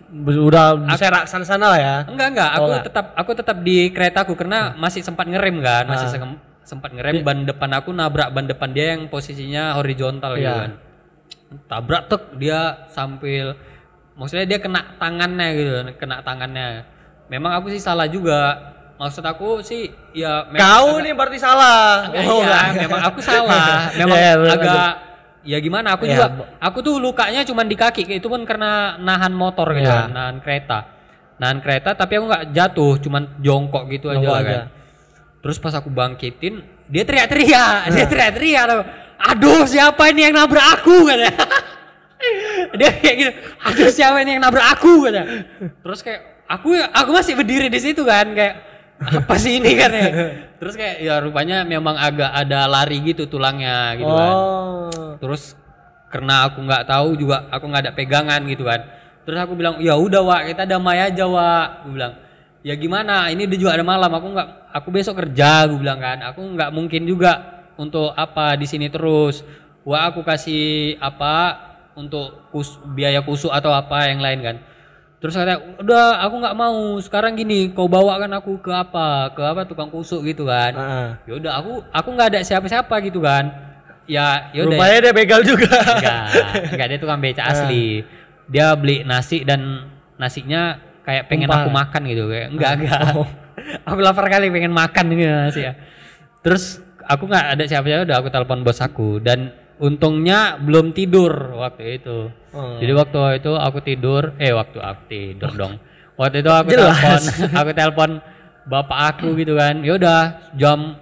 Udah 0.09 0.97
serak 0.97 1.29
sana-sana 1.29 1.69
lah 1.69 1.79
ya. 1.79 1.95
Enggak 2.09 2.27
enggak, 2.33 2.49
aku 2.51 2.65
enggak. 2.65 2.83
tetap 2.89 3.05
aku 3.13 3.31
tetap 3.37 3.57
di 3.61 3.77
keretaku 3.89 4.33
karena 4.33 4.73
masih 4.73 4.99
sempat 4.99 5.29
ngerem 5.29 5.61
kan, 5.61 5.85
masih 5.85 6.07
sem- 6.09 6.39
sempat 6.65 6.89
ngerem 6.91 7.21
ban 7.21 7.45
depan 7.45 7.69
aku 7.73 7.89
nabrak 7.89 8.29
ban 8.29 8.45
depan 8.45 8.69
dia 8.69 8.93
yang 8.93 9.05
posisinya 9.07 9.77
horizontal 9.77 10.33
gitu 10.35 10.43
Iya. 10.43 10.65
kan. 10.65 10.71
Tabrak 11.65 12.05
tek 12.05 12.37
dia 12.37 12.59
sambil 12.87 13.57
maksudnya 14.13 14.45
dia 14.45 14.59
kena 14.59 14.85
tangannya 14.95 15.47
gitu, 15.51 15.71
kena 15.97 16.21
tangannya. 16.21 16.85
Memang 17.25 17.57
aku 17.57 17.69
sih 17.69 17.79
salah 17.79 18.05
juga. 18.05 18.57
Maksud 18.95 19.23
aku 19.23 19.63
sih 19.63 19.87
ya 20.11 20.43
memang 20.45 20.59
Kau 20.59 20.87
agak- 20.91 21.01
nih 21.01 21.13
berarti 21.13 21.39
salah. 21.39 22.05
Agak 22.05 22.21
Oh, 22.21 22.43
enggak. 22.43 22.63
memang 22.77 23.01
aku 23.01 23.19
salah. 23.19 23.87
Memang 23.99 24.17
Iya, 24.17 24.33
bener, 24.35 24.53
agak 24.53 24.91
ya 25.39 25.57
gimana 25.57 25.87
aku 25.89 26.03
Iya, 26.03 26.11
juga 26.11 26.25
aku 26.59 26.77
tuh 26.83 26.95
lukanya 26.99 27.41
cuma 27.41 27.63
di 27.63 27.73
kaki 27.73 28.03
itu 28.11 28.27
pun 28.27 28.43
karena 28.43 28.99
nahan 28.99 29.31
motor 29.31 29.71
gitu 29.71 29.87
kan, 29.87 30.11
nahan 30.11 30.37
kereta. 30.37 30.79
Nahan 31.39 31.63
kereta 31.63 31.95
tapi 31.95 32.19
aku 32.19 32.25
nggak 32.27 32.45
jatuh, 32.51 32.99
cuman 32.99 33.39
jongkok 33.39 33.87
gitu 33.87 34.11
aja, 34.11 34.19
Jongkok 34.19 34.29
lah 34.29 34.41
aja. 34.43 34.51
kan. 34.51 34.65
Terus 35.39 35.57
pas 35.57 35.71
aku 35.71 35.87
bangkitin, 35.87 36.59
dia 36.85 37.03
teriak-teriak, 37.03 37.73
dia 37.95 38.05
teriak-teriak 38.05 38.63
tuh. 38.67 38.83
Aduh, 39.19 39.67
siapa 39.67 40.09
ini 40.15 40.31
yang 40.31 40.35
nabrak 40.39 40.79
aku 40.79 41.03
katanya. 41.03 41.35
dia 42.75 42.91
kayak 42.99 43.15
gitu, 43.15 43.31
aduh 43.63 43.89
siapa 43.91 44.17
ini 44.23 44.35
yang 44.35 44.43
nabrak 44.43 44.67
aku 44.75 45.07
katanya. 45.07 45.47
Terus 45.83 45.99
kayak 46.03 46.21
aku 46.47 46.75
aku 46.75 47.09
masih 47.15 47.33
berdiri 47.39 47.67
di 47.71 47.79
situ 47.79 48.03
kan 48.03 48.31
kayak 48.35 48.55
apa 48.99 49.35
sih 49.39 49.59
ini 49.59 49.71
kan 49.79 49.91
ya. 49.91 50.09
Terus 50.59 50.75
kayak 50.75 50.95
ya 50.99 51.15
rupanya 51.23 51.63
memang 51.63 51.95
agak 51.95 52.31
ada 52.31 52.67
lari 52.67 52.99
gitu 53.03 53.27
tulangnya 53.27 53.95
gitu 53.95 54.11
kan. 54.11 54.33
Oh. 54.35 55.15
Terus 55.19 55.55
karena 56.11 56.49
aku 56.49 56.59
nggak 56.63 56.83
tahu 56.89 57.15
juga 57.15 57.47
aku 57.47 57.63
nggak 57.69 57.83
ada 57.87 57.93
pegangan 57.95 58.41
gitu 58.47 58.67
kan. 58.67 58.83
Terus 59.23 59.39
aku 59.39 59.53
bilang 59.55 59.79
ya 59.79 59.95
udah 59.95 60.21
wa 60.23 60.37
kita 60.43 60.67
damai 60.67 60.99
aja 60.99 61.23
wa. 61.23 61.83
Gue 61.87 61.95
bilang 61.95 62.13
ya 62.59 62.75
gimana 62.75 63.31
ini 63.31 63.47
udah 63.47 63.59
juga 63.59 63.71
ada 63.79 63.85
malam 63.87 64.11
aku 64.11 64.27
nggak 64.35 64.49
aku 64.75 64.87
besok 64.91 65.15
kerja 65.23 65.63
gue 65.71 65.79
bilang 65.79 65.99
kan 66.03 66.19
aku 66.27 66.43
nggak 66.43 66.69
mungkin 66.75 67.07
juga 67.07 67.58
untuk 67.79 68.11
apa 68.11 68.59
di 68.59 68.67
sini 68.67 68.91
terus? 68.91 69.47
Wa 69.87 70.11
aku 70.11 70.27
kasih 70.27 70.99
apa 70.99 71.55
untuk 71.95 72.51
kus, 72.51 72.75
biaya 72.91 73.23
kusuk 73.23 73.49
atau 73.49 73.71
apa 73.71 74.11
yang 74.11 74.19
lain 74.19 74.39
kan? 74.43 74.57
Terus 75.19 75.35
kata 75.35 75.79
udah 75.83 76.23
aku 76.23 76.35
nggak 76.43 76.55
mau. 76.55 76.99
Sekarang 76.99 77.35
gini 77.35 77.71
kau 77.71 77.87
bawakan 77.87 78.35
aku 78.39 78.59
ke 78.59 78.71
apa? 78.71 79.31
Ke 79.31 79.43
apa 79.43 79.63
tukang 79.63 79.91
kusuk 79.91 80.23
gitu 80.27 80.47
kan? 80.47 80.75
Heeh. 80.75 81.09
ya 81.27 81.33
udah 81.39 81.51
aku 81.59 81.71
aku 81.91 82.09
nggak 82.15 82.29
ada 82.35 82.39
siapa-siapa 82.43 82.95
gitu 83.03 83.23
kan? 83.23 83.51
Ya 84.07 84.51
ya 84.55 84.63
udah. 84.67 84.79
Rupanya 84.79 84.97
dia 85.03 85.13
begal 85.15 85.41
juga. 85.43 85.71
enggak 85.71 86.23
enggak 86.75 86.87
dia 86.87 86.99
tukang 86.99 87.19
beca 87.19 87.43
asli. 87.47 88.03
Dia 88.47 88.75
beli 88.79 89.03
nasi 89.03 89.43
dan 89.43 89.91
nasinya 90.15 90.79
kayak 91.03 91.27
pengen 91.27 91.51
Tumpah. 91.51 91.67
aku 91.67 91.69
makan 91.71 92.01
gitu. 92.07 92.23
Kayak 92.27 92.47
enggak 92.51 92.71
enggak. 92.79 93.01
Aku 93.91 93.99
lapar 93.99 94.31
kali 94.31 94.47
pengen 94.49 94.71
makan 94.71 95.13
gitu 95.13 95.29
nasi 95.29 95.61
ya. 95.67 95.75
Terus 96.39 96.79
aku 97.09 97.23
nggak 97.25 97.45
ada 97.57 97.63
siapa-siapa 97.65 98.05
udah 98.05 98.17
aku 98.21 98.29
telepon 98.29 98.61
bos 98.61 98.79
aku. 98.79 99.17
Dan 99.17 99.49
untungnya 99.81 100.61
belum 100.61 100.93
tidur 100.93 101.57
waktu 101.57 101.97
itu. 101.97 102.29
Oh. 102.49 102.81
jadi 102.81 102.97
waktu 102.97 103.37
itu 103.37 103.53
aku 103.53 103.77
tidur 103.85 104.33
eh 104.41 104.53
waktu 104.53 104.77
aku 104.77 105.01
tidur 105.09 105.51
dong. 105.57 105.73
Waktu 106.19 106.45
itu 106.45 106.51
aku 106.53 106.69
telepon 106.77 107.21
aku 107.59 107.71
telepon 107.73 108.09
bapak 108.69 108.99
aku 109.17 109.27
gitu 109.41 109.57
kan. 109.57 109.81
Ya 109.81 109.97
udah 109.97 110.21
jam 110.53 110.99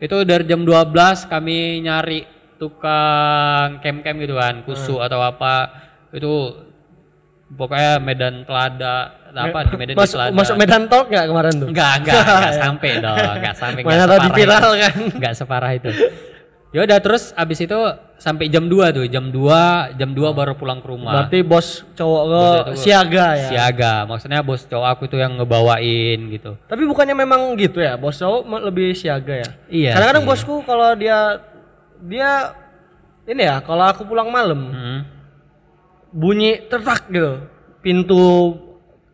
itu 0.00 0.16
dari 0.24 0.48
jam 0.48 0.64
12 0.64 1.28
kami 1.28 1.84
nyari 1.84 2.24
tukang 2.56 3.80
kem-kem 3.84 4.16
gitu 4.24 4.40
kan 4.40 4.64
kusu 4.64 4.96
atau 5.00 5.20
apa. 5.20 5.68
Itu 6.12 6.56
pokoknya 7.52 8.00
Medan 8.00 8.48
Telada 8.48 9.19
apa 9.32 9.58
di 9.64 9.74
Medan 9.76 9.94
Masuk, 9.94 10.16
Telada 10.16 10.32
masuk 10.32 10.54
Medan 10.56 10.82
Talk 10.86 11.06
nggak 11.06 11.26
kemarin 11.26 11.54
tuh? 11.56 11.68
enggak 11.68 11.92
enggak 11.98 12.18
enggak 12.20 12.52
sampai 12.62 12.90
dong 12.98 13.16
enggak 13.32 13.54
sampai 13.54 13.80
Mana 13.80 14.04
tadi 14.04 14.10
separah 14.20 14.34
viral 14.34 14.60
itu. 14.66 14.80
kan? 14.80 14.94
enggak 15.16 15.32
separah 15.34 15.72
itu 15.72 15.90
ya 16.70 16.80
udah 16.80 16.98
terus 16.98 17.34
abis 17.34 17.58
itu 17.60 17.78
sampai 18.16 18.46
jam 18.46 18.62
2 18.64 18.70
tuh 18.92 19.04
jam 19.04 19.26
2 19.26 19.98
jam 19.98 20.10
2 20.12 20.22
baru 20.30 20.54
pulang 20.54 20.78
ke 20.78 20.86
rumah 20.86 21.12
Berarti 21.16 21.42
bos 21.42 21.82
cowok 21.92 22.22
lo 22.24 22.46
itu 22.68 22.72
siaga 22.80 23.26
ya. 23.34 23.48
siaga 23.48 23.92
maksudnya 24.04 24.38
bos 24.40 24.62
cowok 24.62 24.86
aku 24.88 25.02
tuh 25.06 25.18
yang 25.18 25.34
ngebawain 25.34 26.30
gitu 26.30 26.54
Tapi 26.64 26.82
bukannya 26.84 27.16
memang 27.16 27.56
gitu 27.56 27.78
ya, 27.78 27.94
bos 27.94 28.14
cowok 28.14 28.46
lebih 28.62 28.94
siaga 28.94 29.34
ya. 29.36 29.50
Iya 29.66 29.90
Kadang-kadang 29.92 30.22
sih. 30.22 30.30
bosku 30.30 30.54
kalau 30.62 30.94
dia 30.94 31.42
dia 32.00 32.54
ini 33.24 33.42
ya, 33.42 33.58
kalau 33.60 33.84
aku 33.84 34.02
pulang 34.04 34.30
malam 34.30 34.60
Hmm. 34.70 35.00
bunyi 36.10 36.58
tertak 36.64 37.06
gitu, 37.08 37.42
pintu 37.80 38.54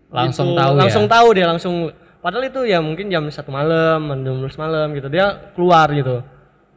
Langsung 0.08 0.52
pintu- 0.52 0.60
tahu 0.60 0.72
ya? 0.72 0.80
langsung 0.80 1.04
tahu 1.06 1.28
dia 1.32 1.46
langsung. 1.46 1.74
Padahal 2.18 2.44
itu 2.44 2.60
ya 2.62 2.78
mungkin 2.78 3.06
jam 3.06 3.22
satu 3.26 3.48
malam, 3.48 4.02
jam 4.10 4.34
12 4.36 4.54
malam 4.56 4.90
gitu 4.92 5.06
dia 5.06 5.26
keluar 5.52 5.86
gitu. 5.90 6.22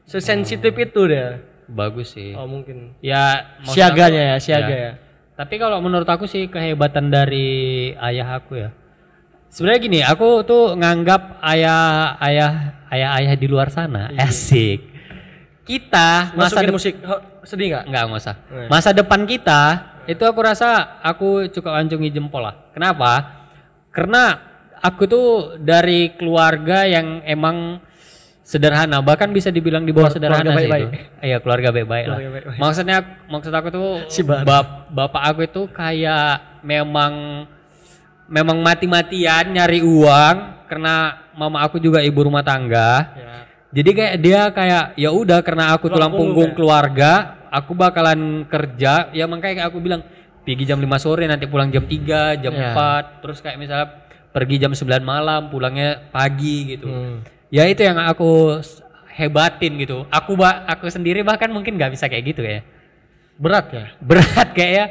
Sesensitif 0.03 0.73
itu 0.73 1.01
dia. 1.05 1.45
bagus 1.65 2.17
sih 2.17 2.34
Oh 2.34 2.45
mungkin. 2.45 2.97
ya 2.99 3.45
Siaganya 3.61 4.34
ya, 4.34 4.38
siaga 4.38 4.73
ya. 4.73 4.91
Tapi 5.36 5.55
kalau 5.55 5.77
menurut 5.80 6.05
aku 6.05 6.25
sih 6.25 6.45
kehebatan 6.45 7.07
dari 7.07 7.47
ayah 7.95 8.36
aku 8.36 8.57
ya. 8.57 8.69
Sebenarnya 9.47 9.80
gini, 9.80 9.99
aku 10.01 10.41
tuh 10.41 10.73
nganggap 10.73 11.38
ayah 11.43 12.17
ayah 12.19 12.51
ayah 12.89 13.09
ayah 13.15 13.34
di 13.34 13.45
luar 13.45 13.69
sana 13.69 14.09
asik. 14.19 14.82
Kita 15.61 16.34
masa 16.34 16.57
Masukin 16.57 16.73
musik 16.73 16.93
sedih 17.43 17.65
nggak? 17.71 17.84
enggak 17.86 18.03
nggak 18.03 18.19
usah. 18.19 18.36
Masa 18.65 18.89
depan 18.89 19.21
kita 19.23 19.61
itu 20.10 20.24
aku 20.26 20.41
rasa 20.41 20.97
aku 21.05 21.45
cukup 21.53 21.70
ancungi 21.78 22.10
jempol 22.10 22.41
lah. 22.41 22.57
Kenapa? 22.74 23.45
Karena 23.93 24.41
aku 24.82 25.05
tuh 25.05 25.28
dari 25.62 26.18
keluarga 26.18 26.89
yang 26.89 27.22
emang 27.30 27.78
sederhana, 28.41 29.05
bahkan 29.05 29.30
bisa 29.30 29.53
dibilang 29.53 29.86
di 29.86 29.93
bawah 29.93 30.10
Keluarga 30.10 30.41
sederhana 30.41 30.49
sih 30.49 30.57
baik-baik. 30.66 30.86
itu. 30.89 30.97
Iya, 31.22 31.38
keluarga 31.45 31.70
baik-baik 31.70 32.05
lah. 32.10 32.18
Keluarga 32.18 32.32
baik-baik. 32.34 32.57
Maksudnya 32.57 32.97
maksud 33.30 33.53
aku 33.53 33.68
tuh 33.70 33.89
Si 34.10 34.22
bap- 34.26 34.89
bapak 34.89 35.24
aku 35.30 35.39
itu 35.45 35.62
kayak 35.70 36.66
memang 36.66 37.45
memang 38.26 38.57
mati-matian 38.66 39.53
nyari 39.53 39.86
uang 39.86 40.66
karena 40.66 41.18
mama 41.38 41.62
aku 41.62 41.78
juga 41.78 42.01
ibu 42.01 42.26
rumah 42.26 42.41
tangga. 42.41 43.14
Ya. 43.14 43.36
Jadi 43.70 43.89
kayak 43.93 44.16
dia 44.18 44.41
kayak 44.49 44.86
ya 44.97 45.14
udah 45.14 45.45
karena 45.45 45.78
aku 45.78 45.93
tulang 45.93 46.10
punggung 46.10 46.53
ya? 46.53 46.55
keluarga, 46.57 47.14
aku 47.49 47.73
bakalan 47.75 48.45
kerja. 48.45 49.09
Ya 49.11 49.25
makanya 49.25 49.65
kayak 49.65 49.69
aku 49.73 49.81
bilang 49.81 50.01
pergi 50.45 50.65
jam 50.65 50.79
5 50.81 50.87
sore 50.97 51.29
nanti 51.29 51.45
pulang 51.45 51.69
jam 51.69 51.85
3, 51.85 52.39
jam 52.41 52.53
Ya. 52.53 52.73
4, 52.73 53.21
terus 53.21 53.37
kayak 53.43 53.57
misalnya 53.61 53.87
pergi 54.33 54.55
jam 54.61 54.71
9 54.73 55.03
malam, 55.03 55.49
pulangnya 55.49 56.09
pagi 56.09 56.77
gitu. 56.77 56.87
Hmm. 56.89 57.21
Ya 57.49 57.65
itu 57.65 57.81
yang 57.81 57.97
aku 57.97 58.61
hebatin 59.13 59.77
gitu. 59.81 60.05
Aku 60.09 60.37
ba 60.39 60.63
aku 60.69 60.87
sendiri 60.87 61.25
bahkan 61.25 61.49
mungkin 61.51 61.75
nggak 61.75 61.91
bisa 61.93 62.07
kayak 62.07 62.23
gitu 62.33 62.41
ya. 62.45 62.61
Berat 63.35 63.67
ya. 63.73 63.85
Berat 63.99 64.53
kayak 64.57 64.71
ya. 64.73 64.85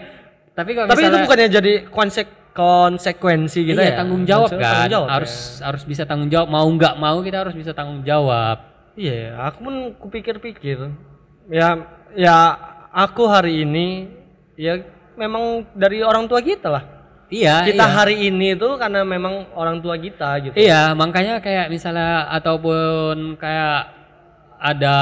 Tapi 0.58 0.70
kalau 0.74 0.86
Tapi 0.90 1.00
itu 1.00 1.06
misalnya 1.06 1.24
bukannya 1.24 1.48
jadi 1.48 1.72
konsek 1.86 2.28
konsekuensi 2.58 3.70
gitu 3.70 3.78
iya, 3.78 3.94
ya? 3.94 4.02
tanggung 4.02 4.26
jawab 4.26 4.50
Maksudnya 4.50 4.66
kan. 4.66 4.74
tanggung 4.74 4.90
jawab 4.90 5.08
harus 5.14 5.34
ya. 5.38 5.62
harus 5.70 5.82
bisa 5.86 6.02
tanggung 6.02 6.30
jawab. 6.30 6.48
Mau 6.50 6.66
nggak 6.66 6.94
mau 6.98 7.16
kita 7.22 7.38
harus 7.46 7.54
bisa 7.54 7.70
tanggung 7.70 8.02
jawab. 8.02 8.58
Iya, 8.98 9.38
aku 9.46 9.58
pun 9.62 9.74
kupikir-pikir. 10.02 10.90
Ya 11.54 11.97
ya 12.16 12.56
aku 12.92 13.26
hari 13.28 13.66
ini 13.66 14.08
ya 14.54 14.80
memang 15.18 15.66
dari 15.74 16.00
orang 16.00 16.30
tua 16.30 16.40
kita 16.40 16.68
lah. 16.70 16.84
Iya, 17.28 17.68
kita 17.68 17.84
iya. 17.84 17.92
hari 17.92 18.16
ini 18.32 18.56
tuh 18.56 18.80
karena 18.80 19.04
memang 19.04 19.52
orang 19.52 19.84
tua 19.84 20.00
kita 20.00 20.40
gitu. 20.48 20.54
Iya, 20.56 20.96
makanya 20.96 21.44
kayak 21.44 21.68
misalnya 21.68 22.24
ataupun 22.32 23.36
kayak 23.36 23.98
ada 24.58 24.96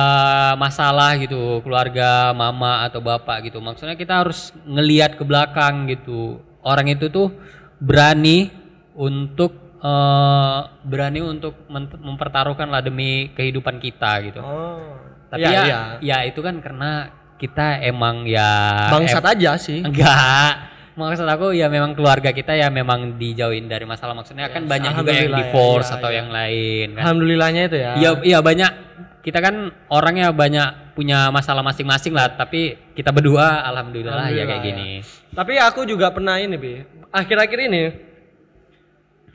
masalah 0.61 1.17
gitu 1.17 1.65
keluarga 1.65 2.37
mama 2.37 2.85
atau 2.85 3.01
bapak 3.01 3.49
gitu 3.49 3.57
maksudnya 3.65 3.97
kita 3.97 4.21
harus 4.21 4.53
ngelihat 4.69 5.17
ke 5.17 5.25
belakang 5.25 5.89
gitu 5.89 6.45
orang 6.61 6.93
itu 6.93 7.09
tuh 7.09 7.33
berani 7.81 8.53
untuk 8.93 9.81
eh, 9.81 10.61
berani 10.85 11.25
untuk 11.25 11.57
mempertaruhkan 12.05 12.69
lah 12.69 12.85
demi 12.85 13.33
kehidupan 13.33 13.81
kita 13.81 14.13
gitu 14.29 14.41
Oh. 14.45 15.16
Tapi 15.29 15.45
Iya, 15.45 15.51
ya 15.51 15.63
iya. 15.65 15.81
ya 16.01 16.19
itu 16.29 16.41
kan 16.41 16.59
karena 16.63 17.11
kita 17.37 17.85
emang 17.85 18.25
ya 18.25 18.49
bangsat 18.91 19.25
aja 19.25 19.61
sih. 19.61 19.85
Enggak. 19.85 20.73
Maksud 20.97 21.29
aku 21.29 21.53
ya 21.53 21.69
memang 21.69 21.93
keluarga 21.93 22.33
kita 22.33 22.57
ya 22.57 22.73
memang 22.73 23.21
dijauhin 23.21 23.69
dari 23.69 23.85
masalah. 23.85 24.17
Maksudnya 24.17 24.49
kan 24.49 24.65
banyak 24.65 24.97
juga 24.97 25.13
yang 25.13 25.29
alhamdulillah 25.29 25.37
ya, 25.37 25.49
divorce 25.53 25.89
iya, 25.93 25.97
atau 26.01 26.11
iya. 26.11 26.17
yang 26.17 26.29
lain 26.33 26.87
kan. 26.97 27.03
Alhamdulillahnya 27.05 27.63
itu 27.69 27.77
ya. 27.77 27.93
Iya 28.01 28.11
iya 28.25 28.39
banyak. 28.41 28.73
Kita 29.21 29.39
kan 29.43 29.55
orangnya 29.93 30.31
banyak 30.33 30.95
punya 30.95 31.29
masalah 31.35 31.61
masing-masing 31.61 32.15
lah, 32.15 32.31
tapi 32.39 32.79
kita 32.95 33.11
berdua 33.11 33.67
alhamdulillah, 33.69 34.31
ya 34.31 34.47
kayak 34.47 34.63
Alhamdulillah, 34.65 35.03
gini. 35.03 35.35
Tapi 35.35 35.53
aku 35.59 35.83
juga 35.83 36.15
pernah 36.15 36.39
ini, 36.39 36.55
Bi. 36.55 36.81
Akhir-akhir 37.11 37.59
ini 37.67 37.83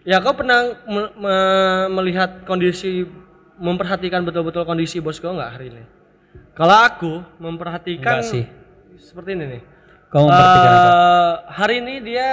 ya 0.01 0.17
kau 0.21 0.33
pernah 0.33 0.81
me- 0.89 1.13
me- 1.13 1.89
melihat 2.01 2.41
kondisi 2.45 3.05
memperhatikan 3.61 4.25
betul-betul 4.25 4.65
kondisi 4.65 4.97
bos 4.97 5.21
kau 5.21 5.37
nggak 5.37 5.51
hari 5.53 5.69
ini? 5.69 5.83
Kalau 6.57 6.75
aku 6.81 7.13
memperhatikan 7.37 8.19
Enggak 8.19 8.31
sih. 8.33 8.45
seperti 8.97 9.37
ini 9.37 9.45
nih. 9.57 9.61
Kamu 10.09 10.25
memperhatikan 10.27 10.71
apa? 10.73 10.89
Eh, 10.89 11.33
hari 11.53 11.75
ini 11.79 11.95
dia 12.03 12.29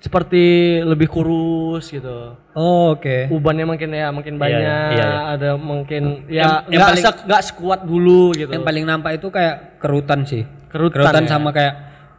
seperti 0.00 0.44
lebih 0.80 1.12
kurus 1.12 1.92
gitu. 1.92 2.40
Oh, 2.56 2.96
oke. 2.96 3.28
Ubannya 3.28 3.68
makin 3.68 3.90
ya 3.92 4.08
makin 4.08 4.40
banyak, 4.40 4.88
iya, 4.96 4.96
iya. 4.96 5.10
ada 5.36 5.50
mungkin 5.60 6.24
ya 6.24 6.64
nggak 6.64 6.96
se- 6.96 7.52
sekuat 7.52 7.84
dulu 7.84 8.32
gitu. 8.32 8.48
Yang 8.48 8.64
paling 8.64 8.84
nampak 8.88 9.20
itu 9.20 9.28
kayak 9.28 9.76
kerutan 9.76 10.24
sih. 10.24 10.48
Kerutan 10.72 11.26
ya? 11.26 11.28
sama 11.28 11.52
kayak 11.52 11.74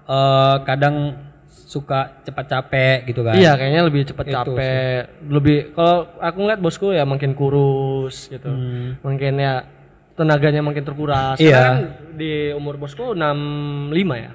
eh, 0.05 0.55
kadang 0.67 1.17
suka 1.51 2.23
cepat 2.23 2.45
capek 2.47 2.97
gitu 3.11 3.21
kan. 3.27 3.35
Iya, 3.35 3.59
kayaknya 3.59 3.81
lebih 3.87 4.01
cepat 4.07 4.25
capek. 4.31 4.99
Lebih 5.27 5.75
kalau 5.75 6.07
aku 6.19 6.37
ngeliat 6.43 6.61
bosku 6.63 6.95
ya 6.95 7.03
makin 7.03 7.35
kurus 7.35 8.31
gitu. 8.31 8.47
Hmm. 8.47 8.99
Mungkin 9.03 9.39
ya 9.39 9.67
tenaganya 10.15 10.63
makin 10.63 10.83
terkuras. 10.83 11.37
Iya. 11.39 11.59
Kan 11.59 11.75
di 12.15 12.51
umur 12.55 12.79
bosku 12.79 13.15
65 13.15 13.91
ya. 14.15 14.31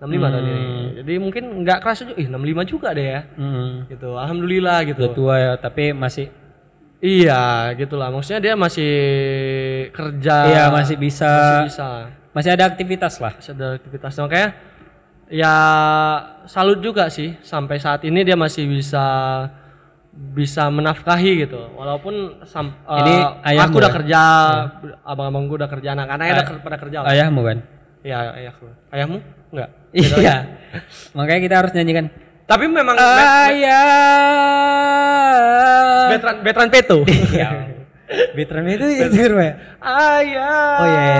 65 0.00 0.32
tahun 0.32 0.44
ini. 0.44 0.60
Hmm. 0.60 0.88
Jadi 1.00 1.12
mungkin 1.16 1.44
nggak 1.64 1.78
kerasa 1.80 2.04
juga, 2.04 2.20
ih 2.20 2.28
65 2.28 2.64
juga 2.68 2.88
deh 2.92 3.06
ya. 3.08 3.20
Mm. 3.40 3.88
Gitu. 3.88 4.08
Alhamdulillah 4.12 4.78
gitu. 4.84 5.00
Udah 5.08 5.16
tua 5.16 5.34
ya, 5.40 5.52
tapi 5.56 5.96
masih 5.96 6.28
Iya, 7.04 7.76
gitulah. 7.76 8.08
Maksudnya 8.08 8.40
dia 8.40 8.54
masih 8.56 8.92
kerja. 9.92 10.36
Iya, 10.48 10.64
masih 10.72 10.96
bisa. 10.96 11.28
Masih 11.28 11.68
bisa. 11.68 11.88
masih 12.32 12.50
ada 12.56 12.64
aktivitas 12.64 13.20
lah. 13.20 13.36
Masih 13.36 13.52
ada 13.52 13.76
aktivitas. 13.76 14.12
Makanya 14.16 14.48
ya 15.34 15.54
salut 16.46 16.78
juga 16.78 17.10
sih 17.10 17.34
sampai 17.42 17.82
saat 17.82 18.06
ini 18.06 18.22
dia 18.22 18.38
masih 18.38 18.70
bisa 18.70 19.02
bisa 20.14 20.70
menafkahi 20.70 21.42
gitu. 21.42 21.58
Walaupun 21.74 22.38
sam, 22.46 22.70
Ini 22.86 23.14
eh, 23.42 23.50
ayahmu 23.50 23.66
aku 23.66 23.82
udah 23.82 23.90
ya? 23.90 23.96
kerja, 23.98 24.20
abang-abangku 25.02 25.58
udah 25.58 25.66
kerja, 25.66 25.88
anak-anaknya 25.92 26.32
udah 26.32 26.46
ker- 26.46 26.62
pada 26.62 26.76
kerja. 26.78 26.96
lah. 27.02 27.10
Ayahmu 27.10 27.42
kan? 27.42 27.58
Iya, 28.04 28.18
ayahku. 28.36 28.66
Ayahmu? 28.94 29.18
Enggak. 29.50 29.70
Iya. 29.90 30.34
Makanya 31.18 31.40
kita 31.40 31.54
harus 31.58 31.72
nyanyikan 31.74 32.06
Tapi 32.44 32.64
memang 32.68 32.94
Ah. 32.94 33.48
Ayah. 34.74 36.08
Betran 36.12 36.36
Betran 36.44 36.68
Peto. 36.70 36.98
Ya. 37.34 37.50
Veteran 38.36 38.68
itu 38.68 38.84
itu 38.86 39.16
ya. 39.34 39.56
Ayah. 39.82 40.78
Oh, 40.78 40.86
iya, 40.86 41.16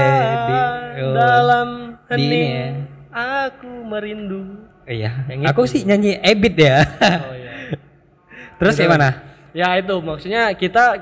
di- 0.47 0.71
oh. 1.03 1.15
dalam 1.17 1.69
ini 2.13 2.15
hening 2.15 2.45
ya. 2.47 2.69
Aku 3.15 3.71
merindu. 3.87 4.67
Iya. 4.85 5.31
Yang 5.31 5.41
Aku 5.55 5.63
sih 5.65 5.87
nyanyi 5.87 6.19
Ebit 6.19 6.59
ya. 6.59 6.83
Oh 7.23 7.35
iya. 7.39 7.53
Terus 8.59 8.75
gimana? 8.77 9.23
Ya 9.55 9.71
itu 9.79 9.95
maksudnya 10.03 10.51
kita 10.53 10.99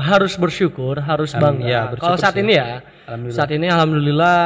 harus 0.00 0.36
bersyukur, 0.36 1.00
harus 1.00 1.32
bangga. 1.32 1.64
ya, 1.64 1.80
Kalau 1.96 2.16
saat 2.16 2.36
sih. 2.36 2.44
ini 2.44 2.56
ya, 2.56 2.84
Alhamdulillah. 3.08 3.36
saat 3.36 3.50
ini 3.52 3.66
alhamdulillah 3.68 4.38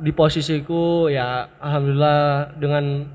di 0.00 0.10
posisiku 0.10 1.06
ya 1.06 1.46
alhamdulillah 1.62 2.54
dengan 2.58 3.06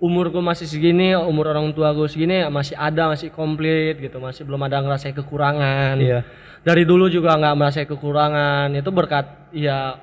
umurku 0.00 0.40
masih 0.40 0.64
segini, 0.66 1.12
umur 1.14 1.52
orang 1.52 1.70
tuaku 1.76 2.08
segini 2.08 2.42
masih 2.48 2.74
ada, 2.74 3.10
masih 3.12 3.28
komplit 3.30 4.00
gitu, 4.00 4.16
masih 4.18 4.42
belum 4.48 4.64
ada 4.64 4.80
ngerasa 4.80 5.12
kekurangan. 5.12 6.00
Iya. 6.00 6.24
Dari 6.64 6.82
dulu 6.88 7.06
juga 7.12 7.36
nggak 7.36 7.54
merasa 7.58 7.84
kekurangan. 7.84 8.72
Itu 8.74 8.90
berkat 8.90 9.50
ya 9.52 10.00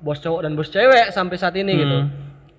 bos 0.00 0.18
cowok 0.18 0.40
dan 0.42 0.52
bos 0.58 0.70
cewek 0.72 1.12
sampai 1.12 1.36
saat 1.38 1.54
ini 1.60 1.72
gitu. 1.76 1.98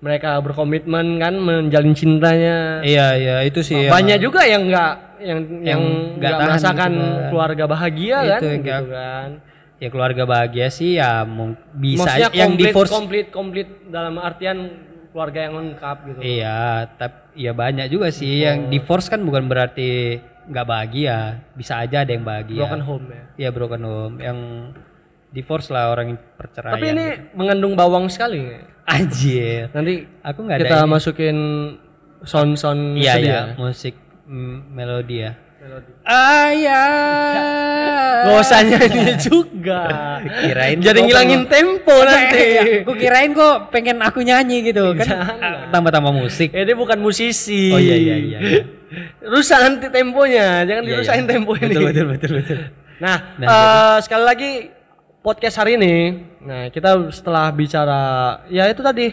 Hmm. 0.00 0.06
Mereka 0.06 0.40
berkomitmen 0.40 1.06
kan 1.16 1.36
menjalin 1.36 1.92
cintanya 1.92 2.80
Iya, 2.80 3.06
iya, 3.14 3.36
itu 3.42 3.60
sih. 3.60 3.84
banyak 3.86 4.16
juga 4.18 4.42
yang 4.42 4.64
nggak 4.64 4.92
yang 5.20 5.38
yang 5.60 5.80
nggak 6.16 6.32
tahan 6.32 6.44
merasakan 6.46 6.90
gitu 6.90 7.04
kan. 7.04 7.28
keluarga 7.28 7.64
bahagia 7.66 8.16
Itu 8.18 8.32
kan 8.32 8.40
gitu 8.40 8.58
nggak- 8.62 8.88
kan 8.90 9.28
ya 9.76 9.88
keluarga 9.88 10.22
bahagia 10.24 10.66
sih 10.68 10.90
ya 10.94 11.24
bisa 11.70 12.04
maksudnya 12.04 12.28
yang 12.30 12.50
komplit 12.50 12.64
divorce 12.66 12.90
komplit 12.90 13.26
komplit 13.30 13.68
dalam 13.86 14.16
artian 14.16 14.58
keluarga 15.10 15.38
yang 15.42 15.54
lengkap 15.54 15.96
gitu 16.06 16.18
Iya, 16.22 16.60
tapi 16.90 17.16
ya 17.38 17.52
banyak 17.52 17.86
juga 17.88 18.08
sih 18.10 18.40
yang 18.40 18.68
divorce 18.68 19.06
kan 19.06 19.20
bukan 19.20 19.44
berarti 19.44 20.16
nggak 20.42 20.66
bahagia, 20.66 21.18
bisa 21.52 21.78
aja 21.78 22.02
ada 22.02 22.10
yang 22.10 22.24
bahagia. 22.24 22.58
broken 22.58 22.82
home 22.82 23.06
ya 23.06 23.22
Iya 23.38 23.50
broken 23.50 23.82
home, 23.82 24.16
yang 24.18 24.38
divorce 25.30 25.68
lah 25.68 25.88
orang 25.88 26.06
yang 26.08 26.20
perceraian. 26.34 26.74
tapi 26.74 26.86
ini 26.88 27.06
mengandung 27.32 27.72
bawang 27.72 28.06
sekali 28.06 28.50
anjir. 28.84 29.70
nanti 29.70 30.06
Aku 30.20 30.42
nggak 30.42 30.56
ada. 30.56 30.64
kita 30.64 30.76
ini. 30.76 30.88
masukin 30.88 31.36
sound 32.22 32.54
sound 32.54 32.94
Iya 32.94 33.14
iya, 33.16 33.30
ya. 33.30 33.42
musik 33.56 33.94
mm, 34.24 34.56
melodi 34.70 35.16
ya. 35.20 35.32
Melodi. 35.56 35.92
Ayah. 36.90 38.20
Gak 38.20 38.36
usah 38.38 38.60
nyanyi 38.62 39.04
juga 39.26 39.80
Kirain 40.20 40.76
jadi 40.76 40.98
ngilangin 40.98 41.42
tempo 41.46 41.92
nanti 42.00 42.44
Aku 42.80 42.92
kirain 42.94 43.30
kok 43.30 43.68
pengen 43.68 43.96
aku 43.98 44.20
nyanyi 44.20 44.60
gitu 44.62 44.92
kan 44.94 45.06
Jangan. 45.06 45.68
tambah-tambah 45.70 46.12
musik. 46.12 46.48
Eh, 46.50 46.64
dia 46.64 46.74
bukan 46.74 46.98
musisi. 46.98 47.70
Oh 47.70 47.78
iya 47.78 47.94
iya 47.94 48.16
iya. 48.18 48.38
iya. 48.40 48.62
Rusak 49.22 49.58
nanti 49.60 49.86
temponya, 49.88 50.64
jangan 50.64 50.82
Iya, 50.82 50.90
dirusakin 50.90 51.22
iya. 51.22 51.30
tempo 51.30 51.52
ini. 51.54 51.64
Betul 51.70 51.84
betul 51.86 52.06
betul 52.08 52.30
betul. 52.36 52.58
Nah, 52.98 53.16
Nah, 53.36 53.46
eh, 53.46 53.96
sekali 54.02 54.24
lagi 54.26 54.50
podcast 55.20 55.60
hari 55.60 55.76
ini, 55.76 56.16
nah 56.40 56.72
kita 56.72 57.12
setelah 57.12 57.52
bicara 57.52 58.00
ya 58.48 58.68
itu 58.68 58.80
tadi 58.80 59.12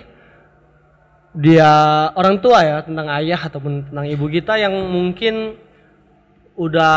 dia 1.38 1.72
orang 2.18 2.39
tua 2.41 2.64
ya 2.64 2.78
tentang 2.82 3.08
ayah 3.22 3.38
ataupun 3.38 3.91
tentang 3.91 4.05
ibu 4.10 4.26
kita 4.32 4.58
yang 4.58 4.74
mungkin 4.74 5.53
udah 6.58 6.95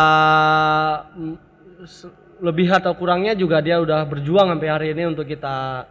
mm, 1.13 1.37
lebih 2.41 2.73
atau 2.73 2.97
kurangnya 2.97 3.37
juga 3.37 3.61
dia 3.61 3.77
udah 3.77 4.09
berjuang 4.09 4.49
sampai 4.57 4.69
hari 4.73 4.87
ini 4.97 5.13
untuk 5.13 5.29
kita 5.29 5.85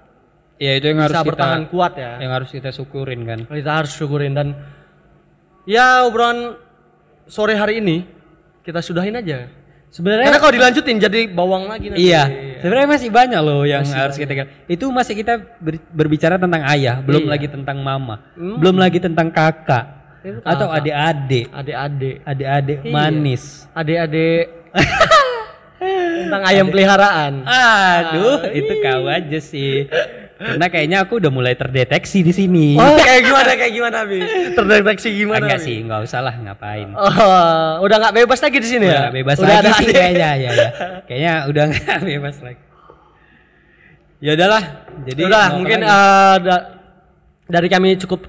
Ya 0.60 0.76
itu 0.76 0.92
yang 0.92 1.00
harus 1.00 1.16
bisa 1.16 1.24
kita 1.24 1.32
bertahan 1.32 1.64
kuat 1.72 1.94
ya. 1.96 2.20
yang 2.20 2.36
harus 2.36 2.52
kita 2.52 2.76
syukurin 2.76 3.24
kan. 3.24 3.40
Kita 3.48 3.72
harus 3.80 3.96
syukurin 3.96 4.36
dan 4.36 4.60
ya 5.64 6.04
obrolan 6.04 6.60
sore 7.32 7.56
hari 7.56 7.80
ini 7.80 8.04
kita 8.68 8.84
sudahin 8.84 9.16
aja. 9.16 9.48
Sebenarnya 9.88 10.28
Karena 10.28 10.42
kalau 10.44 10.54
dilanjutin 10.60 11.00
jadi 11.00 11.32
bawang 11.32 11.72
lagi 11.72 11.96
nanti. 11.96 12.12
Iya, 12.12 12.24
sebenarnya 12.60 12.90
masih 12.90 13.10
banyak 13.10 13.42
loh 13.42 13.64
yang 13.64 13.84
harus 13.84 14.16
kita 14.16 14.48
Itu 14.68 14.88
masih 14.90 15.16
kita 15.16 15.40
ber- 15.58 15.82
berbicara 15.90 16.36
tentang 16.36 16.62
ayah, 16.68 17.00
belum 17.00 17.24
Iya. 17.24 17.32
lagi 17.32 17.48
tentang 17.48 17.78
mama, 17.80 18.20
belum 18.36 18.76
lagi 18.76 19.00
tentang 19.00 19.32
kakak 19.32 19.86
Itu 20.20 20.40
atau 20.44 20.68
adik-adik, 20.68 21.48
Adik-adik, 21.50 22.16
adik-adik 22.24 22.78
Iya. 22.84 22.92
manis. 22.92 23.44
adik-adik 23.72 24.46
tentang 26.20 26.42
ayam 26.44 26.68
peliharaan. 26.68 27.34
Aduh, 27.42 28.52
itu 28.52 28.74
kau 28.84 29.08
aja 29.08 29.40
sih. 29.40 29.88
Karena 30.40 30.72
kayaknya 30.72 30.98
aku 31.04 31.20
udah 31.20 31.28
mulai 31.28 31.52
terdeteksi 31.52 32.24
di 32.24 32.32
sini. 32.32 32.68
Oh, 32.74 32.96
kayak 32.96 33.28
gimana 33.28 33.52
kayak 33.54 33.74
gimana, 33.76 33.98
Bi? 34.08 34.24
Terdeteksi 34.58 35.10
gimana? 35.12 35.44
Enggak 35.44 35.60
sih, 35.60 35.84
enggak 35.84 36.00
usah 36.02 36.24
lah 36.24 36.32
ngapain. 36.32 36.96
Oh, 36.96 37.84
udah 37.84 37.98
nggak 38.00 38.16
bebas 38.16 38.40
lagi 38.40 38.58
di 38.58 38.70
sini 38.72 38.88
Udah 38.88 38.96
ya? 38.96 39.02
nggak 39.04 39.16
bebas 39.20 39.36
Udah 39.38 39.52
lagi 39.54 39.72
sih 39.76 39.86
adik. 39.86 39.96
kayaknya 39.96 40.30
ya, 40.34 40.52
ya. 40.56 40.70
Kayaknya 41.12 41.34
udah 41.46 41.64
nggak 41.68 42.00
bebas 42.16 42.36
lagi. 42.40 42.62
Ya 44.20 44.32
udahlah. 44.36 44.64
Jadi 45.04 45.22
Udah, 45.22 45.46
mungkin 45.54 45.80
eh, 45.80 46.36
da- 46.40 46.66
dari 47.46 47.68
kami 47.68 47.96
cukup 47.98 48.28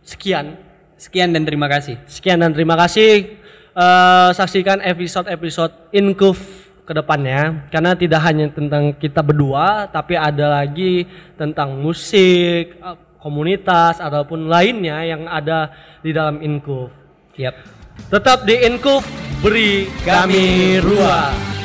sekian. 0.00 0.60
sekian 0.94 1.32
dan 1.32 1.44
terima 1.44 1.68
kasih. 1.68 2.00
Sekian 2.04 2.36
dan 2.36 2.52
terima 2.52 2.72
kasih. 2.74 3.36
Eh, 3.70 4.30
saksikan 4.32 4.80
episode-episode 4.80 5.72
Inkuf 5.90 6.63
ke 6.84 6.92
depannya 6.92 7.64
karena 7.72 7.96
tidak 7.96 8.20
hanya 8.28 8.46
tentang 8.52 8.92
kita 8.92 9.24
berdua 9.24 9.88
tapi 9.88 10.20
ada 10.20 10.60
lagi 10.60 11.08
tentang 11.34 11.80
musik, 11.80 12.76
eh, 12.76 12.96
komunitas 13.24 14.04
ataupun 14.04 14.52
lainnya 14.52 15.00
yang 15.00 15.24
ada 15.24 15.72
di 16.04 16.12
dalam 16.12 16.44
Inkuf. 16.44 16.92
Yap. 17.40 17.56
Tetap 18.12 18.44
di 18.44 18.68
Inkuf 18.68 19.08
beri 19.40 19.88
kami 20.04 20.76
ruang. 20.84 21.63